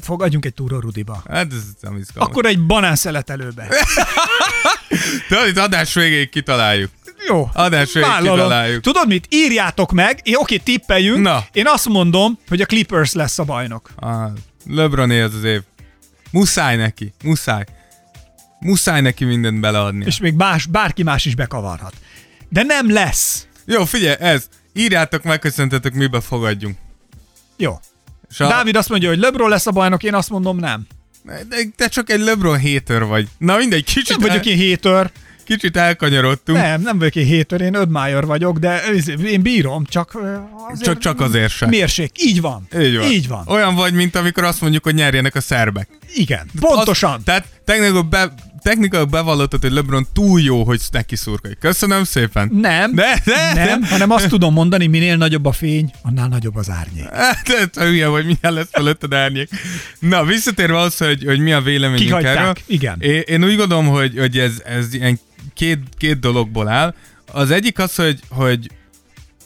Fogadjunk 0.00 0.44
egy 0.44 0.54
túró 0.54 0.78
Rudiba. 0.78 1.22
Hát 1.30 1.52
ez 1.52 1.62
nem 1.80 1.96
izgalmas. 1.96 2.30
Akkor 2.32 2.46
egy 2.46 2.60
banán 2.66 2.96
szeletelőbe. 2.96 3.66
Tudod, 5.28 5.46
itt 5.48 5.58
adás 5.58 5.94
végéig 5.94 6.28
kitaláljuk. 6.28 6.90
Jó. 7.28 7.48
Adás 7.54 7.92
Vállalom. 7.92 8.34
kitaláljuk. 8.36 8.80
Tudod 8.82 9.06
mit? 9.08 9.26
Írjátok 9.30 9.92
meg. 9.92 10.20
Én, 10.22 10.34
oké, 10.36 10.56
tippeljünk. 10.56 11.22
Na. 11.22 11.44
Én 11.52 11.66
azt 11.66 11.88
mondom, 11.88 12.38
hogy 12.48 12.60
a 12.60 12.66
Clippers 12.66 13.12
lesz 13.12 13.38
a 13.38 13.44
bajnok. 13.44 13.90
Ah, 13.96 14.30
LeBron 14.66 15.10
ez 15.10 15.34
az 15.34 15.44
év. 15.44 15.60
Muszáj 16.32 16.76
neki, 16.76 17.12
muszáj. 17.24 17.64
Muszáj 18.60 19.00
neki 19.00 19.24
mindent 19.24 19.60
beleadni. 19.60 20.04
És 20.06 20.18
még 20.18 20.34
más, 20.34 20.66
bárki 20.66 21.02
más 21.02 21.24
is 21.24 21.34
bekavarhat. 21.34 21.94
De 22.48 22.62
nem 22.62 22.92
lesz. 22.92 23.46
Jó, 23.64 23.84
figyelj, 23.84 24.16
ez. 24.18 24.48
Írjátok 24.72 25.22
meg, 25.22 25.38
köszöntetek, 25.38 25.94
mibe 25.94 26.20
fogadjunk. 26.20 26.76
Jó. 27.56 27.80
És 28.30 28.40
a... 28.40 28.48
Dávid 28.48 28.76
azt 28.76 28.88
mondja, 28.88 29.08
hogy 29.08 29.18
LeBron 29.18 29.48
lesz 29.48 29.66
a 29.66 29.70
bajnok, 29.70 30.02
én 30.02 30.14
azt 30.14 30.30
mondom 30.30 30.58
nem. 30.58 30.86
De 31.24 31.56
te 31.76 31.88
csak 31.88 32.10
egy 32.10 32.20
LeBron 32.20 32.60
hater 32.60 33.04
vagy. 33.04 33.28
Na 33.38 33.56
mindegy, 33.56 33.84
kicsit, 33.84 34.08
Nem 34.08 34.28
vagyok 34.28 34.46
el, 34.46 34.52
én 34.52 34.70
hater. 34.70 35.10
Kicsit 35.44 35.76
elkanyarodtunk. 35.76 36.58
Nem, 36.58 36.80
nem 36.82 36.98
vagyok 36.98 37.14
én 37.16 37.36
hater, 37.36 37.60
én 37.60 37.74
admire 37.76 38.20
vagyok, 38.20 38.58
de 38.58 38.82
én 39.24 39.42
bírom, 39.42 39.84
csak 39.84 40.18
azért 40.68 40.82
Csak, 40.84 40.98
csak 40.98 41.20
azért 41.20 41.52
sem. 41.52 41.68
Mérség. 41.68 42.10
Így 42.14 42.40
van. 42.40 42.68
Így 42.80 42.96
van. 42.96 43.10
Így 43.10 43.28
van. 43.28 43.42
Olyan 43.46 43.74
vagy, 43.74 43.92
mint 43.92 44.16
amikor 44.16 44.44
azt 44.44 44.60
mondjuk, 44.60 44.84
hogy 44.84 44.94
nyerjenek 44.94 45.34
a 45.34 45.40
szerbek. 45.40 45.88
Igen. 46.14 46.50
Pontosan. 46.60 47.12
Az, 47.12 47.20
tehát 47.24 47.46
technikailag, 47.64 48.06
be, 48.08 48.34
technikailag 48.62 49.10
bevallottad, 49.10 49.62
hogy 49.62 49.72
LeBron 49.72 50.06
túl 50.12 50.40
jó, 50.40 50.64
hogy 50.64 50.80
neki 50.90 51.16
szurkolj. 51.16 51.54
Köszönöm 51.60 52.04
szépen. 52.04 52.48
Nem, 52.52 52.94
De, 52.94 53.22
de, 53.24 53.52
nem, 53.54 53.80
de. 53.80 53.86
hanem 53.88 54.10
azt 54.10 54.28
tudom 54.28 54.52
mondani, 54.52 54.86
minél 54.86 55.16
nagyobb 55.16 55.44
a 55.44 55.52
fény, 55.52 55.90
annál 56.02 56.28
nagyobb 56.28 56.56
az 56.56 56.70
árnyék. 56.70 57.08
Hát, 57.08 57.76
hülye 57.76 58.06
vagy, 58.06 58.24
milyen 58.24 58.54
lesz 58.54 58.68
fölötted 58.72 59.14
árnyék. 59.14 59.48
Na, 59.98 60.24
visszatérve 60.24 60.78
az, 60.78 60.96
hogy, 60.96 61.24
hogy 61.24 61.38
mi 61.38 61.52
a 61.52 61.60
véleményünk 61.60 62.06
Kihagyták, 62.06 62.36
erről. 62.36 62.54
igen. 62.66 63.00
Én, 63.00 63.20
én 63.26 63.44
úgy 63.44 63.56
gondolom, 63.56 63.86
hogy, 63.86 64.18
hogy 64.18 64.38
ez, 64.38 64.52
ez 64.64 64.94
ilyen 64.94 65.18
két, 65.54 65.78
két 65.98 66.18
dologból 66.18 66.68
áll. 66.68 66.94
Az 67.26 67.50
egyik 67.50 67.78
az, 67.78 67.94
hogy, 67.94 68.20
hogy 68.28 68.70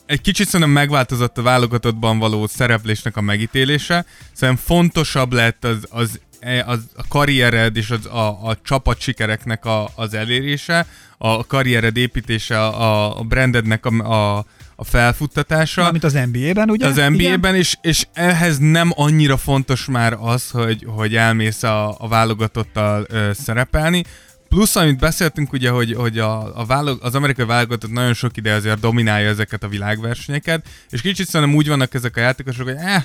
egy 0.07 0.21
kicsit 0.21 0.47
szerintem 0.47 0.71
megváltozott 0.71 1.39
a 1.39 1.43
válogatottban 1.43 2.19
való 2.19 2.47
szereplésnek 2.47 3.17
a 3.17 3.21
megítélése. 3.21 4.05
Szerintem 4.33 4.65
fontosabb 4.65 5.33
lett 5.33 5.65
az, 5.65 5.87
az, 5.91 6.21
az 6.67 6.81
a 6.97 7.05
karriered 7.09 7.77
és 7.77 7.91
az, 7.91 8.07
a, 8.07 8.49
a 8.49 8.57
csapat 8.63 9.01
sikereknek 9.01 9.65
a, 9.65 9.89
az 9.95 10.15
elérése, 10.15 10.87
a 11.19 11.47
karriered 11.47 11.97
építése, 11.97 12.65
a, 12.65 13.19
a 13.19 13.23
brandednek 13.23 13.87
a, 13.87 13.91
a, 13.91 14.45
a 14.77 14.85
felfuttatása. 14.85 15.91
Mint 15.91 16.05
az 16.05 16.13
NBA-ben, 16.13 16.71
ugye? 16.71 16.87
Az? 16.87 16.97
NBA-ben, 16.97 17.55
és, 17.55 17.77
és 17.81 18.07
ehhez 18.13 18.59
nem 18.59 18.93
annyira 18.95 19.37
fontos 19.37 19.85
már 19.85 20.17
az, 20.21 20.51
hogy, 20.51 20.87
hogy 20.87 21.15
elmész 21.17 21.63
a, 21.63 21.97
a 21.99 22.09
válogatottal 22.09 23.07
ö, 23.09 23.31
szerepelni. 23.35 24.05
Plusz, 24.49 24.77
amit 24.77 24.99
beszéltünk 24.99 25.53
ugye, 25.53 25.71
hogy, 25.71 25.95
hogy 25.95 26.19
a, 26.19 26.61
a 26.61 26.65
válog, 26.65 26.99
az 27.03 27.15
amerikai 27.15 27.47
válogatott 27.47 27.91
nagyon 27.93 28.15
sok 28.15 28.37
ide 28.37 28.53
azért 28.53 28.81
dominálja 28.81 29.29
ezeket 29.29 29.63
a 29.63 29.69
világversenyeket, 29.69 30.69
és 30.91 31.01
kicsit 31.01 31.29
szerintem 31.29 31.57
úgy 31.57 31.69
vannak 31.69 31.95
ezek 31.95 32.17
a 32.17 32.21
játékosok, 32.21 32.67
hogy 32.67 32.77
eh, 32.79 33.05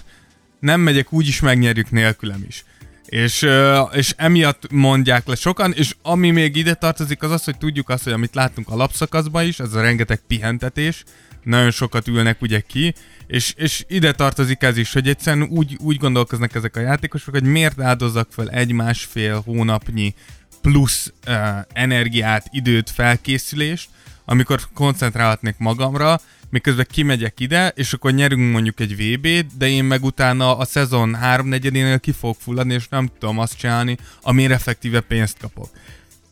nem 0.60 0.82
megyek, 0.82 1.14
úgyis 1.14 1.40
megnyerjük 1.40 1.92
nélkülem 1.92 2.44
is. 2.48 2.64
És, 3.06 3.48
és 3.92 4.14
emiatt 4.18 4.72
mondják 4.72 5.28
le 5.28 5.36
sokan, 5.36 5.74
és 5.74 5.96
ami 6.02 6.32
még 6.32 6.56
ide 6.56 6.74
tartozik, 6.74 7.24
az 7.24 7.32
az, 7.32 7.44
hogy 7.44 7.58
tudjuk 7.58 7.90
azt, 7.90 8.04
hogy 8.04 8.14
amit 8.14 8.36
láttunk 8.36 8.70
a 8.70 8.76
lapszakaszban 8.76 9.46
is, 9.46 9.60
ez 9.60 9.74
a 9.74 9.82
rengeteg 9.82 10.22
pihentetés, 10.28 11.04
nagyon 11.44 11.72
sokat 11.72 12.08
ülnek 12.08 12.42
ugye 12.42 12.60
ki, 12.60 12.94
és, 13.28 13.54
és 13.58 13.86
ide 13.88 14.12
tartozik 14.12 14.62
ez 14.64 14.78
is, 14.78 14.94
hogy 14.94 15.08
egyszerűen 15.08 15.48
úgy, 15.50 15.78
úgy 15.80 15.98
gondolkoznak 15.98 16.56
ezek 16.56 16.76
a 16.76 16.80
játékosok, 16.80 17.34
hogy 17.34 17.44
miért 17.44 17.82
áldozzak 17.82 18.28
fel 18.32 18.50
egy-másfél 18.50 19.42
hónapnyi 19.46 20.14
plusz 20.62 21.14
uh, 21.28 21.36
energiát, 21.74 22.48
időt, 22.52 22.90
felkészülést, 22.90 23.90
amikor 24.26 24.60
koncentrálhatnék 24.74 25.56
magamra, 25.58 26.20
miközben 26.50 26.88
kimegyek 26.92 27.40
ide, 27.40 27.72
és 27.76 27.94
akkor 27.94 28.12
nyerünk 28.12 28.52
mondjuk 28.52 28.80
egy 28.80 28.96
VB-t, 28.96 29.58
de 29.58 29.68
én 29.68 29.84
meg 29.84 30.04
utána 30.04 30.58
a 30.58 30.66
szezon 30.66 31.16
háromnegyedénél 31.16 32.00
ki 32.00 32.12
fogok 32.12 32.38
fulladni, 32.40 32.74
és 32.74 32.88
nem 32.88 33.10
tudom 33.20 33.40
azt 33.40 33.58
csinálni, 33.58 33.98
amire 34.22 34.54
effektíve 34.54 35.00
pénzt 35.00 35.38
kapok. 35.42 35.70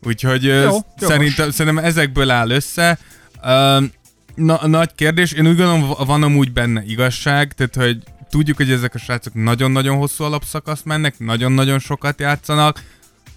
Úgyhogy 0.02 0.42
jó, 0.42 0.78
szerintem, 0.96 1.50
szerintem 1.50 1.84
ezekből 1.84 2.30
áll 2.30 2.50
össze. 2.50 2.98
Na, 4.34 4.66
nagy 4.66 4.94
kérdés, 4.94 5.32
én 5.32 5.46
úgy 5.46 5.56
gondolom, 5.56 5.94
van 6.06 6.22
amúgy 6.22 6.52
benne 6.52 6.82
igazság, 6.86 7.52
tehát 7.52 7.74
hogy 7.74 8.02
tudjuk, 8.30 8.56
hogy 8.56 8.70
ezek 8.70 8.94
a 8.94 8.98
srácok 8.98 9.34
nagyon-nagyon 9.34 9.96
hosszú 9.96 10.24
alapszakaszt 10.24 10.84
mennek, 10.84 11.18
nagyon-nagyon 11.18 11.78
sokat 11.78 12.20
játszanak, 12.20 12.82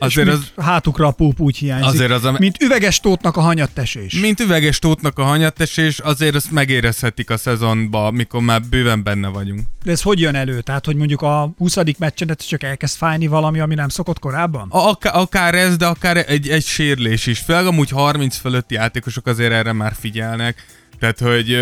Azért 0.04 0.28
az, 0.28 0.52
hátukra 0.58 1.08
a 1.08 1.12
púp 1.12 1.40
úgy 1.40 1.58
hiányzik. 1.58 1.88
Azért 1.88 2.12
az, 2.12 2.24
a, 2.24 2.36
mint 2.40 2.62
üveges 2.62 3.00
tótnak 3.00 3.38
a 3.38 3.42
hanyattesés. 3.42 4.14
Mint 4.14 4.40
üveges 4.40 4.80
tótnak 4.80 5.20
a 5.20 5.24
hanyattesés, 5.24 6.00
azért 6.00 6.36
azt 6.36 6.52
megérezhetik 6.52 7.30
a 7.30 7.38
szezonba, 7.38 8.12
mikor 8.12 8.42
már 8.42 8.62
bőven 8.62 9.04
benne 9.04 9.28
vagyunk. 9.28 9.62
De 9.84 9.92
ez 9.92 10.02
hogy 10.02 10.20
jön 10.20 10.36
elő? 10.36 10.62
Tehát, 10.62 10.86
hogy 10.86 10.96
mondjuk 10.96 11.22
a 11.22 11.54
20. 11.58 11.78
meccsen 11.98 12.36
csak 12.48 12.64
elkezd 12.64 12.98
fájni 12.98 13.28
valami, 13.28 13.60
ami 13.60 13.76
nem 13.76 13.90
szokott 13.90 14.20
korábban? 14.20 14.68
A, 14.70 14.90
akár, 14.90 15.16
akár 15.16 15.56
ez, 15.56 15.78
de 15.78 15.86
akár 15.86 16.26
egy, 16.28 16.50
egy 16.50 16.66
sérlés 16.66 17.26
is. 17.26 17.40
Főleg 17.40 17.66
amúgy 17.66 17.90
30 17.90 18.38
fölötti 18.38 18.74
játékosok 18.74 19.28
azért 19.28 19.52
erre 19.52 19.74
már 19.74 19.94
figyelnek. 20.00 20.66
Tehát, 21.04 21.20
hogy 21.20 21.58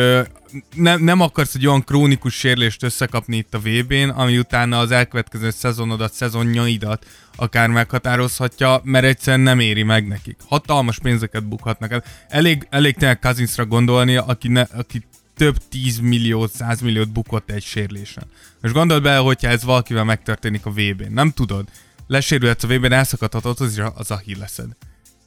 nem, 0.75 1.03
nem 1.03 1.21
akarsz 1.21 1.55
egy 1.55 1.67
olyan 1.67 1.83
krónikus 1.83 2.33
sérlést 2.33 2.83
összekapni 2.83 3.37
itt 3.37 3.53
a 3.53 3.59
VB-n, 3.59 4.09
ami 4.09 4.37
utána 4.37 4.79
az 4.79 4.91
elkövetkező 4.91 5.49
szezonodat, 5.49 6.13
szezonjaidat 6.13 7.05
akár 7.35 7.69
meghatározhatja, 7.69 8.81
mert 8.83 9.05
egyszerűen 9.05 9.43
nem 9.43 9.59
éri 9.59 9.83
meg 9.83 10.07
nekik. 10.07 10.37
Hatalmas 10.47 10.99
pénzeket 10.99 11.47
bukhatnak 11.47 11.91
el. 11.91 12.03
Elég, 12.27 12.67
elég 12.69 12.95
tényleg 12.95 13.19
Kazincra 13.19 13.65
gondolni, 13.65 14.15
aki, 14.15 14.47
ne, 14.47 14.61
aki 14.61 15.05
több 15.35 15.57
10 15.69 15.99
milliót, 15.99 16.51
100 16.51 16.81
milliót 16.81 17.11
bukott 17.11 17.51
egy 17.51 17.63
sérülésen. 17.63 18.23
Most 18.61 18.73
gondold 18.73 19.03
bele, 19.03 19.17
hogyha 19.17 19.47
ez 19.47 19.63
valakivel 19.63 20.03
megtörténik 20.03 20.65
a 20.65 20.71
VB-n. 20.71 21.13
Nem 21.13 21.31
tudod. 21.31 21.67
Lesérülhetsz 22.07 22.63
a 22.63 22.67
VB-n, 22.67 22.91
elszakadhatod 22.91 23.61
az, 23.61 23.81
az 23.95 24.11
a 24.11 24.21
hírleszed. 24.25 24.69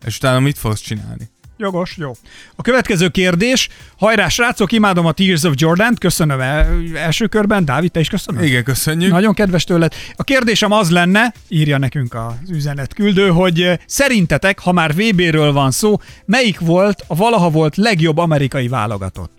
És 0.05 0.17
utána 0.17 0.41
mit 0.41 0.59
fogsz 0.59 0.81
csinálni? 0.81 1.33
Jogos, 1.57 1.97
jó. 1.97 2.13
A 2.57 2.63
következő 2.63 3.09
kérdés. 3.09 3.69
Hajrá, 3.97 4.29
srácok, 4.29 4.73
imádom 4.73 5.07
a 5.07 5.13
Tears 5.13 5.43
of 5.43 5.53
Jordan-t, 5.57 5.99
köszönöm 5.99 6.41
el, 6.41 6.83
első 6.95 7.27
körben. 7.27 7.65
Dávid, 7.65 7.91
te 7.91 8.01
is 8.01 8.09
köszönöm. 8.09 8.43
Igen, 8.43 8.65
köszönjük. 8.65 9.11
Nagyon 9.11 9.35
kedves 9.35 9.65
tőled. 9.65 9.95
A 10.17 10.25
kérdésem 10.25 10.73
az 10.73 10.91
lenne, 10.91 11.35
írja 11.49 11.79
nekünk 11.79 12.15
az 12.15 12.51
üzenet 12.51 12.95
küldő, 12.95 13.29
hogy 13.29 13.61
eh, 13.63 13.79
szerintetek, 13.87 14.59
ha 14.59 14.73
már 14.73 14.95
VB-ről 14.95 15.53
van 15.53 15.71
szó, 15.71 16.01
melyik 16.25 16.61
volt 16.61 17.05
a 17.07 17.15
valaha 17.15 17.51
volt 17.51 17.77
legjobb 17.77 18.19
amerikai 18.19 18.69
válogatott? 18.69 19.33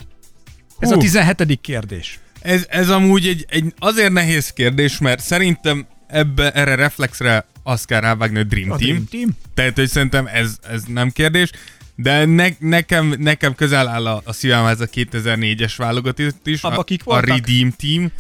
Ez 0.80 0.90
Hú. 0.90 0.96
a 0.96 1.02
17. 1.02 1.62
kérdés. 1.62 2.20
Ez, 2.42 2.66
ez 2.70 2.90
amúgy 2.90 3.28
egy, 3.28 3.46
egy 3.50 3.74
azért 3.80 4.12
nehéz 4.12 4.50
kérdés, 4.50 4.98
mert 4.98 5.20
szerintem 5.20 5.88
ebbe, 6.08 6.52
erre 6.52 6.76
reflexre 6.76 7.46
azt 7.64 7.86
kell 7.86 8.00
rávágni, 8.00 8.36
hogy 8.36 8.48
Dream 8.48 8.72
a 8.72 8.78
Team. 8.78 8.90
Dream 8.90 9.08
Team. 9.10 9.30
Tehát, 9.54 9.76
hogy 9.76 9.90
szerintem 9.90 10.28
ez, 10.34 10.58
ez 10.72 10.84
nem 10.88 11.10
kérdés. 11.10 11.50
De 11.96 12.26
ne, 12.26 12.48
nekem, 12.60 13.16
nekem 13.18 13.56
közel 13.56 13.88
áll 13.88 14.08
a, 14.08 14.22
a 14.26 14.34
szívem 14.34 14.66
ez 14.66 14.82
a 14.82 14.88
2004-es 14.88 15.74
válogatott 15.78 16.48
is. 16.48 16.62
Abba 16.62 16.84
kik 16.84 17.04
voltak? 17.04 17.30
A 17.30 17.34
Redeem 17.34 17.74
Team, 17.78 18.12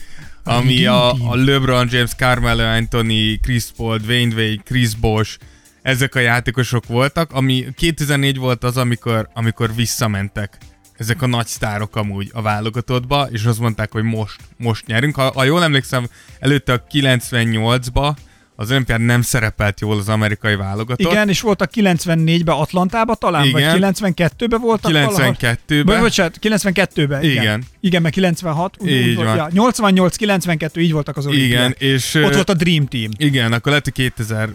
a 0.43 0.53
ami 0.53 0.73
Redeem 0.73 0.93
a, 0.93 1.11
team. 1.11 1.29
a 1.29 1.35
LeBron 1.35 1.87
James, 1.91 2.15
Carmelo 2.15 2.63
Anthony, 2.63 3.39
Chris 3.41 3.65
Paul, 3.75 3.97
Dwayne 3.97 4.35
Wade, 4.35 4.61
Chris 4.63 4.95
Bosh, 4.95 5.37
ezek 5.81 6.15
a 6.15 6.19
játékosok 6.19 6.85
voltak, 6.85 7.31
ami 7.31 7.65
2004 7.75 8.37
volt 8.37 8.63
az, 8.63 8.77
amikor, 8.77 9.29
amikor 9.33 9.75
visszamentek 9.75 10.57
ezek 10.97 11.21
a 11.21 11.25
nagy 11.25 11.47
sztárok 11.47 11.95
amúgy 11.95 12.29
a 12.33 12.41
válogatottba, 12.41 13.27
és 13.31 13.43
azt 13.43 13.59
mondták, 13.59 13.91
hogy 13.91 14.03
most, 14.03 14.39
most 14.57 14.85
nyerünk. 14.85 15.15
Ha, 15.15 15.31
ha 15.31 15.43
jól 15.43 15.63
emlékszem, 15.63 16.07
előtte 16.39 16.73
a 16.73 16.83
98-ba 16.91 18.15
az 18.55 18.71
olimpián 18.71 19.01
nem 19.01 19.21
szerepelt 19.21 19.79
jól 19.79 19.97
az 19.97 20.09
amerikai 20.09 20.55
válogatott. 20.55 21.11
Igen, 21.11 21.29
és 21.29 21.41
voltak 21.41 21.69
94-ben 21.75 22.55
Atlantában 22.55 23.15
talán, 23.19 23.45
igen. 23.45 23.79
vagy 23.79 23.93
92-ben 23.93 24.61
voltak 24.61 24.91
92-ben. 24.91 25.99
Bocsánat, 25.99 26.39
92-ben, 26.41 27.23
igen. 27.23 27.41
Igen, 27.41 27.63
igen 27.79 28.01
mert 28.01 28.13
96. 28.13 28.77
Így 28.85 29.15
van. 29.15 29.35
Ja, 29.35 29.49
88-92, 29.53 30.79
így 30.79 30.91
voltak 30.91 31.17
az 31.17 31.25
olimpiák. 31.25 31.49
Igen, 31.49 31.91
és... 31.93 32.13
Ott 32.13 32.33
volt 32.33 32.49
a 32.49 32.53
Dream 32.53 32.85
Team. 32.85 33.11
Igen, 33.17 33.53
akkor 33.53 33.67
lehet, 33.67 33.83
hogy 33.83 33.93
2000... 33.93 34.49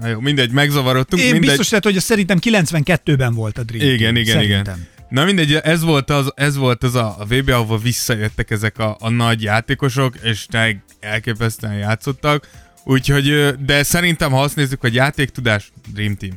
Na 0.00 0.06
jó, 0.06 0.20
mindegy, 0.20 0.50
megzavarodtunk. 0.50 1.22
Én 1.22 1.30
mindegy. 1.30 1.48
biztos 1.48 1.70
lehet, 1.70 1.84
hogy 1.84 1.98
szerintem 1.98 2.38
92-ben 2.40 3.34
volt 3.34 3.58
a 3.58 3.62
Dream 3.62 3.94
igen, 3.94 3.98
Team. 3.98 4.16
Igen, 4.16 4.42
igen, 4.42 4.60
igen. 4.60 4.86
Na 5.08 5.24
mindegy, 5.24 5.54
ez 5.54 5.82
volt 5.82 6.10
az, 6.10 6.32
ez 6.34 6.56
volt 6.56 6.82
az 6.82 6.94
a, 6.94 7.16
a 7.18 7.24
VB, 7.24 7.48
ahova 7.48 7.78
visszajöttek 7.78 8.50
ezek 8.50 8.78
a, 8.78 8.96
a 9.00 9.08
nagy 9.08 9.42
játékosok, 9.42 10.14
és 10.22 10.46
elképesztően 11.00 11.74
játszottak 11.74 12.48
Úgyhogy, 12.90 13.54
de 13.64 13.82
szerintem, 13.82 14.30
ha 14.30 14.42
azt 14.42 14.56
nézzük, 14.56 14.80
hogy 14.80 14.94
játéktudás, 14.94 15.72
Dream 15.92 16.16
Team. 16.16 16.32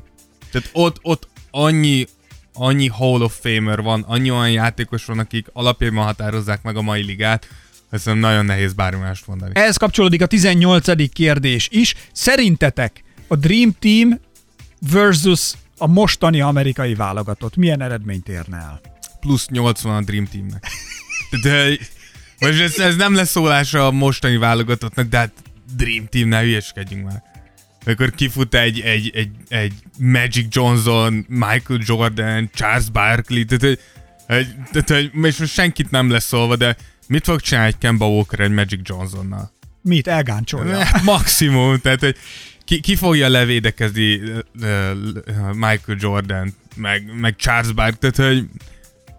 Tehát 0.51 0.69
ott, 0.73 0.97
ott 1.01 1.27
annyi, 1.51 2.05
annyi 2.53 2.87
Hall 2.87 3.21
of 3.21 3.39
Famer 3.41 3.81
van, 3.81 4.01
annyi 4.01 4.31
olyan 4.31 4.51
játékos 4.51 5.05
van, 5.05 5.19
akik 5.19 5.47
alapjában 5.53 6.03
határozzák 6.03 6.61
meg 6.63 6.75
a 6.75 6.81
mai 6.81 7.03
ligát, 7.03 7.47
ez 7.89 8.05
nagyon 8.05 8.45
nehéz 8.45 8.73
bármi 8.73 9.01
mást 9.01 9.27
mondani. 9.27 9.51
Ehhez 9.55 9.77
kapcsolódik 9.77 10.21
a 10.21 10.25
18. 10.25 11.11
kérdés 11.13 11.67
is. 11.71 11.95
Szerintetek 12.11 13.03
a 13.27 13.35
Dream 13.35 13.75
Team 13.79 14.19
versus 14.91 15.53
a 15.77 15.87
mostani 15.87 16.41
amerikai 16.41 16.95
válogatott 16.95 17.55
milyen 17.55 17.81
eredményt 17.81 18.29
érne 18.29 18.57
el? 18.57 18.81
Plusz 19.19 19.47
80 19.47 19.95
a 19.95 20.01
Dream 20.01 20.25
Teamnek. 20.25 20.67
De 21.41 21.77
most 22.39 22.61
ez, 22.61 22.79
ez 22.79 22.95
nem 22.95 23.15
lesz 23.15 23.29
szólása 23.29 23.85
a 23.85 23.91
mostani 23.91 24.37
válogatottnak, 24.37 25.07
de 25.07 25.17
hát 25.17 25.31
Dream 25.75 26.07
Team, 26.09 26.27
ne 26.27 26.41
hülyeskedjünk 26.41 27.05
már. 27.05 27.23
Amikor 27.85 28.11
kifut 28.11 28.55
egy, 28.55 28.79
egy, 28.79 29.11
egy, 29.15 29.29
egy 29.49 29.73
Magic 29.97 30.55
Johnson, 30.55 31.25
Michael 31.27 31.79
Jordan, 31.83 32.49
Charles 32.53 32.89
Barkley, 32.89 33.45
tehát, 33.45 33.63
hogy, 33.63 33.79
tehát, 34.71 34.89
hogy 34.89 35.25
és 35.25 35.37
most 35.37 35.53
senkit 35.53 35.91
nem 35.91 36.09
lesz 36.09 36.25
szólva, 36.25 36.55
de 36.55 36.75
mit 37.07 37.23
fog 37.23 37.41
csinálni 37.41 37.69
egy 37.69 37.77
Kemba 37.77 38.07
Walker 38.07 38.39
egy 38.39 38.51
Magic 38.51 38.79
Johnsonnal? 38.83 39.51
Mit? 39.81 40.07
Elgáncsolja? 40.07 40.87
Maximum, 41.03 41.79
tehát 41.79 41.99
hogy 41.99 42.15
ki, 42.63 42.79
ki 42.79 42.95
fogja 42.95 43.29
levédekezni 43.29 44.15
uh, 44.15 44.41
Michael 45.53 45.97
Jordan, 45.99 46.55
meg, 46.75 47.19
meg 47.19 47.35
Charles 47.35 47.71
Barkley, 47.71 48.11
tehát 48.11 48.33
hogy 48.33 48.47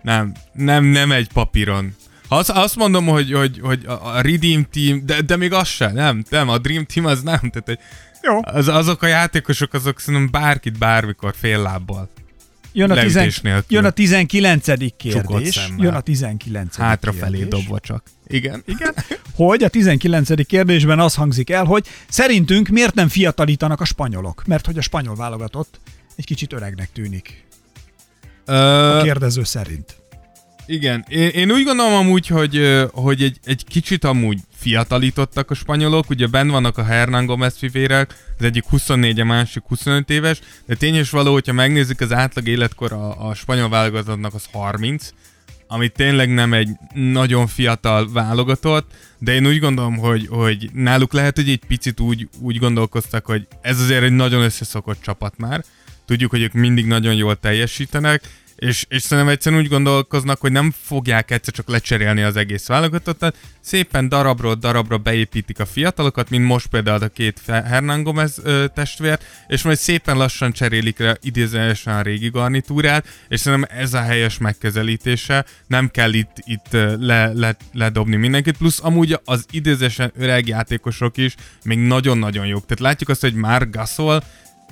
nem, 0.03 0.33
nem, 0.53 0.85
nem 0.85 1.13
egy 1.13 1.29
papíron. 1.33 1.95
Azt, 2.33 2.51
azt 2.51 2.77
mondom, 2.77 3.07
hogy, 3.07 3.33
hogy, 3.33 3.59
hogy 3.63 3.85
a 3.87 4.21
Redeem 4.21 4.67
Team, 4.73 5.07
de, 5.07 5.21
de 5.21 5.37
még 5.37 5.53
az 5.53 5.69
se, 5.69 5.93
nem, 5.93 6.25
nem, 6.29 6.49
a 6.49 6.59
Dream 6.59 6.85
Team 6.85 7.07
az 7.07 7.23
nem, 7.23 7.39
tehát 7.39 7.69
egy, 7.69 7.79
Jó. 8.23 8.41
Az, 8.43 8.69
azok 8.69 9.03
a 9.03 9.07
játékosok, 9.07 9.75
azok 9.75 10.01
szerintem 10.01 10.31
bárkit 10.31 10.79
bármikor 10.79 11.35
fél 11.37 11.63
lábbal. 11.63 12.11
Jön 12.73 12.91
a, 12.91 13.01
tizen, 13.01 13.31
jön 13.69 13.85
a 13.85 13.91
19. 13.91 14.67
kérdés. 14.97 15.71
Jön 15.77 15.95
a 15.95 16.01
19. 16.01 16.77
Hátrafelé 16.77 17.39
kérdés. 17.39 17.61
dobva 17.61 17.81
csak. 17.81 18.03
Igen. 18.27 18.63
Igen. 18.67 18.95
Hogy 19.35 19.63
a 19.63 19.69
19. 19.69 20.47
kérdésben 20.47 21.01
az 21.01 21.15
hangzik 21.15 21.51
el, 21.51 21.65
hogy 21.65 21.87
szerintünk 22.09 22.69
miért 22.69 22.95
nem 22.95 23.09
fiatalítanak 23.09 23.81
a 23.81 23.85
spanyolok? 23.85 24.47
Mert 24.47 24.67
hogy 24.67 24.79
a 24.79 24.83
spanyol 24.83 25.15
válogatott 25.15 25.81
egy 26.17 26.25
kicsit 26.25 26.53
öregnek 26.53 26.93
tűnik. 26.93 27.45
Ö... 28.45 28.55
A 28.99 29.03
kérdező 29.03 29.45
szerint. 29.45 30.02
Igen, 30.73 31.05
én, 31.09 31.29
én 31.29 31.51
úgy 31.51 31.65
gondolom 31.65 31.93
amúgy, 31.93 32.27
hogy, 32.27 32.85
hogy 32.93 33.23
egy, 33.23 33.39
egy 33.45 33.65
kicsit 33.69 34.05
amúgy 34.05 34.39
fiatalítottak 34.55 35.51
a 35.51 35.55
spanyolok, 35.55 36.11
ugye 36.11 36.27
benn 36.27 36.49
vannak 36.49 36.79
a 36.79 36.85
Hernán 36.85 37.27
Gomez 37.27 37.57
fivérek, 37.57 38.15
az 38.39 38.45
egyik 38.45 38.65
24, 38.65 39.21
a 39.21 39.25
másik 39.25 39.63
25 39.67 40.11
éves, 40.11 40.41
de 40.67 40.75
tény 40.75 40.95
és 40.95 41.11
való, 41.11 41.33
hogyha 41.33 41.53
megnézzük 41.53 42.01
az 42.01 42.13
átlag 42.13 42.49
életkor 42.49 42.93
a, 42.93 43.29
a 43.29 43.35
spanyol 43.35 43.69
válogatottnak 43.69 44.35
az 44.35 44.49
30, 44.53 45.09
ami 45.67 45.89
tényleg 45.89 46.35
nem 46.35 46.53
egy 46.53 46.69
nagyon 46.95 47.47
fiatal 47.47 48.13
válogatott, 48.13 48.91
de 49.19 49.35
én 49.35 49.47
úgy 49.47 49.59
gondolom, 49.59 49.97
hogy, 49.97 50.27
hogy 50.31 50.71
náluk 50.73 51.13
lehet, 51.13 51.37
hogy 51.37 51.49
egy 51.49 51.65
picit 51.67 52.01
úgy, 52.01 52.29
úgy 52.41 52.59
gondolkoztak, 52.59 53.27
hogy 53.27 53.47
ez 53.61 53.81
azért 53.81 54.03
egy 54.03 54.13
nagyon 54.13 54.43
összeszokott 54.43 55.03
csapat 55.03 55.39
már, 55.39 55.65
tudjuk, 56.07 56.31
hogy 56.31 56.43
ők 56.43 56.53
mindig 56.53 56.87
nagyon 56.87 57.15
jól 57.15 57.37
teljesítenek, 57.37 58.23
és, 58.63 58.87
és 58.89 59.03
szerintem 59.03 59.33
egyszerűen 59.33 59.63
úgy 59.63 59.69
gondolkoznak, 59.69 60.41
hogy 60.41 60.53
nem 60.53 60.75
fogják 60.83 61.31
egyszer 61.31 61.55
csak 61.55 61.69
lecserélni 61.69 62.23
az 62.23 62.37
egész 62.37 62.67
válogatottat, 62.67 63.37
szépen 63.61 64.09
darabról 64.09 64.55
darabra 64.55 64.99
beépítik 64.99 65.61
a 65.61 65.67
fiatalokat, 65.67 66.31
mint 66.31 66.47
most 66.47 66.67
például 66.67 67.03
a 67.03 67.09
két 67.09 67.41
Hernán 67.47 68.03
Gomez 68.03 68.41
ö, 68.43 68.65
testvért, 68.75 69.25
és 69.47 69.63
majd 69.63 69.77
szépen 69.77 70.17
lassan 70.17 70.53
cserélik 70.53 70.99
le 70.99 71.17
idézőesen 71.21 71.97
a 71.97 72.03
régi 72.03 72.29
garnitúrát, 72.29 73.07
és 73.29 73.41
szerintem 73.41 73.79
ez 73.79 73.95
a 73.95 74.01
helyes 74.01 74.39
megközelítése, 74.39 75.45
nem 75.67 75.89
kell 75.91 76.13
itt, 76.13 76.37
itt 76.45 76.73
le, 76.99 77.33
le, 77.33 77.57
ledobni 77.73 78.17
mindenkit, 78.17 78.57
plusz 78.57 78.81
amúgy 78.83 79.21
az 79.25 79.47
idézőesen 79.51 80.13
öreg 80.19 80.49
játékosok 80.49 81.17
is 81.17 81.35
még 81.65 81.79
nagyon-nagyon 81.79 82.47
jók. 82.47 82.67
Tehát 82.67 82.81
látjuk 82.81 83.09
azt, 83.09 83.21
hogy 83.21 83.35
már 83.35 83.71
Gasol 83.71 84.23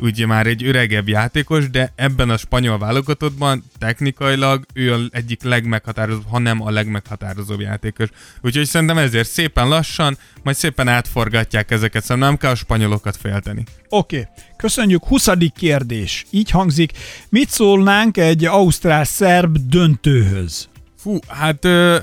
ugye 0.01 0.27
már 0.27 0.47
egy 0.47 0.65
öregebb 0.65 1.09
játékos, 1.09 1.71
de 1.71 1.93
ebben 1.95 2.31
a 2.31 2.37
spanyol 2.37 2.79
válogatottban 2.79 3.65
technikailag 3.79 4.67
ő 4.75 4.93
az 4.93 5.09
egyik 5.11 5.43
legmeghatározóbb, 5.43 6.29
ha 6.29 6.39
nem 6.39 6.63
a 6.63 6.71
legmeghatározóbb 6.71 7.61
játékos. 7.61 8.09
Úgyhogy 8.41 8.67
szerintem 8.67 8.99
ezért 8.99 9.29
szépen 9.29 9.69
lassan, 9.69 10.19
majd 10.43 10.57
szépen 10.57 10.89
átforgatják 10.89 11.71
ezeket, 11.71 12.03
szóval 12.03 12.29
nem 12.29 12.37
kell 12.37 12.51
a 12.51 12.55
spanyolokat 12.55 13.17
félteni. 13.17 13.65
Oké, 13.89 14.19
okay. 14.19 14.29
köszönjük. 14.57 15.05
20. 15.05 15.29
kérdés. 15.57 16.27
Így 16.31 16.51
hangzik. 16.51 16.93
Mit 17.29 17.49
szólnánk 17.49 18.17
egy 18.17 18.45
ausztrál-szerb 18.45 19.57
döntőhöz? 19.69 20.69
Fú, 20.97 21.19
hát 21.29 21.65
ö, 21.65 21.99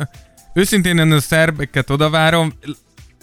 őszintén 0.53 0.97
én 0.97 1.11
a 1.11 1.19
szerbeket 1.19 1.89
odavárom 1.89 2.53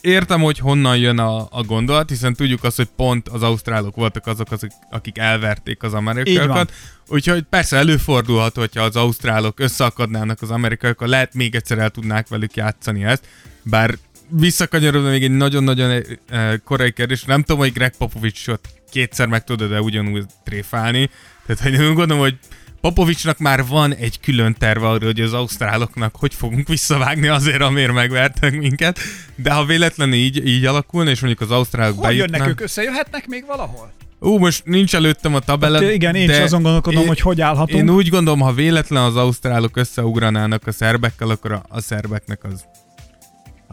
értem, 0.04 0.40
hogy 0.40 0.58
honnan 0.58 0.96
jön 0.96 1.18
a, 1.18 1.48
a 1.50 1.62
gondolat, 1.62 2.08
hiszen 2.08 2.34
tudjuk 2.34 2.64
azt, 2.64 2.76
hogy 2.76 2.88
pont 2.96 3.28
az 3.28 3.42
ausztrálok 3.42 3.96
voltak 3.96 4.26
azok, 4.26 4.50
azok 4.50 4.70
akik 4.90 5.18
elverték 5.18 5.82
az 5.82 5.94
amerikaiakat. 5.94 6.72
Úgyhogy 7.08 7.42
persze 7.42 7.76
előfordulhat, 7.76 8.56
hogyha 8.56 8.82
az 8.82 8.96
ausztrálok 8.96 9.60
összeakadnának 9.60 10.42
az 10.42 10.50
amerikaiakkal, 10.50 11.08
lehet 11.08 11.34
még 11.34 11.54
egyszer 11.54 11.78
el 11.78 11.90
tudnák 11.90 12.28
velük 12.28 12.54
játszani 12.54 13.04
ezt, 13.04 13.26
bár 13.62 13.94
visszakanyarodva 14.28 15.08
még 15.08 15.22
egy 15.22 15.30
nagyon-nagyon 15.30 15.90
eh, 15.90 16.02
eh, 16.28 16.58
korai 16.64 16.92
kérdés, 16.92 17.24
nem 17.24 17.42
tudom, 17.42 17.60
hogy 17.60 17.72
Greg 17.72 17.96
Popovicsot 17.96 18.68
kétszer 18.90 19.26
meg 19.26 19.44
tudod 19.44 19.70
de 19.70 19.80
ugyanúgy 19.80 20.24
tréfálni, 20.44 21.10
tehát 21.46 21.62
hogy 21.62 21.72
én 21.72 21.94
gondolom, 21.94 22.22
hogy 22.22 22.38
Popovicsnak 22.84 23.38
már 23.38 23.66
van 23.66 23.94
egy 23.94 24.20
külön 24.20 24.54
terve 24.58 24.88
arra, 24.88 25.04
hogy 25.04 25.20
az 25.20 25.32
ausztráloknak 25.32 26.16
hogy 26.16 26.34
fogunk 26.34 26.68
visszavágni 26.68 27.28
azért, 27.28 27.60
amért 27.60 27.92
megvertek 27.92 28.58
minket, 28.58 28.98
de 29.36 29.52
ha 29.52 29.64
véletlenül 29.64 30.14
így, 30.14 30.46
így 30.46 30.64
alakulna, 30.64 31.10
és 31.10 31.20
mondjuk 31.20 31.50
az 31.50 31.56
ausztrálok 31.56 31.94
Hogy 31.94 32.06
bejutnak... 32.06 32.30
jönnek 32.30 32.48
ők 32.48 32.60
összejöhetnek 32.60 33.26
még 33.26 33.44
valahol? 33.46 33.92
Ú, 34.20 34.38
most 34.38 34.64
nincs 34.64 34.94
előttem 34.94 35.34
a 35.34 35.38
tabella. 35.38 35.82
Hát, 35.82 35.92
igen, 35.92 36.14
én 36.14 36.26
de 36.26 36.36
is 36.36 36.42
azon 36.42 36.62
gondolkodom, 36.62 37.02
én, 37.02 37.08
hogy 37.08 37.20
hogy 37.20 37.40
állhatunk. 37.40 37.82
Én 37.82 37.90
úgy 37.90 38.08
gondolom, 38.08 38.40
ha 38.40 38.52
véletlen 38.52 39.02
az 39.02 39.16
ausztrálok 39.16 39.76
összeugranának 39.76 40.66
a 40.66 40.72
szerbekkel, 40.72 41.30
akkor 41.30 41.52
a, 41.52 41.62
a 41.68 41.80
szerbeknek 41.80 42.44
az 42.44 42.64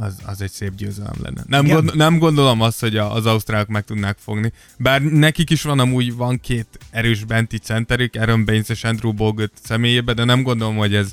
az, 0.01 0.15
az 0.25 0.41
egy 0.41 0.51
szép 0.51 0.75
győzelem 0.75 1.13
lenne. 1.23 1.43
Nem, 1.47 1.67
gond, 1.67 1.95
nem 1.95 2.17
gondolom 2.17 2.61
azt, 2.61 2.79
hogy 2.79 2.97
a, 2.97 3.13
az 3.13 3.25
ausztrálok 3.25 3.67
meg 3.67 3.83
tudnák 3.83 4.17
fogni. 4.19 4.51
Bár 4.77 5.01
nekik 5.01 5.49
is 5.49 5.61
van 5.61 5.79
amúgy 5.79 6.15
van 6.15 6.39
két 6.39 6.67
erős 6.89 7.23
benti 7.23 7.57
centerük, 7.57 8.15
Aaron 8.15 8.45
Baines 8.45 8.69
és 8.69 8.83
Andrew 8.83 9.13
Bogut 9.13 9.51
személyében, 9.63 10.15
de 10.15 10.23
nem 10.23 10.43
gondolom, 10.43 10.75
hogy 10.75 10.95
ez, 10.95 11.11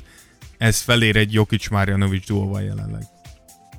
ez 0.57 0.79
felér 0.79 1.15
egy 1.15 1.33
Jokic 1.33 1.69
Marjanovic 1.69 2.27
duóval 2.27 2.61
jelenleg. 2.61 3.03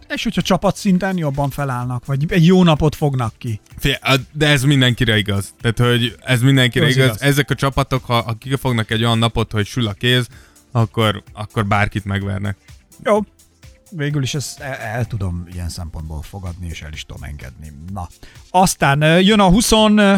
És 0.09 0.23
hogyha 0.23 0.43
csapatszinten 0.43 1.17
jobban 1.17 1.51
felállnak, 1.51 2.07
vagy 2.07 2.33
egy 2.33 2.47
jó 2.47 2.63
napot 2.63 2.95
fognak 2.95 3.35
ki. 3.39 3.61
Fé, 3.79 3.99
de 4.33 4.47
ez 4.47 4.63
mindenkire 4.63 5.19
igaz. 5.19 5.55
Tehát, 5.61 5.79
hogy 5.79 6.17
ez 6.25 6.41
mindenkire 6.41 6.89
igaz. 6.89 7.05
igaz. 7.05 7.23
Ezek 7.23 7.51
a 7.51 7.55
csapatok, 7.55 8.05
ha, 8.05 8.23
ha 8.23 8.35
kifognak 8.35 8.91
egy 8.91 9.05
olyan 9.05 9.19
napot, 9.19 9.53
hogy 9.53 9.67
sül 9.67 9.87
a 9.87 9.93
kéz, 9.93 10.27
akkor, 10.73 11.23
akkor 11.33 11.67
bárkit 11.67 12.05
megvernek. 12.05 12.57
Jó, 13.05 13.21
végül 13.91 14.23
is 14.23 14.35
ezt 14.35 14.61
el, 14.61 14.75
el 14.75 15.07
tudom 15.07 15.47
ilyen 15.53 15.69
szempontból 15.69 16.23
fogadni, 16.23 16.69
és 16.69 16.83
el 16.83 16.93
is 16.93 17.07
tudom 17.07 17.23
engedni. 17.23 17.73
Na, 17.93 18.09
aztán 18.51 19.21
jön 19.23 19.41
a 19.41 19.49
20, 19.49 19.71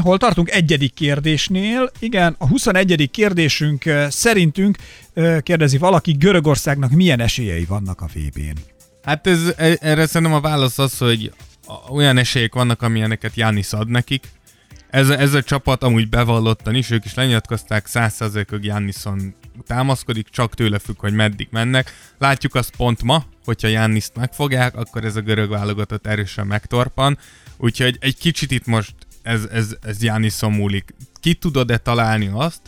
hol 0.02 0.18
tartunk? 0.18 0.50
Egyedik 0.50 0.94
kérdésnél. 0.94 1.90
Igen, 1.98 2.34
a 2.38 2.48
21. 2.48 3.10
kérdésünk 3.10 3.84
szerintünk 4.08 4.78
kérdezi 5.42 5.78
valaki, 5.78 6.12
Görögországnak 6.12 6.90
milyen 6.90 7.20
esélyei 7.20 7.64
vannak 7.64 8.00
a 8.00 8.06
VB-n? 8.06 8.58
Hát 9.02 9.26
ez, 9.26 9.54
e, 9.56 9.76
erre 9.80 10.06
szerintem 10.06 10.36
a 10.36 10.40
válasz 10.40 10.78
az, 10.78 10.98
hogy 10.98 11.32
olyan 11.88 12.18
esélyek 12.18 12.54
vannak, 12.54 12.82
amilyeneket 12.82 13.34
Jánisz 13.34 13.72
ad 13.72 13.88
nekik. 13.88 14.28
Ez, 14.90 15.08
ez 15.08 15.34
a 15.34 15.42
csapat 15.42 15.82
amúgy 15.82 16.08
bevallottan 16.08 16.74
is, 16.74 16.90
ők 16.90 17.04
is 17.04 17.14
lenyilatkozták 17.14 17.86
100%-ig 17.92 18.64
Jannisson 18.64 19.34
támaszkodik, 19.62 20.28
csak 20.28 20.54
tőle 20.54 20.78
függ, 20.78 20.98
hogy 20.98 21.12
meddig 21.12 21.48
mennek. 21.50 21.92
Látjuk 22.18 22.54
azt 22.54 22.76
pont 22.76 23.02
ma, 23.02 23.24
hogyha 23.44 23.68
Janniszt 23.68 24.16
megfogják, 24.16 24.76
akkor 24.76 25.04
ez 25.04 25.16
a 25.16 25.20
görög 25.20 25.50
válogatott 25.50 26.06
erősen 26.06 26.46
megtorpan. 26.46 27.18
Úgyhogy 27.56 27.96
egy 28.00 28.18
kicsit 28.18 28.50
itt 28.50 28.66
most 28.66 28.94
ez, 29.22 29.44
ez, 29.52 29.76
ez 29.82 30.02
Jannisson 30.02 30.52
múlik. 30.52 30.94
Ki 31.20 31.34
tudod-e 31.34 31.78
találni 31.78 32.30
azt, 32.32 32.60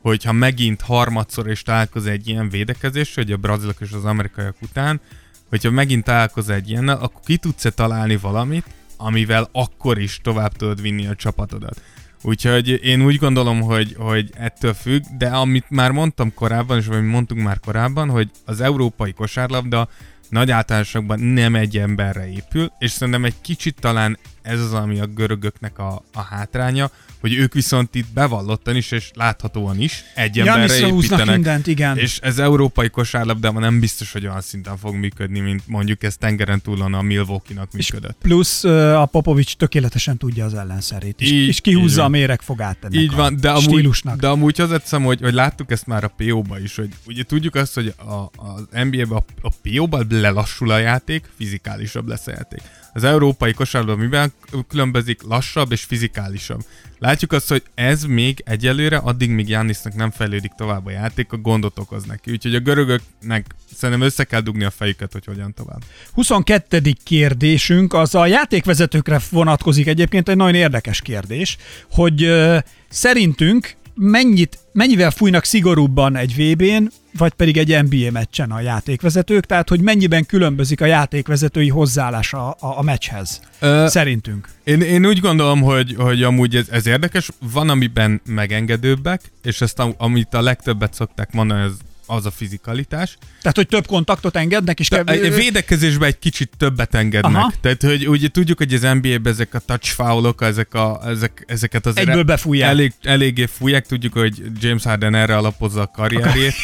hogyha 0.00 0.32
megint 0.32 0.80
harmadszor 0.80 1.50
is 1.50 1.62
találkoz 1.62 2.06
egy 2.06 2.28
ilyen 2.28 2.48
védekezés, 2.48 3.14
hogy 3.14 3.32
a 3.32 3.36
brazilok 3.36 3.80
és 3.80 3.92
az 3.92 4.04
amerikaiak 4.04 4.56
után, 4.62 5.00
hogyha 5.48 5.70
megint 5.70 6.04
találkoz 6.04 6.48
egy 6.48 6.70
ilyennel, 6.70 6.96
akkor 6.96 7.20
ki 7.24 7.36
tudsz-e 7.36 7.70
találni 7.70 8.16
valamit, 8.16 8.64
amivel 8.96 9.48
akkor 9.52 9.98
is 9.98 10.20
tovább 10.22 10.56
tudod 10.56 10.80
vinni 10.80 11.06
a 11.06 11.14
csapatodat. 11.14 11.82
Úgyhogy 12.22 12.84
én 12.84 13.04
úgy 13.04 13.16
gondolom, 13.16 13.60
hogy, 13.60 13.94
hogy 13.98 14.30
ettől 14.36 14.74
függ, 14.74 15.02
de 15.18 15.28
amit 15.28 15.70
már 15.70 15.90
mondtam 15.90 16.34
korábban, 16.34 16.78
és 16.78 16.86
amit 16.86 17.10
mondtunk 17.10 17.42
már 17.42 17.60
korábban, 17.60 18.08
hogy 18.08 18.30
az 18.44 18.60
európai 18.60 19.12
kosárlabda 19.12 19.88
nagy 20.28 20.50
általánosságban 20.50 21.20
nem 21.20 21.54
egy 21.54 21.78
emberre 21.78 22.30
épül, 22.30 22.72
és 22.78 22.90
szerintem 22.90 23.24
egy 23.24 23.40
kicsit 23.40 23.80
talán 23.80 24.18
ez 24.42 24.60
az, 24.60 24.72
ami 24.72 25.00
a 25.00 25.06
görögöknek 25.06 25.78
a, 25.78 26.02
a 26.12 26.20
hátránya, 26.20 26.90
hogy 27.20 27.34
ők 27.34 27.52
viszont 27.52 27.94
itt 27.94 28.06
bevallottan 28.14 28.76
is, 28.76 28.90
és 28.90 29.10
láthatóan 29.14 29.80
is 29.80 30.04
egy 30.14 30.38
emberre 30.38 30.86
építenek. 30.86 31.26
mindent, 31.26 31.66
igen. 31.66 31.96
És 31.96 32.18
ez 32.22 32.38
európai 32.38 32.88
kosárlabdában 32.88 33.62
nem 33.62 33.80
biztos, 33.80 34.12
hogy 34.12 34.26
olyan 34.26 34.40
szinten 34.40 34.76
fog 34.76 34.94
működni, 34.94 35.40
mint 35.40 35.62
mondjuk 35.66 36.02
ez 36.02 36.16
tengeren 36.16 36.60
túlon 36.60 36.94
a 36.94 37.02
Milwaukee-nak 37.02 37.72
működött. 37.72 38.16
És 38.22 38.28
plusz 38.28 38.64
a 38.64 39.08
Popovics 39.10 39.56
tökéletesen 39.56 40.16
tudja 40.16 40.44
az 40.44 40.54
ellenszerét, 40.54 41.20
és, 41.20 41.30
így, 41.30 41.48
és 41.48 41.60
kihúzza 41.60 42.04
a 42.04 42.08
méregfogát 42.08 42.76
ennek 42.80 43.00
így 43.00 43.12
van, 43.12 43.36
de 43.40 43.50
amúgy, 43.50 43.62
stílusnak. 43.62 44.20
De 44.20 44.28
amúgy 44.28 44.58
hozzáteszem, 44.58 45.02
hogy, 45.02 45.20
hogy 45.20 45.34
láttuk 45.34 45.70
ezt 45.70 45.86
már 45.86 46.04
a 46.04 46.12
PO-ba 46.16 46.60
is, 46.60 46.76
hogy 46.76 46.88
ugye 47.06 47.22
tudjuk 47.22 47.54
azt, 47.54 47.74
hogy 47.74 47.94
a, 47.96 48.12
az 48.36 48.66
NBA-ben 48.70 49.10
a, 49.10 49.24
a 49.40 49.52
PO-ban 49.62 50.06
lelassul 50.10 50.70
a 50.70 50.78
játék, 50.78 51.30
fizikálisabb 51.36 52.08
lesz 52.08 52.26
a 52.26 52.30
játék. 52.30 52.60
Az 52.92 53.04
európai 53.04 53.52
kosárlabda 53.52 54.02
miben 54.02 54.32
különbözik 54.68 55.22
lassabb 55.22 55.72
és 55.72 55.82
fizikálisabb. 55.82 56.60
Látjuk 56.98 57.32
azt, 57.32 57.48
hogy 57.48 57.62
ez 57.74 58.04
még 58.04 58.42
egyelőre, 58.44 58.96
addig 58.96 59.30
még 59.30 59.48
Jánisznak 59.48 59.94
nem 59.94 60.10
fejlődik 60.10 60.52
tovább 60.56 60.86
a 60.86 60.90
játék, 60.90 61.32
a 61.32 61.36
gondot 61.36 61.78
okoz 61.78 62.04
neki. 62.04 62.30
Úgyhogy 62.30 62.54
a 62.54 62.60
görögöknek 62.60 63.54
szerintem 63.74 64.06
össze 64.06 64.24
kell 64.24 64.40
dugni 64.40 64.64
a 64.64 64.70
fejüket, 64.70 65.12
hogy 65.12 65.24
hogyan 65.24 65.54
tovább. 65.54 65.82
22. 66.12 66.92
kérdésünk 67.04 67.94
az 67.94 68.14
a 68.14 68.26
játékvezetőkre 68.26 69.20
vonatkozik 69.30 69.86
egyébként 69.86 70.28
egy 70.28 70.36
nagyon 70.36 70.54
érdekes 70.54 71.00
kérdés, 71.00 71.56
hogy 71.90 72.24
uh, 72.24 72.58
szerintünk 72.88 73.74
mennyit, 73.94 74.58
mennyivel 74.72 75.10
fújnak 75.10 75.44
szigorúbban 75.44 76.16
egy 76.16 76.34
VB-n, 76.34 76.84
vagy 77.12 77.32
pedig 77.32 77.56
egy 77.56 77.82
NBA 77.90 78.10
meccsen 78.10 78.50
a 78.50 78.60
játékvezetők, 78.60 79.46
tehát 79.46 79.68
hogy 79.68 79.80
mennyiben 79.80 80.26
különbözik 80.26 80.80
a 80.80 80.86
játékvezetői 80.86 81.68
hozzáállás 81.68 82.32
a, 82.32 82.48
a, 82.48 82.56
a 82.60 82.82
meccshez, 82.82 83.40
Ö, 83.58 83.86
szerintünk. 83.88 84.48
Én, 84.64 84.80
én 84.80 85.06
úgy 85.06 85.20
gondolom, 85.20 85.60
hogy, 85.60 85.94
hogy 85.98 86.22
amúgy 86.22 86.56
ez, 86.56 86.66
ez 86.70 86.86
érdekes, 86.86 87.30
van 87.52 87.68
amiben 87.68 88.20
megengedőbbek, 88.24 89.20
és 89.42 89.60
ezt 89.60 89.82
amit 89.96 90.34
a 90.34 90.40
legtöbbet 90.40 90.94
szokták 90.94 91.32
mondani, 91.32 91.62
ez 91.62 91.72
az 92.10 92.26
a 92.26 92.30
fizikalitás. 92.30 93.16
Tehát, 93.42 93.56
hogy 93.56 93.66
több 93.66 93.86
kontaktot 93.86 94.36
engednek, 94.36 94.80
és 94.80 94.88
kev... 94.88 95.08
A 95.08 95.34
védekezésben 95.34 96.08
egy 96.08 96.18
kicsit 96.18 96.50
többet 96.56 96.94
engednek. 96.94 97.34
Aha. 97.34 97.52
Tehát, 97.60 97.82
hogy 97.82 98.08
ugye 98.08 98.28
tudjuk, 98.28 98.58
hogy 98.58 98.74
az 98.74 98.80
NBA-ben 98.80 99.32
ezek 99.32 99.54
a 99.54 99.58
touch 99.58 99.90
foulok, 99.90 100.42
ezek 100.42 100.74
a, 100.74 101.00
ezek, 101.06 101.44
ezeket 101.46 101.86
az 101.86 101.96
Egyből 101.96 102.22
befújják. 102.22 102.70
Elég, 102.70 102.92
eléggé 103.02 103.46
fújják, 103.46 103.86
tudjuk, 103.86 104.12
hogy 104.12 104.42
James 104.60 104.84
Harden 104.84 105.14
erre 105.14 105.36
alapozza 105.36 105.80
a 105.80 105.86
karrierjét. 105.86 106.54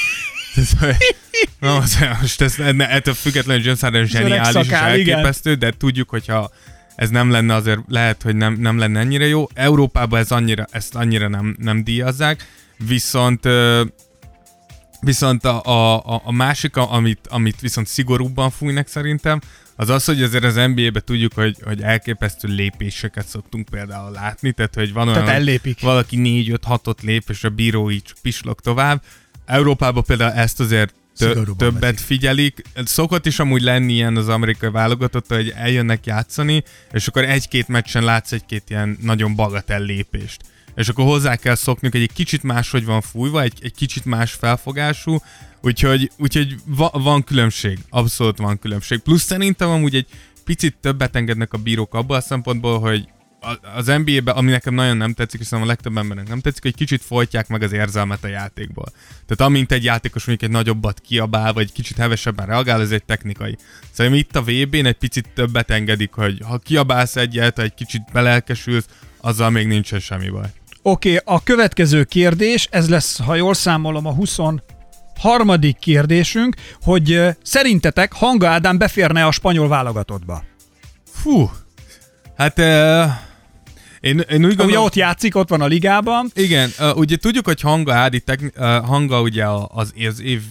Na, 1.61 1.83
most 2.21 2.41
ez, 2.41 2.55
ettől 2.79 3.15
függetlenül 3.15 3.65
James 3.65 3.81
Harden 3.81 4.07
zseniális 4.07 4.67
és 4.67 4.73
elképesztő, 4.73 5.51
igen. 5.51 5.71
de 5.71 5.77
tudjuk, 5.79 6.09
hogyha 6.09 6.51
ez 6.97 7.11
nem 7.11 7.31
lenne 7.31 7.55
azért, 7.55 7.81
lehet, 7.89 8.23
hogy 8.23 8.37
nem, 8.37 8.55
nem 8.55 8.79
lenne 8.79 9.01
ennyire 9.01 9.27
jó. 9.27 9.47
Európában 9.55 10.21
ez 10.21 10.31
annyira, 10.31 10.67
ezt 10.71 10.95
annyira 10.95 11.29
nem, 11.29 11.57
nem 11.59 11.85
díjazzák, 11.85 12.47
viszont 12.87 13.49
Viszont 15.01 15.45
a, 15.45 15.63
a, 15.65 16.21
a 16.25 16.33
másik, 16.33 16.77
amit, 16.77 17.27
amit 17.27 17.61
viszont 17.61 17.87
szigorúbban 17.87 18.51
fújnak 18.51 18.87
szerintem, 18.87 19.41
az 19.77 19.89
az, 19.89 20.05
hogy 20.05 20.23
azért 20.23 20.45
az 20.45 20.55
NBA-be 20.55 21.01
tudjuk, 21.01 21.33
hogy, 21.35 21.57
hogy 21.65 21.83
elképesztő 21.83 22.49
lépéseket 22.49 23.27
szoktunk 23.27 23.69
például 23.69 24.11
látni, 24.11 24.53
tehát 24.53 24.75
hogy 24.75 24.93
van 24.93 25.09
olyan, 25.09 25.25
tehát 25.25 25.41
ellépik. 25.41 25.81
valaki 25.81 26.17
4-5-6-ot 26.21 27.03
lép, 27.03 27.23
és 27.29 27.45
a 27.45 27.51
bíró 27.51 27.91
így 27.91 28.15
pislog 28.23 28.61
tovább. 28.61 29.03
Európában 29.47 30.03
például 30.07 30.33
ezt 30.33 30.61
azért 30.61 30.95
tö- 31.17 31.57
többet 31.57 31.81
veszik. 31.81 31.99
figyelik. 31.99 32.63
Szokott 32.85 33.27
is 33.27 33.39
amúgy 33.39 33.63
lenni 33.63 33.93
ilyen 33.93 34.17
az 34.17 34.29
amerikai 34.29 34.71
válogatott, 34.71 35.29
hogy 35.29 35.53
eljönnek 35.57 36.07
játszani, 36.07 36.63
és 36.93 37.07
akkor 37.07 37.25
egy-két 37.25 37.69
meccsen 37.69 38.05
látsz 38.05 38.33
egy-két 38.33 38.71
ilyen 38.71 38.99
nagyon 39.01 39.35
bagatell 39.35 39.85
lépést 39.85 40.41
és 40.77 40.89
akkor 40.89 41.05
hozzá 41.05 41.37
kell 41.37 41.55
szokni, 41.55 41.89
hogy 41.91 42.01
egy 42.01 42.13
kicsit 42.13 42.43
máshogy 42.43 42.85
van 42.85 43.01
fújva, 43.01 43.43
egy, 43.43 43.59
egy 43.63 43.75
kicsit 43.75 44.05
más 44.05 44.33
felfogású, 44.33 45.19
úgyhogy, 45.61 46.11
úgyhogy 46.19 46.55
va, 46.65 46.91
van 46.93 47.25
különbség, 47.25 47.79
abszolút 47.91 48.39
van 48.39 48.59
különbség. 48.59 48.99
Plusz 48.99 49.23
szerintem 49.23 49.69
amúgy 49.69 49.95
egy 49.95 50.07
picit 50.45 50.77
többet 50.81 51.17
engednek 51.17 51.53
a 51.53 51.59
bírók 51.59 51.95
abban 51.95 52.17
a 52.17 52.21
szempontból, 52.21 52.79
hogy 52.79 53.09
az 53.75 53.87
NBA-ben, 53.87 54.35
ami 54.35 54.51
nekem 54.51 54.75
nagyon 54.75 54.97
nem 54.97 55.13
tetszik, 55.13 55.43
szerintem 55.43 55.69
a 55.69 55.73
legtöbb 55.73 55.97
embernek 55.97 56.29
nem 56.29 56.41
tetszik, 56.41 56.63
hogy 56.63 56.75
kicsit 56.75 57.03
folytják 57.03 57.49
meg 57.49 57.63
az 57.63 57.73
érzelmet 57.73 58.25
a 58.25 58.29
játékból. 58.29 58.87
Tehát 59.27 59.53
amint 59.53 59.73
egy 59.73 59.85
játékos 59.85 60.25
mondjuk 60.25 60.51
egy 60.51 60.57
nagyobbat 60.57 61.01
kiabál, 61.01 61.53
vagy 61.53 61.73
kicsit 61.73 61.97
hevesebben 61.97 62.47
reagál, 62.47 62.81
ez 62.81 62.91
egy 62.91 63.05
technikai. 63.05 63.57
Szerintem 63.91 64.21
itt 64.21 64.37
a 64.37 64.43
VB-n 64.43 64.87
egy 64.87 64.99
picit 64.99 65.29
többet 65.35 65.71
engedik, 65.71 66.13
hogy 66.13 66.41
ha 66.49 66.59
kiabálsz 66.59 67.17
egyet, 67.17 67.59
egy 67.59 67.75
kicsit 67.75 68.03
belelkesülsz, 68.13 68.87
azzal 69.21 69.51
még 69.51 69.67
nincsen 69.67 70.01
semmi 70.01 70.29
baj. 70.29 70.49
Oké, 70.83 71.17
okay, 71.17 71.35
a 71.35 71.43
következő 71.43 72.05
kérdés, 72.05 72.69
ez 72.71 72.89
lesz, 72.89 73.21
ha 73.21 73.35
jól 73.35 73.55
számolom, 73.55 74.07
a 74.07 74.13
23. 74.13 75.61
kérdésünk, 75.79 76.57
hogy 76.83 77.21
szerintetek 77.43 78.13
Hanga 78.13 78.49
Ádám 78.49 78.79
beférne 78.79 79.27
a 79.27 79.31
spanyol 79.31 79.69
válogatottba? 79.69 80.45
Fú, 81.13 81.51
hát 82.37 82.59
én, 84.07 84.19
én 84.19 84.39
úgy 84.39 84.45
Ugye 84.45 84.55
gondolom... 84.55 84.85
ott 84.85 84.95
játszik, 84.95 85.37
ott 85.37 85.49
van 85.49 85.61
a 85.61 85.67
ligában. 85.67 86.31
Igen, 86.35 86.71
uh, 86.79 86.97
ugye 86.97 87.17
tudjuk, 87.17 87.45
hogy 87.45 87.61
Hanga 87.61 87.95
Ádi, 87.95 88.21
techni- 88.21 88.53
uh, 88.57 88.85
Hanga 88.85 89.21
ugye 89.21 89.47
az, 89.69 89.93
az, 90.07 90.23
év, 90.23 90.43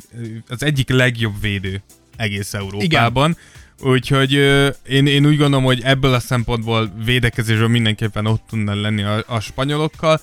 az 0.48 0.64
egyik 0.64 0.90
legjobb 0.90 1.42
védő 1.42 1.82
egész 2.16 2.54
Európában. 2.54 3.38
Úgyhogy 3.82 4.36
uh, 4.36 4.68
én, 4.88 5.08
én 5.08 5.26
úgy 5.26 5.38
gondolom, 5.38 5.64
hogy 5.64 5.82
ebből 5.84 6.14
a 6.14 6.20
szempontból 6.20 6.94
védekezésről 7.06 7.68
mindenképpen 7.68 8.26
ott 8.26 8.44
tudna 8.50 8.82
lenni 8.82 9.04
a, 9.04 9.24
a 9.28 9.40
spanyolokkal. 9.40 10.22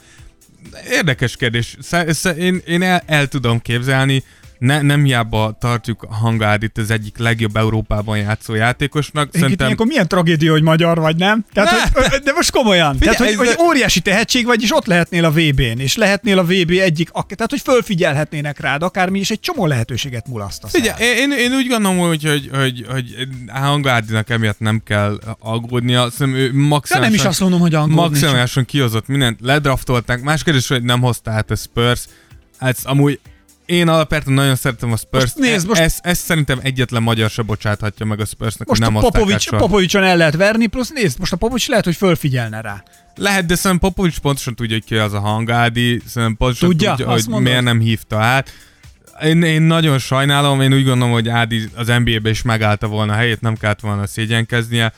Érdekes 0.91 1.37
kérdés. 1.37 1.77
Sze, 1.81 2.13
sze, 2.13 2.37
én, 2.37 2.63
én 2.67 2.83
el, 2.83 3.03
el 3.07 3.27
tudom 3.27 3.61
képzelni, 3.61 4.25
ne, 4.63 4.83
nem 4.83 5.05
hiába 5.05 5.57
tartjuk 5.61 6.07
Hangádit 6.11 6.79
az 6.79 6.91
egyik 6.91 7.19
legjobb 7.19 7.57
Európában 7.57 8.17
játszó 8.19 8.55
játékosnak. 8.55 9.15
Szerintem... 9.15 9.41
Szerintem 9.41 9.67
Ilyenkor 9.67 9.87
milyen 9.87 10.09
tragédia, 10.09 10.53
hogy 10.53 10.63
magyar 10.63 10.99
vagy, 10.99 11.17
nem? 11.17 11.45
Tehát, 11.53 11.95
Ne! 11.95 12.03
hogy, 12.09 12.23
de 12.23 12.33
most 12.33 12.51
komolyan. 12.51 12.93
Figyelj, 12.99 13.17
tehát, 13.17 13.37
hogy, 13.37 13.47
ez- 13.47 13.55
hogy 13.55 13.67
óriási 13.67 14.01
tehetség 14.01 14.45
vagy, 14.47 14.63
és 14.63 14.75
ott 14.75 14.87
lehetnél 14.87 15.25
a 15.25 15.31
VB-n, 15.31 15.79
és 15.81 15.97
lehetnél 15.97 16.39
a 16.39 16.45
VB 16.45 16.71
egyik, 16.71 17.11
tehát 17.11 17.51
hogy 17.51 17.61
fölfigyelhetnének 17.61 18.61
rád 18.61 18.83
akármi, 18.83 19.19
és 19.19 19.31
egy 19.31 19.41
csomó 19.41 19.67
lehetőséget 19.67 20.29
mulasztasz 20.29 20.75
el. 20.75 20.81
Figyelj, 20.81 21.19
én, 21.19 21.33
én 21.33 21.53
úgy 21.53 21.67
gondolom, 21.69 21.99
hogy, 21.99 22.25
hogy, 22.25 22.51
hogy, 22.53 22.87
hogy 22.91 23.15
Hangárdinak 23.49 24.31
emiatt 24.31 24.59
nem 24.59 24.83
kell 24.85 25.19
aggódnia. 25.39 26.11
Szerintem 26.11 26.43
ő 26.43 26.51
De 26.51 26.59
maximálisan, 26.59 27.11
nem 27.11 27.21
is 27.21 27.31
azt 27.31 27.41
mondom, 27.41 27.61
hogy 27.61 27.75
angol. 27.75 28.09
maximálisan 28.09 28.65
kihozott 28.65 29.07
mindent, 29.07 29.39
ledraftolták. 29.41 30.23
Más 30.23 30.43
kérdés, 30.43 30.69
hogy 30.69 30.83
nem 30.83 31.01
hozta 31.01 31.31
át 31.31 31.51
a 31.51 31.55
Spurs. 31.57 32.05
Hát 32.59 32.79
amúgy 32.83 33.21
én 33.67 33.89
alapvetően 33.89 34.35
nagyon 34.35 34.57
szeretem 34.57 34.93
a 34.93 34.97
Spurs. 34.97 35.23
Most 35.23 35.37
nézd, 35.39 35.67
most- 35.69 35.81
Ez, 35.81 35.99
ez 36.01 36.19
szerintem 36.19 36.59
egyetlen 36.63 37.03
magyar 37.03 37.31
se 37.31 37.43
bocsáthatja 37.43 38.07
meg 38.07 38.21
a 38.21 38.25
Spursnek, 38.25 38.69
Most 38.69 38.81
nem 38.81 38.97
a 38.97 39.01
Popovics. 39.01 39.51
Popovicson 39.51 40.03
el 40.03 40.17
lehet 40.17 40.37
verni, 40.37 40.67
plusz 40.67 40.91
nézd, 40.91 41.19
most 41.19 41.33
a 41.33 41.37
Popovics 41.37 41.69
lehet, 41.69 41.85
hogy 41.85 41.97
fölfigyelne 41.97 42.61
rá. 42.61 42.83
Lehet, 43.17 43.47
de 43.47 43.55
szerintem 43.55 43.89
Popovics 43.91 44.19
pontosan 44.19 44.55
tudja, 44.55 44.75
hogy 44.77 44.85
ki 44.85 44.95
az 44.97 45.13
a 45.13 45.21
hangádi, 45.21 46.01
szerintem 46.07 46.37
pontosan 46.37 46.69
Tudja? 46.69 46.91
tudja, 46.91 47.11
hogy 47.13 47.25
mondod? 47.29 47.43
miért 47.49 47.65
nem 47.65 47.81
hívta 47.81 48.19
át. 48.19 48.51
Én, 49.23 49.43
én 49.43 49.63
nagyon 49.63 49.99
sajnálom, 49.99 50.61
én 50.61 50.73
úgy 50.73 50.85
gondolom, 50.85 51.13
hogy 51.13 51.29
Ádi 51.29 51.69
az 51.75 51.87
NBA-be 51.87 52.31
is 52.31 52.43
megállta 52.43 52.87
volna 52.87 53.13
a 53.13 53.17
helyét, 53.17 53.41
nem 53.41 53.57
kellett 53.57 53.81
volna 53.81 54.07
szégyenkeznie. 54.07 54.93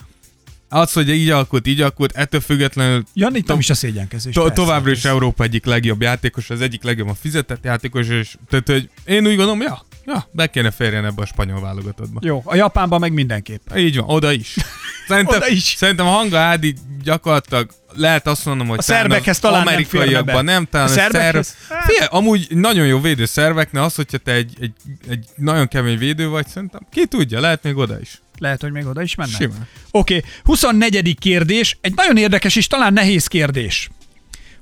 Az, 0.75 0.93
hogy 0.93 1.09
így 1.09 1.31
alakult, 1.31 1.67
így 1.67 1.81
alakult, 1.81 2.13
ettől 2.17 2.41
függetlenül 2.41 3.03
Jani, 3.15 3.43
nem 3.47 3.59
is 3.59 3.71
a 3.71 3.75
szégyenkezés. 3.75 4.35
to- 4.35 4.55
továbbra 4.55 4.91
is 4.91 5.05
Európa 5.05 5.45
egyik 5.45 5.65
legjobb 5.65 6.01
játékos, 6.03 6.51
az 6.51 6.61
egyik 6.61 6.83
legjobb 6.83 7.09
a 7.09 7.15
fizetett 7.21 7.65
játékos, 7.65 8.09
és 8.09 8.35
tehát, 8.49 8.69
hogy 8.69 8.89
én 9.05 9.21
úgy 9.27 9.37
gondolom, 9.37 9.61
ja, 9.61 9.85
ja, 10.07 10.29
be 10.33 10.47
kéne 10.47 10.71
férjen 10.71 11.05
ebbe 11.05 11.23
a 11.23 11.27
spanyol 11.27 11.61
válogatottba. 11.61 12.21
Jó, 12.23 12.43
a 12.45 12.55
Japánban 12.55 13.01
meg 13.01 13.13
mindenképp. 13.13 13.77
Így 13.77 13.97
van, 13.97 14.09
oda 14.09 14.33
is. 14.33 14.55
Szerintem, 15.09 15.37
Oda 15.37 15.49
is. 15.49 15.75
Szerintem 15.77 16.07
a 16.07 16.11
Hanga 16.11 16.39
Ádi 16.39 16.75
gyakorlatilag 17.03 17.71
lehet 17.97 18.27
azt 18.27 18.45
mondom, 18.45 18.67
hogy 18.69 18.79
A 18.79 18.83
szerbekhez 18.83 19.39
talán 19.39 19.59
nem 19.59 19.67
amerikaiakban 19.69 20.35
be. 20.35 20.53
nem, 20.53 20.67
talán 20.71 20.87
A 20.87 20.91
szerb... 20.91 21.13
szerbekhez? 21.13 21.55
Hát- 21.69 21.85
Figyelj, 21.85 22.09
amúgy 22.11 22.47
nagyon 22.51 22.87
jó 22.87 23.01
védő 23.01 23.25
szerveknél 23.25 23.83
az, 23.83 23.95
hogyha 23.95 24.19
te 24.19 24.33
egy, 24.33 24.57
egy, 24.61 24.73
egy 25.09 25.25
nagyon 25.37 25.69
kemény 25.69 25.99
védő 25.99 26.29
vagy, 26.29 26.47
szerintem 26.47 26.81
ki 26.91 27.07
tudja, 27.07 27.41
lehet 27.41 27.63
még 27.63 27.77
oda 27.77 28.01
is. 28.01 28.23
Lehet, 28.39 28.61
hogy 28.61 28.73
még 28.73 28.87
oda 28.87 29.03
is 29.03 29.15
mennek. 29.15 29.35
Simán. 29.35 29.69
Oké, 29.91 30.17
okay. 30.17 30.31
24. 30.43 31.19
kérdés, 31.19 31.79
egy 31.81 31.95
nagyon 31.95 32.17
érdekes 32.17 32.57
és 32.57 32.67
talán 32.67 32.93
nehéz 32.93 33.27
kérdés. 33.27 33.91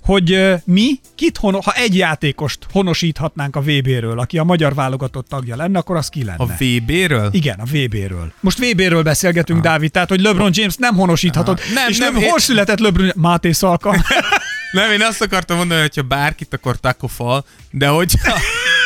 Hogy 0.04 0.54
mi, 0.64 1.00
kit 1.14 1.36
hono, 1.36 1.60
ha 1.60 1.72
egy 1.72 1.96
játékost 1.96 2.58
honosíthatnánk 2.72 3.56
a 3.56 3.60
VB-ről, 3.60 4.18
aki 4.18 4.38
a 4.38 4.44
magyar 4.44 4.74
válogatott 4.74 5.28
tagja 5.28 5.56
lenne, 5.56 5.78
akkor 5.78 5.96
az 5.96 6.08
ki 6.08 6.24
lenne? 6.24 6.42
A 6.42 6.46
VB-ről? 6.46 7.28
Igen, 7.32 7.58
a 7.58 7.64
VB-ről. 7.64 8.32
Most 8.40 8.58
VB-ről 8.58 9.02
beszélgetünk, 9.02 9.58
ah. 9.58 9.64
Dávid, 9.64 9.90
tehát, 9.90 10.08
hogy 10.08 10.20
LeBron 10.20 10.50
James 10.54 10.76
nem 10.76 10.94
honosíthatod. 10.94 11.58
Ah. 11.58 11.74
Nem, 11.74 11.88
és 11.88 11.98
nem, 11.98 12.12
nem, 12.12 12.22
én- 12.22 12.28
hol 12.30 12.38
született 12.38 12.78
LeBron 12.78 13.12
Máté 13.16 13.52
Szalka? 13.52 13.96
Nem, 14.72 14.92
én 14.92 15.02
azt 15.02 15.22
akartam 15.22 15.56
mondani, 15.56 15.80
hogy 15.80 15.96
ha 15.96 16.02
bárkit, 16.02 16.54
akkor 16.54 16.80
Taco 16.80 17.06
Fall, 17.06 17.44
de 17.70 17.88
hogyha... 17.88 18.34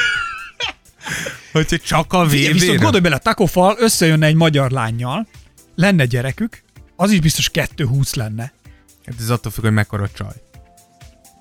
hogyha 1.53 1.79
csak 1.79 2.13
a 2.13 2.29
Figyelj, 2.29 2.53
viszont 2.53 2.79
gondolj 2.81 3.03
bele, 3.03 3.19
Taco 3.19 3.47
Fall 3.47 3.77
összejönne 3.79 4.27
egy 4.27 4.35
magyar 4.35 4.71
lányjal, 4.71 5.27
lenne 5.75 6.05
gyerekük, 6.05 6.63
az 6.97 7.11
is 7.11 7.21
biztos 7.21 7.51
2-20 7.53 8.17
lenne. 8.17 8.53
Hát 9.07 9.15
ez 9.21 9.31
attól 9.31 9.53
függ, 9.53 9.63
hogy 9.65 9.73
mekkora 9.73 10.09
csaj. 10.15 10.33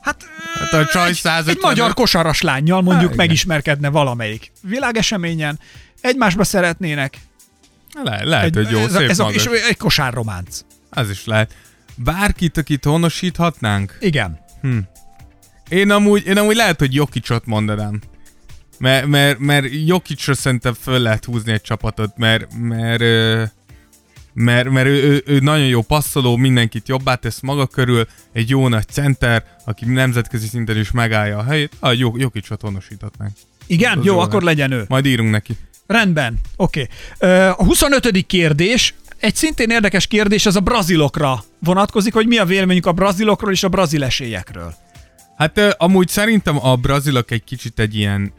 Hát, 0.01 0.23
Hát 0.59 0.73
a 0.73 0.85
csaj 0.85 1.09
egy, 1.09 1.15
150 1.15 1.55
egy 1.55 1.61
magyar 1.61 1.93
kosaras 1.93 2.41
lányjal 2.41 2.81
mondjuk 2.81 3.13
igen. 3.13 3.25
megismerkedne 3.25 3.89
valamelyik 3.89 4.51
világeseményen, 4.61 5.59
egymásba 6.01 6.43
szeretnének. 6.43 7.17
Le, 8.03 8.23
lehet, 8.23 8.45
egy, 8.45 8.55
hogy 8.55 8.69
jó, 8.69 8.79
ez, 8.79 8.93
a- 8.93 8.97
szép 8.97 9.09
ez 9.09 9.19
a, 9.19 9.27
és 9.29 9.45
egy 9.45 9.77
kosárrománc. 9.77 10.59
Az 10.89 11.09
is 11.09 11.25
lehet. 11.25 11.53
Bárkit, 11.95 12.57
akit 12.57 12.83
honosíthatnánk? 12.85 13.97
Igen. 13.99 14.39
Én 15.69 15.91
amúgy, 15.91 16.25
én 16.27 16.37
amúgy 16.37 16.55
lehet, 16.55 16.79
hogy 16.79 16.93
Jokicsot 16.93 17.45
mondanám. 17.45 18.01
Mert, 18.77 19.05
mert, 19.05 19.39
mert 19.39 19.65
Jokicsra 19.85 20.33
szerintem 20.33 20.73
föl 20.73 20.99
lehet 20.99 21.25
húzni 21.25 21.51
egy 21.51 21.61
csapatot, 21.61 22.17
mert, 22.17 22.47
mert, 22.59 23.01
mert, 24.33 24.69
mert 24.69 24.87
ő, 24.87 25.03
ő, 25.03 25.23
ő, 25.25 25.39
nagyon 25.39 25.67
jó 25.67 25.81
passzoló, 25.81 26.35
mindenkit 26.35 26.87
jobbá 26.87 27.15
tesz 27.15 27.39
maga 27.39 27.67
körül, 27.67 28.07
egy 28.33 28.49
jó 28.49 28.67
nagy 28.67 28.87
center, 28.87 29.43
aki 29.65 29.85
nemzetközi 29.85 30.47
szinten 30.47 30.77
is 30.77 30.91
megállja 30.91 31.37
a 31.37 31.43
helyét. 31.43 31.71
Jó, 31.93 32.17
Jokicsot 32.17 32.61
honosíthatnánk. 32.61 33.31
Igen? 33.67 33.97
Az 33.97 34.05
Jó, 34.05 34.19
akkor 34.19 34.43
lehet. 34.43 34.57
legyen 34.57 34.71
ő. 34.71 34.85
Majd 34.87 35.05
írunk 35.05 35.31
neki. 35.31 35.57
Rendben, 35.87 36.39
oké. 36.55 36.87
Okay. 37.17 37.47
A 37.47 37.63
25. 37.63 38.25
kérdés, 38.25 38.93
egy 39.19 39.35
szintén 39.35 39.69
érdekes 39.69 40.07
kérdés, 40.07 40.45
az 40.45 40.55
a 40.55 40.59
brazilokra 40.59 41.43
vonatkozik, 41.59 42.13
hogy 42.13 42.27
mi 42.27 42.37
a 42.37 42.45
véleményük 42.45 42.85
a 42.85 42.91
brazilokról 42.91 43.51
és 43.51 43.63
a 43.63 43.69
brazil 43.69 44.03
esélyekről. 44.03 44.73
Hát 45.37 45.75
amúgy 45.77 46.07
szerintem 46.07 46.65
a 46.65 46.75
brazilok 46.75 47.31
egy 47.31 47.43
kicsit 47.43 47.79
egy 47.79 47.95
ilyen 47.95 48.33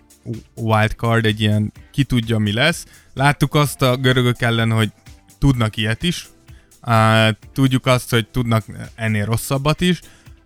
wildcard, 0.55 1.25
egy 1.25 1.41
ilyen 1.41 1.73
ki 1.93 2.05
tudja 2.05 2.39
mi 2.39 2.53
lesz. 2.53 2.85
Láttuk 3.15 3.55
azt 3.55 3.83
a 3.83 3.97
görögök 3.97 4.43
ellen, 4.43 4.71
hogy 4.71 4.93
tudnak 5.39 5.77
ilyet 5.77 6.03
is. 6.03 6.29
Uh, 6.83 7.29
tudjuk 7.53 7.87
azt, 7.87 8.11
hogy 8.11 8.29
tudnak 8.29 8.65
ennél 8.95 9.25
rosszabbat 9.25 9.81
is. 9.81 10.01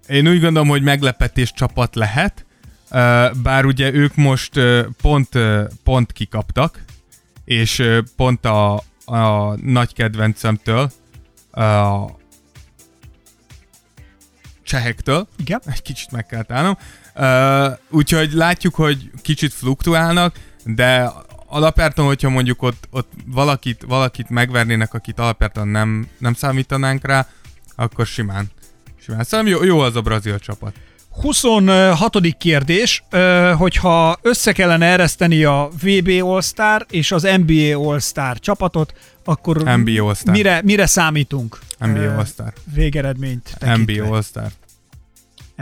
Én 0.08 0.28
úgy 0.28 0.40
gondolom, 0.40 0.68
hogy 0.68 0.82
meglepetés 0.82 1.52
csapat 1.52 1.94
lehet, 1.94 2.46
uh, 2.90 3.36
bár 3.42 3.64
ugye 3.64 3.92
ők 3.92 4.14
most 4.14 4.56
uh, 4.56 4.86
pont, 5.02 5.34
uh, 5.34 5.62
pont 5.84 6.12
kikaptak, 6.12 6.84
és 7.44 7.78
uh, 7.78 7.98
pont 8.16 8.44
a, 8.44 8.74
a 9.04 9.54
nagy 9.62 9.94
kedvencemtől, 9.94 10.90
a 11.52 12.06
csehektől, 14.70 15.28
Igen? 15.36 15.60
egy 15.64 15.82
kicsit 15.82 16.10
meg 16.10 16.26
kell 16.26 16.44
állnom. 16.48 16.78
Uh, 17.16 17.78
úgyhogy 17.90 18.32
látjuk, 18.32 18.74
hogy 18.74 19.11
kicsit 19.22 19.52
fluktuálnak, 19.52 20.34
de 20.64 21.12
alapvetően, 21.46 22.08
hogyha 22.08 22.28
mondjuk 22.28 22.62
ott, 22.62 22.88
ott 22.90 23.12
valakit, 23.26 23.84
valakit 23.86 24.28
megvernének, 24.28 24.94
akit 24.94 25.18
alapvetően 25.18 25.68
nem, 25.68 26.08
nem 26.18 26.34
számítanánk 26.34 27.06
rá, 27.06 27.26
akkor 27.76 28.06
simán. 28.06 28.50
simán. 29.00 29.24
Szerintem 29.24 29.54
jó, 29.54 29.64
jó 29.64 29.78
az 29.78 29.96
a 29.96 30.00
brazil 30.00 30.38
csapat. 30.38 30.74
26. 31.22 32.36
kérdés, 32.38 33.04
hogyha 33.56 34.18
össze 34.22 34.52
kellene 34.52 34.86
ereszteni 34.86 35.44
a 35.44 35.68
VB 35.82 36.08
All-Star 36.22 36.86
és 36.90 37.12
az 37.12 37.22
NBA 37.22 37.88
All-Star 37.88 38.38
csapatot, 38.38 38.94
akkor 39.24 39.56
NBA 39.56 40.04
All-Star. 40.04 40.34
mire, 40.34 40.61
mire 40.64 40.86
számítunk? 40.86 41.58
NBA 41.78 42.16
All-Star. 42.16 42.52
Végeredményt 42.74 43.56
tekintve. 43.58 44.02
NBA 44.02 44.14
All-Star. 44.14 44.50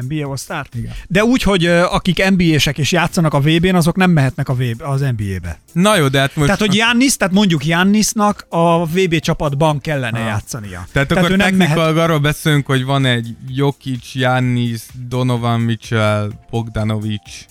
NBA 0.08 0.28
All-Star? 0.28 0.66
Igen. 0.74 0.92
De 1.08 1.24
úgy, 1.24 1.42
hogy 1.42 1.66
akik 1.66 2.30
NBA-sek 2.30 2.78
és 2.78 2.92
játszanak 2.92 3.34
a 3.34 3.40
VB-n, 3.40 3.74
azok 3.74 3.96
nem 3.96 4.10
mehetnek 4.10 4.48
a 4.48 4.54
VB, 4.54 4.82
az 4.82 5.00
NBA-be. 5.00 5.58
Na 5.72 5.96
jó, 5.96 6.08
de 6.08 6.18
hát 6.20 6.34
most... 6.36 6.46
Tehát, 6.46 6.60
hogy 6.60 6.74
Jannis, 6.74 7.16
tehát 7.16 7.34
mondjuk 7.34 7.66
Jannisnak 7.66 8.46
a 8.48 8.86
VB 8.86 9.18
csapatban 9.18 9.80
kellene 9.80 10.18
Ah. 10.20 10.26
játszania. 10.26 10.86
Tehát 10.92 11.12
akkor 11.12 11.30
ő 11.30 11.36
nem 11.36 11.54
mehet... 11.54 11.78
arról 11.78 12.18
beszélünk, 12.18 12.66
hogy 12.66 12.84
van 12.84 13.04
egy 13.04 13.36
Jokic, 13.48 14.12
Giannis, 14.12 14.80
Donovan 15.08 15.60
Mitchell, 15.60 16.30
Bogdanovic, 16.50 17.44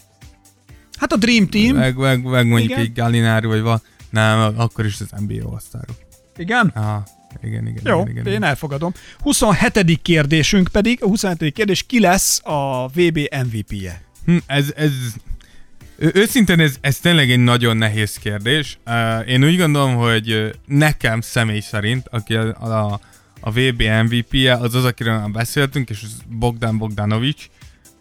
Hát 1.00 1.12
a 1.12 1.18
Dream 1.18 1.48
Team, 1.50 1.76
meg, 1.76 1.95
meg, 1.98 2.24
meg 2.24 2.48
mondjuk 2.48 2.72
Igen. 2.72 2.82
egy 2.84 2.93
Gallinari, 2.93 3.48
vagy 3.48 3.62
van. 3.62 3.82
Nem, 4.10 4.54
akkor 4.58 4.86
is 4.86 5.00
az 5.00 5.20
NBA 5.28 5.50
All-Starok. 5.52 5.95
igen? 6.38 6.72
Aha, 6.76 7.04
igen, 7.44 7.68
igen. 7.68 7.82
Jó, 7.84 8.02
igen, 8.02 8.12
igen, 8.12 8.34
én 8.34 8.44
elfogadom. 8.44 8.94
27. 9.22 10.02
kérdésünk 10.02 10.68
pedig, 10.68 11.04
a 11.04 11.08
27. 11.08 11.54
kérdés, 11.54 11.84
ki 11.84 12.00
lesz 12.00 12.42
a 12.44 12.88
VB 12.88 13.20
MVP-je? 13.46 14.02
Hm, 14.26 14.38
ez, 14.46 14.74
ez, 14.76 14.92
őszintén 15.98 16.60
ez, 16.60 16.76
ez 16.82 17.00
tényleg 17.00 17.32
egy 17.32 17.40
nagyon 17.40 17.78
nehéz 17.78 18.16
kérdés. 18.16 18.78
Uh, 18.86 19.30
én 19.30 19.44
úgy 19.44 19.58
gondolom, 19.58 19.96
hogy 19.96 20.56
nekem 20.66 21.22
személy 21.22 21.60
szerint, 21.60 22.08
aki 22.12 22.36
a, 22.36 22.48
a, 22.62 23.00
a 23.40 23.52
VB 23.52 23.84
MVP-je, 24.04 24.54
az 24.54 24.76
az, 24.76 24.86
akiről 24.86 25.18
már 25.18 25.30
beszéltünk, 25.30 25.90
és 25.90 26.04
Bogdan 26.28 26.78
Bogdanovics. 26.78 27.46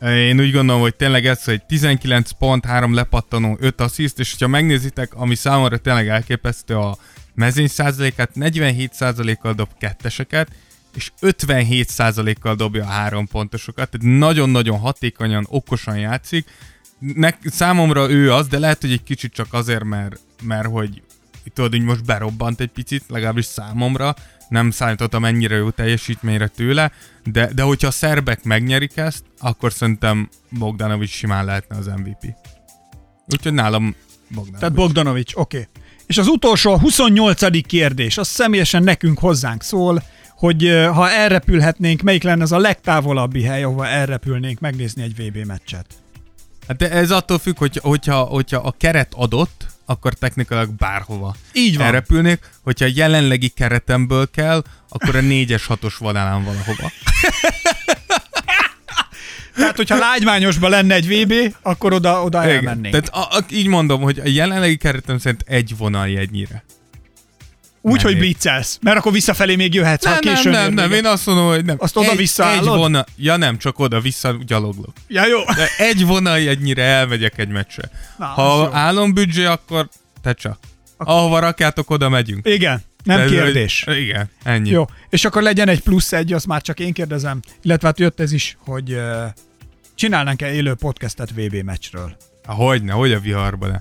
Uh, 0.01 0.11
Én 0.11 0.41
úgy 0.41 0.53
gondolom, 0.53 0.81
hogy 0.81 0.95
tényleg 0.95 1.27
ez, 1.27 1.45
hogy 1.45 1.63
19 1.63 2.31
pont, 2.31 2.65
3 2.65 2.95
lepattanó, 2.95 3.57
5 3.61 3.81
assziszt, 3.81 4.19
és 4.19 4.35
ha 4.39 4.47
megnézitek, 4.47 5.15
ami 5.15 5.35
számomra 5.35 5.77
tényleg 5.77 6.09
elképesztő 6.09 6.77
a 6.77 6.97
mezőny 7.37 7.69
százalékát, 7.69 8.35
47 8.35 8.93
százalékkal 8.95 9.53
dob 9.53 9.69
ketteseket, 9.79 10.49
és 10.95 11.13
57 11.21 11.89
százalékkal 11.89 12.55
dobja 12.55 12.85
a 12.85 12.91
három 12.91 13.27
pontosokat, 13.27 13.91
tehát 13.91 14.19
nagyon-nagyon 14.19 14.79
hatékonyan, 14.79 15.47
okosan 15.49 15.99
játszik. 15.99 16.49
Ne, 16.99 17.31
számomra 17.45 18.11
ő 18.11 18.33
az, 18.33 18.47
de 18.47 18.59
lehet, 18.59 18.81
hogy 18.81 18.93
egy 18.93 19.03
kicsit 19.03 19.33
csak 19.33 19.53
azért, 19.53 19.85
mert, 19.85 20.21
mert 20.43 20.67
hogy 20.67 21.03
tudod, 21.55 21.71
hogy 21.71 21.83
most 21.83 22.05
berobbant 22.05 22.61
egy 22.61 22.71
picit, 22.71 23.05
legalábbis 23.09 23.45
számomra, 23.45 24.15
nem 24.49 24.71
számítottam 24.71 25.25
ennyire 25.25 25.57
jó 25.57 25.71
teljesítményre 25.71 26.49
tőle, 26.49 26.93
de, 27.25 27.53
de 27.53 27.63
hogyha 27.63 27.87
a 27.87 27.91
szerbek 27.91 28.45
megnyerik 28.45 28.97
ezt, 28.97 29.25
akkor 29.39 29.73
szerintem 29.73 30.29
Bogdanovics 30.51 31.11
simán 31.11 31.45
lehetne 31.45 31.77
az 31.77 31.87
MVP. 31.87 32.35
Úgyhogy 33.33 33.53
nálam 33.53 33.95
Bogdanovics. 34.29 34.59
Tehát 34.59 34.75
Bogdanovics, 34.75 35.35
oké. 35.35 35.59
Okay. 35.59 35.69
És 36.07 36.19
az 36.19 36.27
utolsó, 36.27 36.73
a 36.73 36.79
28. 36.79 37.67
kérdés, 37.67 38.19
az 38.19 38.29
személyesen 38.29 38.83
nekünk 38.83 39.19
hozzánk 39.19 39.63
szól, 39.63 40.03
hogy 40.37 40.87
ha 40.93 41.11
elrepülhetnénk, 41.11 42.03
melyik 42.03 42.23
lenne 42.23 42.43
az 42.43 42.53
a 42.53 42.59
legtávolabbi 42.59 43.43
hely, 43.43 43.63
ahova 43.63 43.87
elrepülnénk 43.87 44.61
megnézni 44.61 45.03
egy 45.03 45.15
VB 45.17 45.47
meccset? 45.47 45.87
Hát 46.69 46.77
de 46.77 46.91
ez 46.91 47.11
attól 47.11 47.39
függ, 47.39 47.59
hogy, 47.59 47.79
hogyha, 47.83 48.17
hogyha 48.23 48.57
a 48.57 48.75
keret 48.79 49.13
adott, 49.15 49.67
akkor 49.85 50.13
technikailag 50.13 50.71
bárhova 50.71 51.37
Így 51.53 51.77
van. 51.77 51.87
elrepülnék. 51.87 52.51
Hogyha 52.63 52.85
a 52.85 52.91
jelenlegi 52.95 53.49
keretemből 53.49 54.31
kell, 54.31 54.63
akkor 54.89 55.17
a 55.17 55.21
4-es 55.21 55.63
6-os 55.69 55.95
vonalán 55.99 56.45
valahova. 56.45 56.91
Tehát, 59.77 59.91
hogyha 59.91 60.09
lágymányosban 60.13 60.71
lenne 60.71 60.95
egy 60.95 61.09
VB, 61.09 61.55
akkor 61.63 61.93
oda, 61.93 62.23
oda 62.23 62.43
elmennénk. 62.45 62.95
Tehát 62.95 63.09
a, 63.09 63.37
a, 63.37 63.45
így 63.51 63.67
mondom, 63.67 64.01
hogy 64.01 64.19
a 64.19 64.29
jelenlegi 64.29 64.77
keretem 64.77 65.19
szerint 65.19 65.45
egy 65.47 65.77
vonaljegynyire. 65.79 66.65
Úgy, 67.81 68.03
hogy 68.03 68.05
mennék. 68.05 68.19
blitzelsz, 68.19 68.79
mert 68.83 68.97
akkor 68.97 69.13
visszafelé 69.13 69.57
még 69.57 69.75
jöhetsz, 69.75 70.05
ha 70.05 70.11
Nem, 70.11 70.19
nem, 70.25 70.35
későn 70.35 70.53
nem, 70.53 70.73
nem, 70.75 70.89
még. 70.89 70.99
én 70.99 71.07
azt 71.07 71.27
mondom, 71.27 71.47
hogy 71.47 71.65
nem. 71.65 71.77
Azt 71.79 71.97
egy, 71.97 72.03
oda-vissza 72.03 72.51
egy 72.51 72.57
állod? 72.59 72.79
vonal, 72.79 73.05
Ja 73.17 73.37
nem, 73.37 73.59
csak 73.59 73.79
oda-vissza 73.79 74.37
gyaloglok. 74.47 74.93
Ja, 75.09 75.27
jó. 75.27 75.39
De 75.45 75.69
egy 75.79 76.07
vonaljegynyire 76.07 76.83
elmegyek 76.83 77.39
egy 77.39 77.49
meccsre. 77.49 77.91
Na, 78.19 78.25
ha 78.27 78.71
álombüdzsé, 78.73 79.45
akkor 79.45 79.89
te 80.23 80.33
csak. 80.33 80.59
Ahova 80.97 81.39
rakjátok, 81.39 81.91
oda 81.91 82.09
megyünk. 82.09 82.47
Igen, 82.49 82.83
nem 83.05 83.17
Tehát, 83.17 83.31
kérdés. 83.31 83.83
hogy- 83.87 83.99
Igen, 84.01 84.31
ennyi. 84.43 84.71
Jó, 84.71 84.85
és 85.11 85.25
akkor 85.25 85.43
legyen 85.43 85.69
egy 85.69 85.81
plusz 85.81 86.13
egy, 86.13 86.33
azt 86.33 86.47
már 86.47 86.63
csak 86.63 86.81
én 86.81 86.93
kérdezem, 86.93 87.41
illetve 87.63 87.87
hát 87.87 87.99
jött 87.99 88.21
ez 88.21 88.33
is, 88.33 88.57
hogy 88.65 88.97
csinálnánk-e 89.97 90.53
élő 90.53 90.75
podcastet 90.75 91.31
VB 91.31 91.55
meccsről. 91.55 92.17
Hogyne, 92.45 92.93
hogy 92.93 93.13
a 93.13 93.21
viharba 93.21 93.67
ne. 93.67 93.81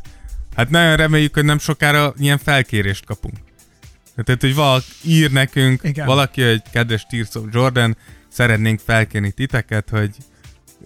Hát 0.56 0.70
nagyon 0.70 0.96
reméljük, 0.96 1.34
hogy 1.34 1.46
nem 1.46 1.60
sokára 1.60 2.14
ilyen 2.18 2.38
felkérést 2.38 3.06
kapunk. 3.06 3.38
Tehát, 4.26 4.42
hogy 4.42 4.56
valaki 4.56 4.86
ír 5.04 5.32
nekünk, 5.32 5.80
Igen. 5.80 5.92
Igen. 5.92 6.06
valaki, 6.06 6.42
hogy 6.42 6.62
kedves 6.72 7.06
Tears 7.10 7.36
of 7.36 7.44
Jordan, 7.52 7.98
szeretnénk 8.28 8.80
felkérni 8.86 9.32
titeket, 9.32 9.90
hogy 9.90 10.10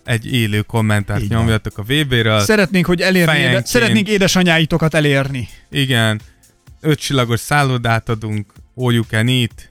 egy 0.04 0.34
élő 0.34 0.62
kommentárt 0.62 1.28
van. 1.28 1.38
nyomjatok 1.40 1.78
a 1.78 1.84
VB-ről. 1.84 2.40
Szeretnénk, 2.40 2.86
hogy 2.86 3.02
elérni, 3.02 3.38
éde, 3.38 3.66
szeretnénk 3.66 4.08
édesanyáitokat 4.08 4.94
elérni. 4.94 5.50
Igen, 5.70 6.22
öt 6.82 7.00
csillagos 7.00 7.40
szállodát 7.40 8.10
adunk, 8.10 8.54
all 8.76 8.94
you 8.94 9.04
can 9.04 9.28
eat, 9.28 9.70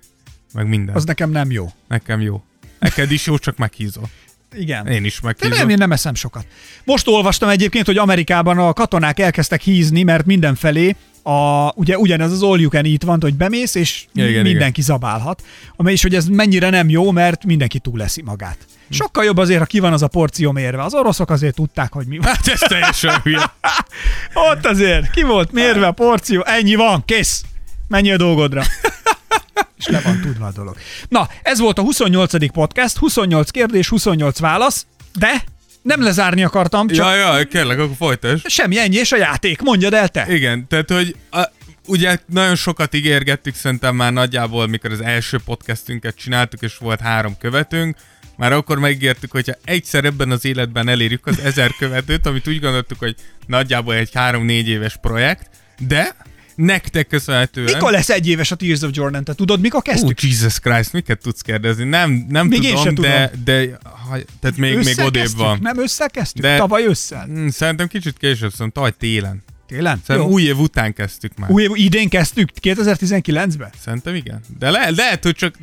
meg 0.55 0.69
minden. 0.69 0.95
Az 0.95 1.01
Az 1.01 1.07
nekem 1.07 1.31
nem 1.31 1.51
jó. 1.51 1.73
Nekem 1.89 2.21
jó. 2.21 2.43
Neked 2.79 3.11
is 3.11 3.27
jó, 3.27 3.39
csak 3.39 3.57
meghízol. 3.57 4.09
Igen. 4.55 4.87
Én 4.87 5.05
is 5.05 5.21
De 5.21 5.27
meghízom. 5.27 5.59
nem, 5.59 5.69
én 5.69 5.77
nem 5.79 5.93
eszem 5.93 6.15
sokat. 6.15 6.47
Most 6.85 7.09
olvastam 7.09 7.49
egyébként, 7.49 7.87
hogy 7.87 7.99
Amerikában 7.99 8.59
a 8.59 8.73
katonák 8.73 9.19
elkezdtek 9.19 9.61
hízni, 9.61 10.03
mert 10.03 10.27
mindenfelé 10.27 10.97
a, 11.23 11.73
ugye 11.75 11.99
ugyanez 11.99 12.33
az 12.33 12.43
all 12.43 12.61
you 12.61 12.71
can 12.71 12.85
eat 12.85 13.03
van, 13.03 13.19
hogy 13.21 13.35
bemész, 13.35 13.75
és 13.75 14.05
Igen, 14.15 14.29
igen, 14.29 14.43
mindenki 14.43 14.83
zabálhat. 14.83 15.43
Amely 15.77 15.93
is, 15.93 16.03
hogy 16.03 16.15
ez 16.15 16.27
mennyire 16.27 16.71
nem 16.71 16.89
jó, 16.89 17.11
mert 17.11 17.45
mindenki 17.45 17.79
túl 17.79 17.99
leszi 17.99 18.23
magát. 18.23 18.59
Sokkal 18.91 19.25
jobb 19.25 19.37
azért, 19.37 19.59
ha 19.59 19.65
ki 19.65 19.79
van 19.79 19.93
az 19.93 20.03
a 20.03 20.09
porció 20.09 20.53
mérve. 20.53 20.83
Az 20.83 20.95
oroszok 20.95 21.31
azért 21.31 21.55
tudták, 21.55 21.93
hogy 21.93 22.07
mi 22.07 22.19
van. 22.19 22.27
Hát 22.27 22.47
ez 22.47 22.59
teljesen 22.61 23.21
hülye. 23.23 23.53
Ott 24.51 24.67
azért 24.67 25.11
ki 25.11 25.23
volt 25.23 25.53
mérve 25.53 25.87
a 25.87 25.93
porció, 25.93 26.45
ennyi 26.45 26.75
van, 26.75 27.05
kész. 27.05 27.43
Menj 27.89 28.11
a 28.13 28.17
dolgodra. 28.17 28.63
És 29.79 29.87
le 29.87 30.01
van 30.01 30.21
tudva 30.21 30.47
a 30.47 30.53
dolog. 30.53 30.77
Na, 31.09 31.29
ez 31.43 31.59
volt 31.59 31.79
a 31.79 31.83
28. 31.83 32.53
podcast, 32.53 32.97
28 32.97 33.51
kérdés, 33.51 33.89
28 33.89 34.39
válasz, 34.39 34.87
de 35.19 35.45
nem 35.83 36.03
lezárni 36.03 36.45
akartam, 36.45 36.87
csak 36.87 36.97
Ja, 37.07 37.15
ja, 37.15 37.47
kérlek, 37.47 37.79
akkor 37.79 37.97
folytasd. 37.97 38.49
semmi 38.49 38.79
ennyi, 38.79 38.97
és 38.97 39.13
a 39.13 39.17
játék. 39.17 39.61
Mondjad 39.61 39.95
el 39.95 40.09
te. 40.09 40.27
Igen, 40.35 40.67
tehát, 40.69 40.91
hogy 40.91 41.17
a, 41.31 41.43
ugye 41.87 42.19
nagyon 42.27 42.57
sokat 42.57 42.95
ígérgettük 42.95 43.55
szerintem 43.55 43.97
már 43.97 44.13
nagyjából, 44.13 44.67
mikor 44.67 44.93
az 44.93 45.01
első 45.01 45.39
podcastünket 45.45 46.17
csináltuk, 46.17 46.63
és 46.63 46.77
volt 46.77 47.01
három 47.01 47.37
követőnk, 47.39 47.97
már 48.37 48.53
akkor 48.53 48.79
megígértük, 48.79 49.31
hogyha 49.31 49.53
egyszer 49.65 50.05
ebben 50.05 50.31
az 50.31 50.45
életben 50.45 50.89
elérjük 50.89 51.27
az 51.27 51.39
ezer 51.41 51.71
követőt, 51.79 52.27
amit 52.27 52.49
úgy 52.49 52.61
gondoltuk, 52.61 52.99
hogy 52.99 53.15
nagyjából 53.47 53.95
egy 53.95 54.11
három-négy 54.15 54.69
éves 54.69 54.97
projekt, 54.97 55.51
de 55.79 56.17
nektek 56.59 57.07
köszönhetően... 57.07 57.73
Mikor 57.73 57.91
lesz 57.91 58.09
egy 58.11 58.29
éves 58.29 58.51
a 58.51 58.55
Tears 58.55 58.81
of 58.81 58.91
Jordan? 58.93 59.25
Te 59.25 59.35
tudod, 59.35 59.61
mikor 59.61 59.83
kezdtük? 59.83 60.23
Jesus 60.23 60.59
Christ, 60.59 60.93
miket 60.93 61.21
tudsz 61.23 61.41
kérdezni? 61.41 61.85
Nem, 61.85 62.27
nem 62.29 62.47
Még 62.47 62.63
én 62.63 62.69
tudom, 62.75 62.85
sem 62.85 62.95
de, 62.95 63.31
de 63.45 63.79
ha, 63.83 64.17
tehát 64.41 64.57
még, 64.57 64.77
még 64.77 64.99
odébb 64.99 65.37
van. 65.37 65.59
Nem 65.63 65.79
össze 65.79 66.07
kezdtük? 66.07 66.43
De- 66.43 66.57
Tavaly 66.57 66.87
ősszel? 66.87 67.25
Hmm, 67.25 67.49
Szerintem 67.51 67.87
kicsit 67.89 68.17
később, 68.19 68.51
szerintem 68.51 68.71
tavaly 68.71 68.93
télen. 68.99 69.43
Télen? 69.67 70.01
Szerintem 70.07 70.31
Jó. 70.31 70.37
új 70.37 70.43
év 70.43 70.59
után 70.59 70.93
kezdtük 70.93 71.33
már. 71.37 71.51
Új 71.51 71.63
év, 71.63 71.71
idén 71.75 72.09
kezdtük? 72.09 72.49
2019-ben? 72.63 73.71
Szerintem 73.85 74.15
igen. 74.15 74.41
De 74.59 74.71
le, 74.71 74.91
lehet, 74.97 75.23
hogy 75.25 75.35
csak 75.35 75.55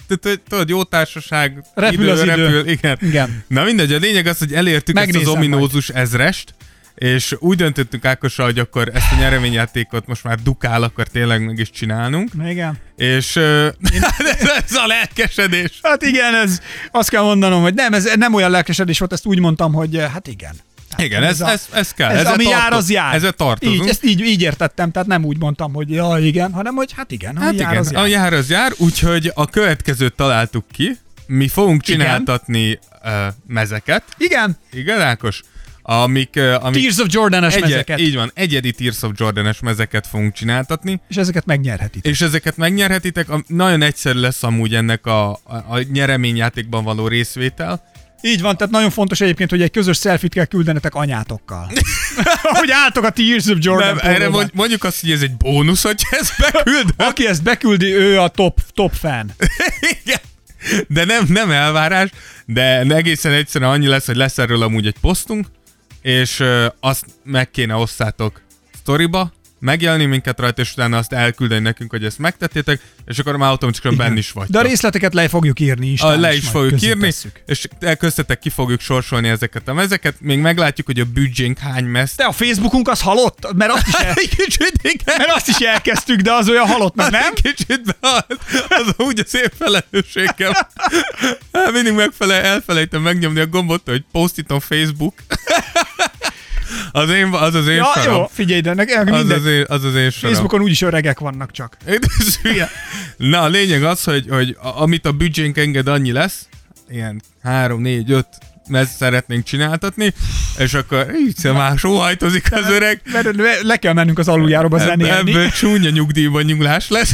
tudod, 0.47 0.69
jó 0.69 0.83
társaság, 0.83 1.63
Repül 1.73 2.09
az 2.09 2.21
idő. 2.21 2.29
repül, 2.35 2.67
igen. 2.69 2.97
Igen. 3.01 3.43
Na 3.47 3.63
mindegy, 3.63 3.93
a 3.93 3.97
lényeg 3.97 4.27
az, 4.27 4.37
hogy 4.37 4.53
elértük 4.53 4.95
Megnézem 4.95 5.21
ezt 5.21 5.29
az 5.29 5.35
ominózus 5.35 5.89
ezrest, 5.89 6.53
és 6.95 7.35
úgy 7.39 7.57
döntöttünk 7.57 8.05
Ákossal, 8.05 8.45
hogy 8.45 8.59
akkor 8.59 8.91
ezt 8.93 9.11
a 9.11 9.15
nyereményjátékot 9.15 10.07
most 10.07 10.23
már 10.23 10.39
dukál, 10.43 10.83
akkor 10.83 11.07
tényleg 11.07 11.45
meg 11.45 11.57
is 11.59 11.69
csinálnunk. 11.69 12.29
Igen. 12.45 12.77
És 12.95 13.35
ö, 13.35 13.67
ez 14.65 14.75
a 14.75 14.87
lelkesedés. 14.87 15.79
Hát 15.83 16.01
igen, 16.01 16.35
ez, 16.35 16.59
azt 16.91 17.09
kell 17.09 17.21
mondanom, 17.23 17.61
hogy 17.61 17.73
nem, 17.73 17.93
ez 17.93 18.09
nem 18.15 18.33
olyan 18.33 18.51
lelkesedés 18.51 18.99
volt, 18.99 19.13
ezt 19.13 19.25
úgy 19.25 19.39
mondtam, 19.39 19.73
hogy 19.73 20.01
hát 20.13 20.27
igen. 20.27 20.55
Igen, 20.97 21.23
ez, 21.23 21.41
a- 21.41 21.49
ez, 21.49 21.67
ez 21.73 21.91
kell. 21.91 22.09
Ez, 22.09 22.17
ezzel 22.19 22.33
ami 22.33 22.43
jár, 22.43 22.73
az 22.73 22.89
jár. 22.89 23.15
Ezzel 23.15 23.31
tartozunk. 23.31 23.83
Így, 23.83 23.89
ezt 23.89 24.03
így, 24.05 24.19
így 24.19 24.41
értettem, 24.41 24.91
tehát 24.91 25.07
nem 25.07 25.25
úgy 25.25 25.37
mondtam, 25.37 25.73
hogy 25.73 25.89
ja, 25.89 26.17
igen, 26.19 26.53
hanem 26.53 26.75
hogy 26.75 26.91
hát 26.95 27.11
igen, 27.11 27.37
Hát 27.37 27.53
jár, 27.59 27.71
igen, 27.71 27.77
az 27.83 27.91
jár. 27.91 28.03
a 28.03 28.05
jár 28.07 28.33
az 28.33 28.49
jár, 28.49 28.71
úgyhogy 28.77 29.31
a 29.33 29.45
következőt 29.47 30.13
találtuk 30.15 30.65
ki. 30.71 30.97
Mi 31.27 31.47
fogunk 31.47 31.81
csináltatni 31.81 32.79
uh, 33.03 33.11
mezeket. 33.47 34.03
Igen, 34.17 34.57
Igen, 34.71 35.01
Ákos? 35.01 35.41
Amik, 35.87 36.39
amik 36.59 36.81
Tears 36.81 36.97
of 36.97 37.07
Jordan-es 37.09 37.53
Egy- 37.55 37.61
mezeket, 37.61 37.99
Így 37.99 38.15
van, 38.15 38.31
egyedi 38.33 38.71
Tears 38.71 39.01
of 39.01 39.11
Jordan-es 39.15 39.59
mezeket 39.59 40.07
fogunk 40.07 40.33
csináltatni, 40.33 41.01
és 41.09 41.15
ezeket 41.15 41.45
megnyerhetitek. 41.45 42.11
és 42.11 42.21
ezeket 42.21 42.57
megnyerhetitek. 42.57 43.27
Nagyon 43.47 43.81
egyszerű 43.81 44.19
lesz 44.19 44.43
amúgy 44.43 44.75
ennek 44.75 45.05
a, 45.05 45.29
a, 45.43 45.81
nyereményjátékban 45.91 46.83
való 46.83 47.07
részvétel. 47.07 47.83
Így 48.21 48.41
van, 48.41 48.57
tehát 48.57 48.73
nagyon 48.73 48.89
fontos 48.89 49.21
egyébként, 49.21 49.49
hogy 49.49 49.61
egy 49.61 49.71
közös 49.71 49.99
selfit 49.99 50.33
kell 50.33 50.45
küldenetek 50.45 50.95
anyátokkal. 50.95 51.71
hogy 52.59 52.71
álltok 52.71 53.03
a 53.03 53.09
Tears 53.09 53.45
of 53.45 53.57
Jordan 53.59 53.95
Nem, 53.95 54.11
erre 54.13 54.29
mond, 54.29 54.49
mondjuk 54.53 54.83
azt, 54.83 55.01
hogy 55.01 55.11
ez 55.11 55.21
egy 55.21 55.37
bónusz, 55.37 55.83
hogy 55.83 56.01
ezt 56.09 56.33
beküld. 56.39 56.93
Aki 57.09 57.27
ezt 57.27 57.43
beküldi, 57.43 57.93
ő 57.93 58.19
a 58.19 58.27
top, 58.27 58.59
top 58.73 58.93
fan. 58.93 59.31
Igen. 60.03 60.19
De 60.87 61.05
nem, 61.05 61.25
nem 61.27 61.51
elvárás, 61.51 62.09
de 62.45 62.79
egészen 62.79 63.31
egyszerűen 63.31 63.71
annyi 63.71 63.87
lesz, 63.87 64.05
hogy 64.05 64.15
lesz 64.15 64.37
erről 64.37 64.61
amúgy 64.61 64.87
egy 64.87 64.99
posztunk, 65.01 65.47
és 66.05 66.39
ö, 66.39 66.65
azt 66.79 67.05
meg 67.23 67.51
kéne 67.51 67.75
osszátok 67.75 68.41
sztoriba, 68.81 69.31
megjelni 69.59 70.05
minket 70.05 70.39
rajta, 70.39 70.61
és 70.61 70.71
utána 70.71 70.97
azt 70.97 71.13
elküldeni 71.13 71.61
nekünk, 71.61 71.91
hogy 71.91 72.05
ezt 72.05 72.19
megtettétek, 72.19 72.81
és 73.05 73.19
akkor 73.19 73.37
már 73.37 73.49
automatikusan 73.49 73.97
benne 73.97 74.17
is 74.17 74.31
vagy. 74.31 74.47
De 74.47 74.59
a 74.59 74.61
részleteket 74.61 75.13
le 75.13 75.27
fogjuk 75.27 75.59
írni 75.59 75.87
is. 75.87 76.01
A, 76.01 76.19
le 76.19 76.35
is 76.35 76.47
fogjuk 76.47 76.81
írni, 76.81 77.11
és 77.45 77.67
köztetek 77.99 78.39
ki 78.39 78.49
fogjuk 78.49 78.79
sorsolni 78.79 79.27
ezeket 79.27 79.67
a 79.67 79.73
mezeket. 79.73 80.15
Még 80.19 80.39
meglátjuk, 80.39 80.87
hogy 80.87 80.99
a 80.99 81.05
büdzsénk 81.05 81.57
hány 81.57 81.85
mez. 81.85 82.15
De 82.15 82.23
a 82.23 82.31
Facebookunk 82.31 82.87
az 82.87 83.01
halott, 83.01 83.53
mert 83.53 83.71
azt 83.71 83.87
is, 83.87 83.93
el... 83.93 84.13
kicsit, 84.13 84.79
igen. 84.81 85.15
mert 85.17 85.31
azt 85.35 85.47
is 85.47 85.57
elkezdtük, 85.57 86.19
de 86.19 86.33
az 86.33 86.49
olyan 86.49 86.67
halott, 86.67 86.95
meg 86.95 87.11
nem? 87.11 87.33
Kicsit, 87.33 87.81
de 87.81 87.95
az, 87.99 88.23
az 88.69 88.93
úgy 88.97 89.19
az 89.25 89.35
én 89.35 89.49
felelősségem. 89.57 90.53
Hát 91.51 91.71
mindig 91.71 91.93
megfele, 91.93 92.43
elfelejtem 92.43 93.01
megnyomni 93.01 93.39
a 93.39 93.47
gombot, 93.47 93.81
hogy 93.85 94.03
posztítom 94.11 94.59
Facebook. 94.59 95.13
Az, 96.95 97.09
én, 97.09 97.25
az 97.25 97.55
az 97.55 97.67
én 97.67 97.75
ja, 97.75 97.91
saram. 97.95 98.15
jó, 98.15 98.27
figyelj, 98.31 98.61
de 98.61 98.73
nekem 98.73 99.13
az, 99.13 99.29
az, 99.29 99.45
én, 99.45 99.65
az 99.67 99.83
az 99.83 99.95
én 99.95 100.09
saram. 100.09 100.33
Facebookon 100.33 100.61
úgyis 100.61 100.81
öregek 100.81 101.19
vannak 101.19 101.51
csak. 101.51 101.77
Na, 103.17 103.41
a 103.41 103.47
lényeg 103.47 103.83
az, 103.83 104.03
hogy, 104.03 104.25
hogy 104.29 104.57
amit 104.59 105.05
a 105.05 105.11
büdzsénk 105.11 105.57
enged, 105.57 105.87
annyi 105.87 106.11
lesz. 106.11 106.47
Ilyen 106.89 107.21
3, 107.43 107.81
4, 107.81 108.11
5 108.11 108.27
ezt 108.69 108.95
szeretnénk 108.95 109.43
csináltatni, 109.43 110.13
és 110.57 110.73
akkor 110.73 111.07
így 111.15 111.51
már 111.53 111.77
sóhajtozik 111.77 112.51
az 112.51 112.69
öreg. 112.69 113.01
Mert 113.11 113.29
le 113.61 113.77
kell 113.77 113.93
mennünk 113.93 114.19
az 114.19 114.27
aluljáróba 114.27 114.77
zenélni. 114.77 115.31
Ebből 115.31 115.49
csúnya 115.49 115.89
nyugdíjban 115.89 116.43
nyuglás 116.43 116.89
lesz. 116.89 117.11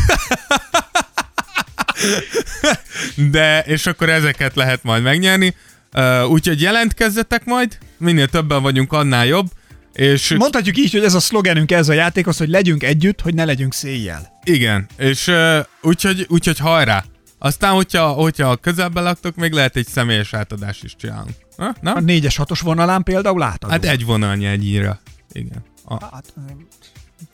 De, 3.32 3.60
és 3.60 3.86
akkor 3.86 4.10
ezeket 4.10 4.56
lehet 4.56 4.84
majd 4.84 5.04
megnyerni. 5.04 5.56
Uh, 5.94 6.30
úgyhogy 6.30 6.62
jelentkezzetek 6.62 7.46
majd, 7.46 7.78
minél 7.98 8.28
többen 8.28 8.62
vagyunk, 8.62 8.94
annál 8.94 9.26
jobb. 9.26 9.48
És 10.02 10.34
Mondhatjuk 10.38 10.78
így, 10.78 10.92
hogy 10.92 11.04
ez 11.04 11.14
a 11.14 11.20
szlogenünk 11.20 11.72
ez 11.72 11.90
a 11.90 11.94
játékhoz, 11.94 12.38
hogy 12.38 12.50
legyünk 12.50 12.84
együtt, 12.84 13.22
hogy 13.22 13.34
ne 13.34 13.46
legyünk 13.46 13.74
széjjel. 13.74 14.40
Igen, 14.44 14.88
és 14.98 15.32
úgyhogy, 15.82 16.26
úgyhogy 16.30 16.58
hajrá! 16.58 17.04
Aztán, 17.38 17.74
hogyha, 17.74 18.08
hogyha 18.08 18.56
közelben 18.56 19.04
laktok, 19.04 19.36
még 19.36 19.52
lehet 19.52 19.76
egy 19.76 19.88
személyes 19.88 20.34
átadást 20.34 20.84
is 20.84 20.96
csinálunk. 20.96 21.36
Ha? 21.58 21.76
Nem? 21.82 21.96
A 21.96 22.00
négyes 22.00 22.36
hatos 22.36 22.60
vonalán 22.60 23.04
például 23.04 23.42
átadunk. 23.42 23.84
Hát 23.84 23.94
egy 23.94 24.06
vonalnyi 24.06 24.46
egynyire. 24.46 25.00
Igen. 25.32 25.64
A... 25.86 26.06
Hát, 26.06 26.34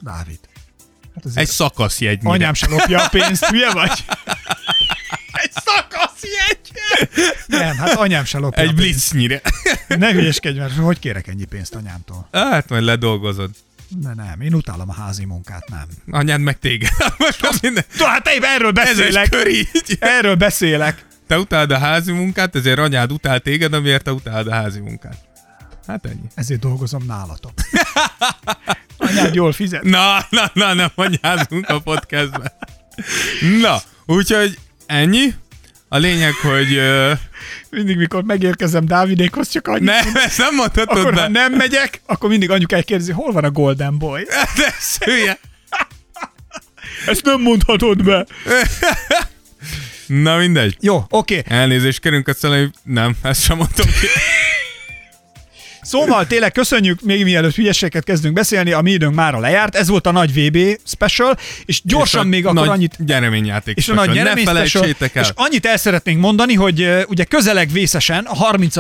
Dávid. 0.02 0.40
Hát 1.16 1.38
egy 1.38 1.48
szakaszjegynyire. 1.48 2.30
Anyám 2.30 2.54
se 2.54 2.70
lopja 2.70 3.04
a 3.04 3.08
pénzt, 3.10 3.46
hülye 3.52 3.72
vagy? 3.72 4.06
Egy 5.42 5.52
szakaszjegy! 5.52 6.72
Nem, 7.48 7.78
hát 7.78 7.94
anyám 7.94 8.26
se 8.26 8.38
lopja 8.38 8.64
Egy 8.64 8.76
blitznyire. 8.76 9.42
Ne 9.88 10.12
hülyeskedj, 10.12 10.58
mert 10.58 10.76
hogy 10.76 11.00
kérek 11.00 11.28
ennyi 11.28 11.46
pénzt 11.46 11.76
anyámtól? 11.76 12.28
Hát 12.32 12.70
majd 12.70 12.84
ledolgozod. 12.84 13.50
De 13.90 14.14
nem, 14.14 14.42
én 14.42 14.54
utálom 14.54 14.90
a 14.90 14.94
házi 14.94 15.26
munkát, 15.26 15.70
nem. 15.70 15.88
Anyád 16.12 16.40
meg 16.40 16.60
téged. 16.60 16.90
Most 17.18 17.62
minden... 17.62 17.84
Hát 18.00 18.28
én 18.28 18.44
erről 18.44 18.72
beszélek. 18.72 19.36
Erről 20.00 20.36
beszélek. 20.36 21.06
Te 21.28 21.40
utáld 21.40 21.72
a 21.72 21.78
házi 21.78 22.12
munkát, 22.12 22.56
ezért 22.56 22.80
anyád 22.80 23.12
utál 23.12 23.40
téged, 23.40 23.74
amiért 23.74 24.04
te 24.04 24.14
utáld 24.14 24.48
a 24.48 24.54
házi 24.54 24.80
munkát. 24.80 25.18
Hát 25.88 26.06
ennyi. 26.06 26.28
Ezért 26.36 26.60
dolgozom 26.60 27.06
nálatok. 27.06 27.52
Anyád 28.98 29.36
jól 29.36 29.52
fizet. 29.52 29.84
Na, 29.84 30.26
na, 30.30 30.52
na, 30.54 30.74
nem 30.74 30.90
anyázunk 30.96 31.70
a 31.70 31.80
podcastben. 31.80 32.52
Na, 33.62 33.78
úgyhogy 34.06 34.58
ennyi. 34.88 35.34
A 35.90 35.98
lényeg, 35.98 36.34
hogy... 36.34 36.78
Uh... 36.78 37.12
Mindig, 37.70 37.98
mikor 37.98 38.24
megérkezem 38.24 38.86
Dávidékhoz, 38.86 39.50
csak 39.50 39.68
annyit... 39.68 39.84
Nem, 39.84 40.06
ezt 40.14 40.38
nem 40.38 40.56
mondhatod 40.56 40.98
Akkor, 40.98 41.14
be. 41.14 41.22
ha 41.22 41.28
nem 41.28 41.54
megyek, 41.54 42.02
akkor 42.06 42.30
mindig 42.30 42.50
anyukáj 42.50 42.84
kérdezi, 42.84 43.12
hol 43.12 43.32
van 43.32 43.44
a 43.44 43.52
Golden 43.52 43.98
Boy? 43.98 44.24
De 44.58 44.74
szülye. 44.80 45.40
Ezt 47.06 47.24
nem 47.26 47.42
mondhatod 47.42 48.04
be. 48.04 48.26
Na 50.08 50.38
mindegy. 50.38 50.78
Jó, 50.80 51.06
oké. 51.10 51.38
Okay. 51.38 51.58
Elnézést 51.58 52.00
kérünk 52.00 52.28
a 52.28 52.34
szellemi... 52.34 52.70
Nem, 52.84 53.16
ezt 53.22 53.44
sem 53.44 53.58
mondtam 53.58 53.86
ki. 53.86 54.08
Szóval 55.88 56.28
tényleg 56.28 56.52
köszönjük, 56.52 57.02
még 57.02 57.24
mielőtt 57.24 57.56
hülyeséget 57.56 58.04
kezdünk 58.04 58.34
beszélni, 58.34 58.72
a 58.72 58.82
mi 58.82 58.92
időnk 58.92 59.16
már 59.16 59.34
lejárt. 59.34 59.76
Ez 59.76 59.88
volt 59.88 60.08
a 60.08 60.12
nagy 60.12 60.34
VB 60.34 60.80
special, 60.86 61.38
és 61.66 61.82
gyorsan 61.84 62.24
és 62.26 62.30
még 62.30 62.46
akkor 62.46 62.60
nagy 62.60 62.68
annyit... 62.68 62.98
Nyereményjáték 63.06 63.78
és 63.78 63.84
special. 63.84 64.04
a 64.04 64.06
nagy 64.06 64.16
nyeremény 64.16 64.46
ne 64.46 64.66
special, 64.66 64.96
el. 65.14 65.22
És 65.22 65.30
annyit 65.36 65.66
el 65.66 65.78
szeretnénk 65.78 66.20
mondani, 66.20 66.54
hogy 66.54 67.06
ugye 67.08 67.24
közeleg 67.24 67.70
vészesen 67.72 68.26
a 68.26 68.36
30. 68.36 68.76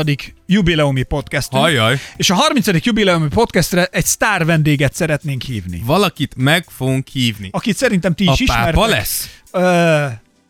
jubileumi 0.45 1.03
podcast. 1.03 1.47
Ajaj. 1.51 1.99
És 2.16 2.30
a 2.30 2.34
30. 2.34 2.68
jubileumi 2.86 3.28
podcastre 3.28 3.88
egy 3.91 4.05
sztár 4.05 4.45
vendéget 4.45 4.93
szeretnénk 4.93 5.41
hívni. 5.41 5.82
Valakit 5.86 6.34
meg 6.38 6.66
fogunk 6.78 7.08
hívni. 7.08 7.49
Akit 7.51 7.78
szerintem 7.78 8.14
ti 8.14 8.24
is 8.24 8.30
a 8.30 8.36
ismertek. 8.38 8.74
pápa 8.74 8.88
lesz? 8.88 9.30
Ö, 9.51 10.05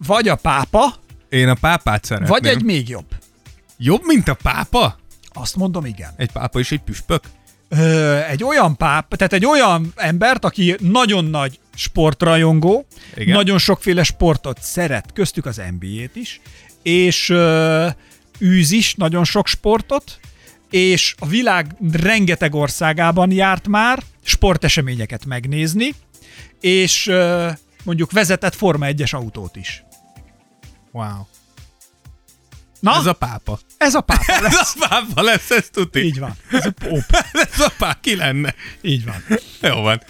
vagy 0.08 0.28
a 0.28 0.36
pápa. 0.36 0.96
Én 1.30 1.50
a 1.50 1.56
pápát 1.56 2.06
szeretném. 2.06 2.30
Vagy 2.32 2.46
egy 2.46 2.64
még 2.64 2.90
jobb. 2.90 3.08
Jobb, 3.78 4.02
mint 4.06 4.28
a 4.28 4.34
pápa? 4.34 4.98
Azt 5.40 5.56
mondom, 5.56 5.86
igen. 5.86 6.10
Egy 6.18 6.32
pápa 6.32 6.60
és 6.60 6.72
egy 6.72 6.82
püspök? 6.82 7.24
Ö, 7.70 8.20
egy 8.30 8.44
olyan 8.44 8.78
páp, 8.78 9.16
tehát 9.16 9.34
egy 9.34 9.46
olyan 9.46 9.94
embert, 9.96 10.46
aki 10.46 10.76
nagyon 10.80 11.26
nagy 11.26 11.60
sportrajongó, 11.76 12.86
igen. 13.16 13.36
nagyon 13.36 13.58
sokféle 13.58 14.04
sportot 14.04 14.58
szeret, 14.62 15.14
köztük 15.14 15.46
az 15.46 15.62
NBA-t 15.80 16.16
is, 16.16 16.42
és 16.82 17.30
ö, 17.30 17.88
űz 18.42 18.72
is 18.72 18.96
nagyon 18.96 19.24
sok 19.24 19.48
sportot, 19.48 20.20
és 20.70 21.16
a 21.20 21.28
világ 21.28 21.76
rengeteg 21.92 22.56
országában 22.56 23.32
járt 23.32 23.68
már 23.68 24.04
sporteseményeket 24.24 25.26
megnézni, 25.26 25.94
és 26.62 27.08
ö, 27.08 27.50
mondjuk 27.84 28.12
vezetett 28.12 28.56
Forma 28.56 28.86
1-es 28.90 29.16
autót 29.16 29.56
is. 29.56 29.84
Wow. 30.92 31.28
Na? 32.88 32.96
Ez 32.98 33.06
a 33.06 33.14
pápa. 33.14 33.60
Ez 33.78 33.94
a 33.96 34.02
pápa 34.02 34.42
lesz. 34.42 34.60
Ez 34.60 34.74
a 34.80 34.88
pápa 34.88 35.22
lesz, 35.22 35.52
ez 35.52 35.70
tudni. 35.72 36.02
Így 36.02 36.20
van. 36.20 36.36
Ez 36.52 36.66
a 36.66 36.72
pop. 36.72 37.04
ez 37.54 37.60
a 37.60 37.72
pápa, 37.78 38.00
ki 38.02 38.16
lenne? 38.16 38.56
Így 38.82 39.06
van. 39.06 39.24
Jó 39.62 39.82
van. 39.82 40.02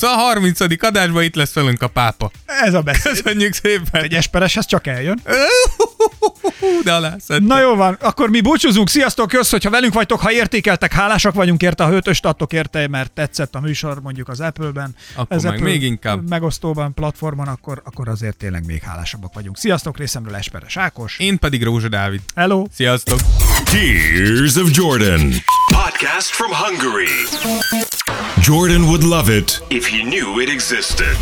Szóval 0.00 0.16
a 0.16 0.20
30. 0.20 0.60
adásban 0.84 1.22
itt 1.22 1.34
lesz 1.34 1.52
velünk 1.52 1.82
a 1.82 1.88
pápa. 1.88 2.30
Ez 2.46 2.74
a 2.74 2.80
beszéd. 2.80 3.12
Köszönjük 3.12 3.52
szépen. 3.52 4.02
Egy 4.02 4.14
espereshez 4.14 4.66
csak 4.66 4.86
eljön. 4.86 5.20
De 6.84 6.92
alá 6.92 7.16
Na 7.26 7.60
jó 7.60 7.74
van, 7.74 7.96
akkor 8.00 8.30
mi 8.30 8.40
búcsúzunk. 8.40 8.88
Sziasztok, 8.88 9.28
kösz, 9.28 9.50
hogyha 9.50 9.70
velünk 9.70 9.94
vagytok, 9.94 10.20
ha 10.20 10.32
értékeltek, 10.32 10.92
hálásak 10.92 11.34
vagyunk 11.34 11.62
érte, 11.62 11.84
ha 11.84 11.92
ötöst 11.92 12.24
adtok 12.24 12.52
érte, 12.52 12.88
mert 12.88 13.12
tetszett 13.12 13.54
a 13.54 13.60
műsor 13.60 14.00
mondjuk 14.02 14.28
az 14.28 14.40
Apple-ben. 14.40 14.94
Akkor 15.14 15.36
ez 15.36 15.42
meg 15.42 15.52
Apple 15.52 15.64
még 15.64 15.82
inkább. 15.82 16.28
Megosztóban, 16.28 16.94
platformon, 16.94 17.48
akkor, 17.48 17.82
akkor 17.84 18.08
azért 18.08 18.36
tényleg 18.36 18.66
még 18.66 18.82
hálásabbak 18.82 19.34
vagyunk. 19.34 19.56
Sziasztok, 19.56 19.98
részemről 19.98 20.34
Esperes 20.34 20.76
Ákos. 20.76 21.18
Én 21.18 21.38
pedig 21.38 21.62
Rózsa 21.62 21.88
Dávid. 21.88 22.20
Hello. 22.34 22.64
Sziasztok. 22.72 23.20
Tears 23.64 24.56
of 24.56 24.70
Jordan. 24.72 25.32
Podcast 25.70 26.32
from 26.32 26.50
Hungary. 26.52 27.08
Jordan 28.40 28.90
would 28.90 29.04
love 29.04 29.30
it 29.30 29.60
if 29.70 29.86
he 29.86 30.02
knew 30.02 30.38
it 30.40 30.48
existed. 30.48 31.16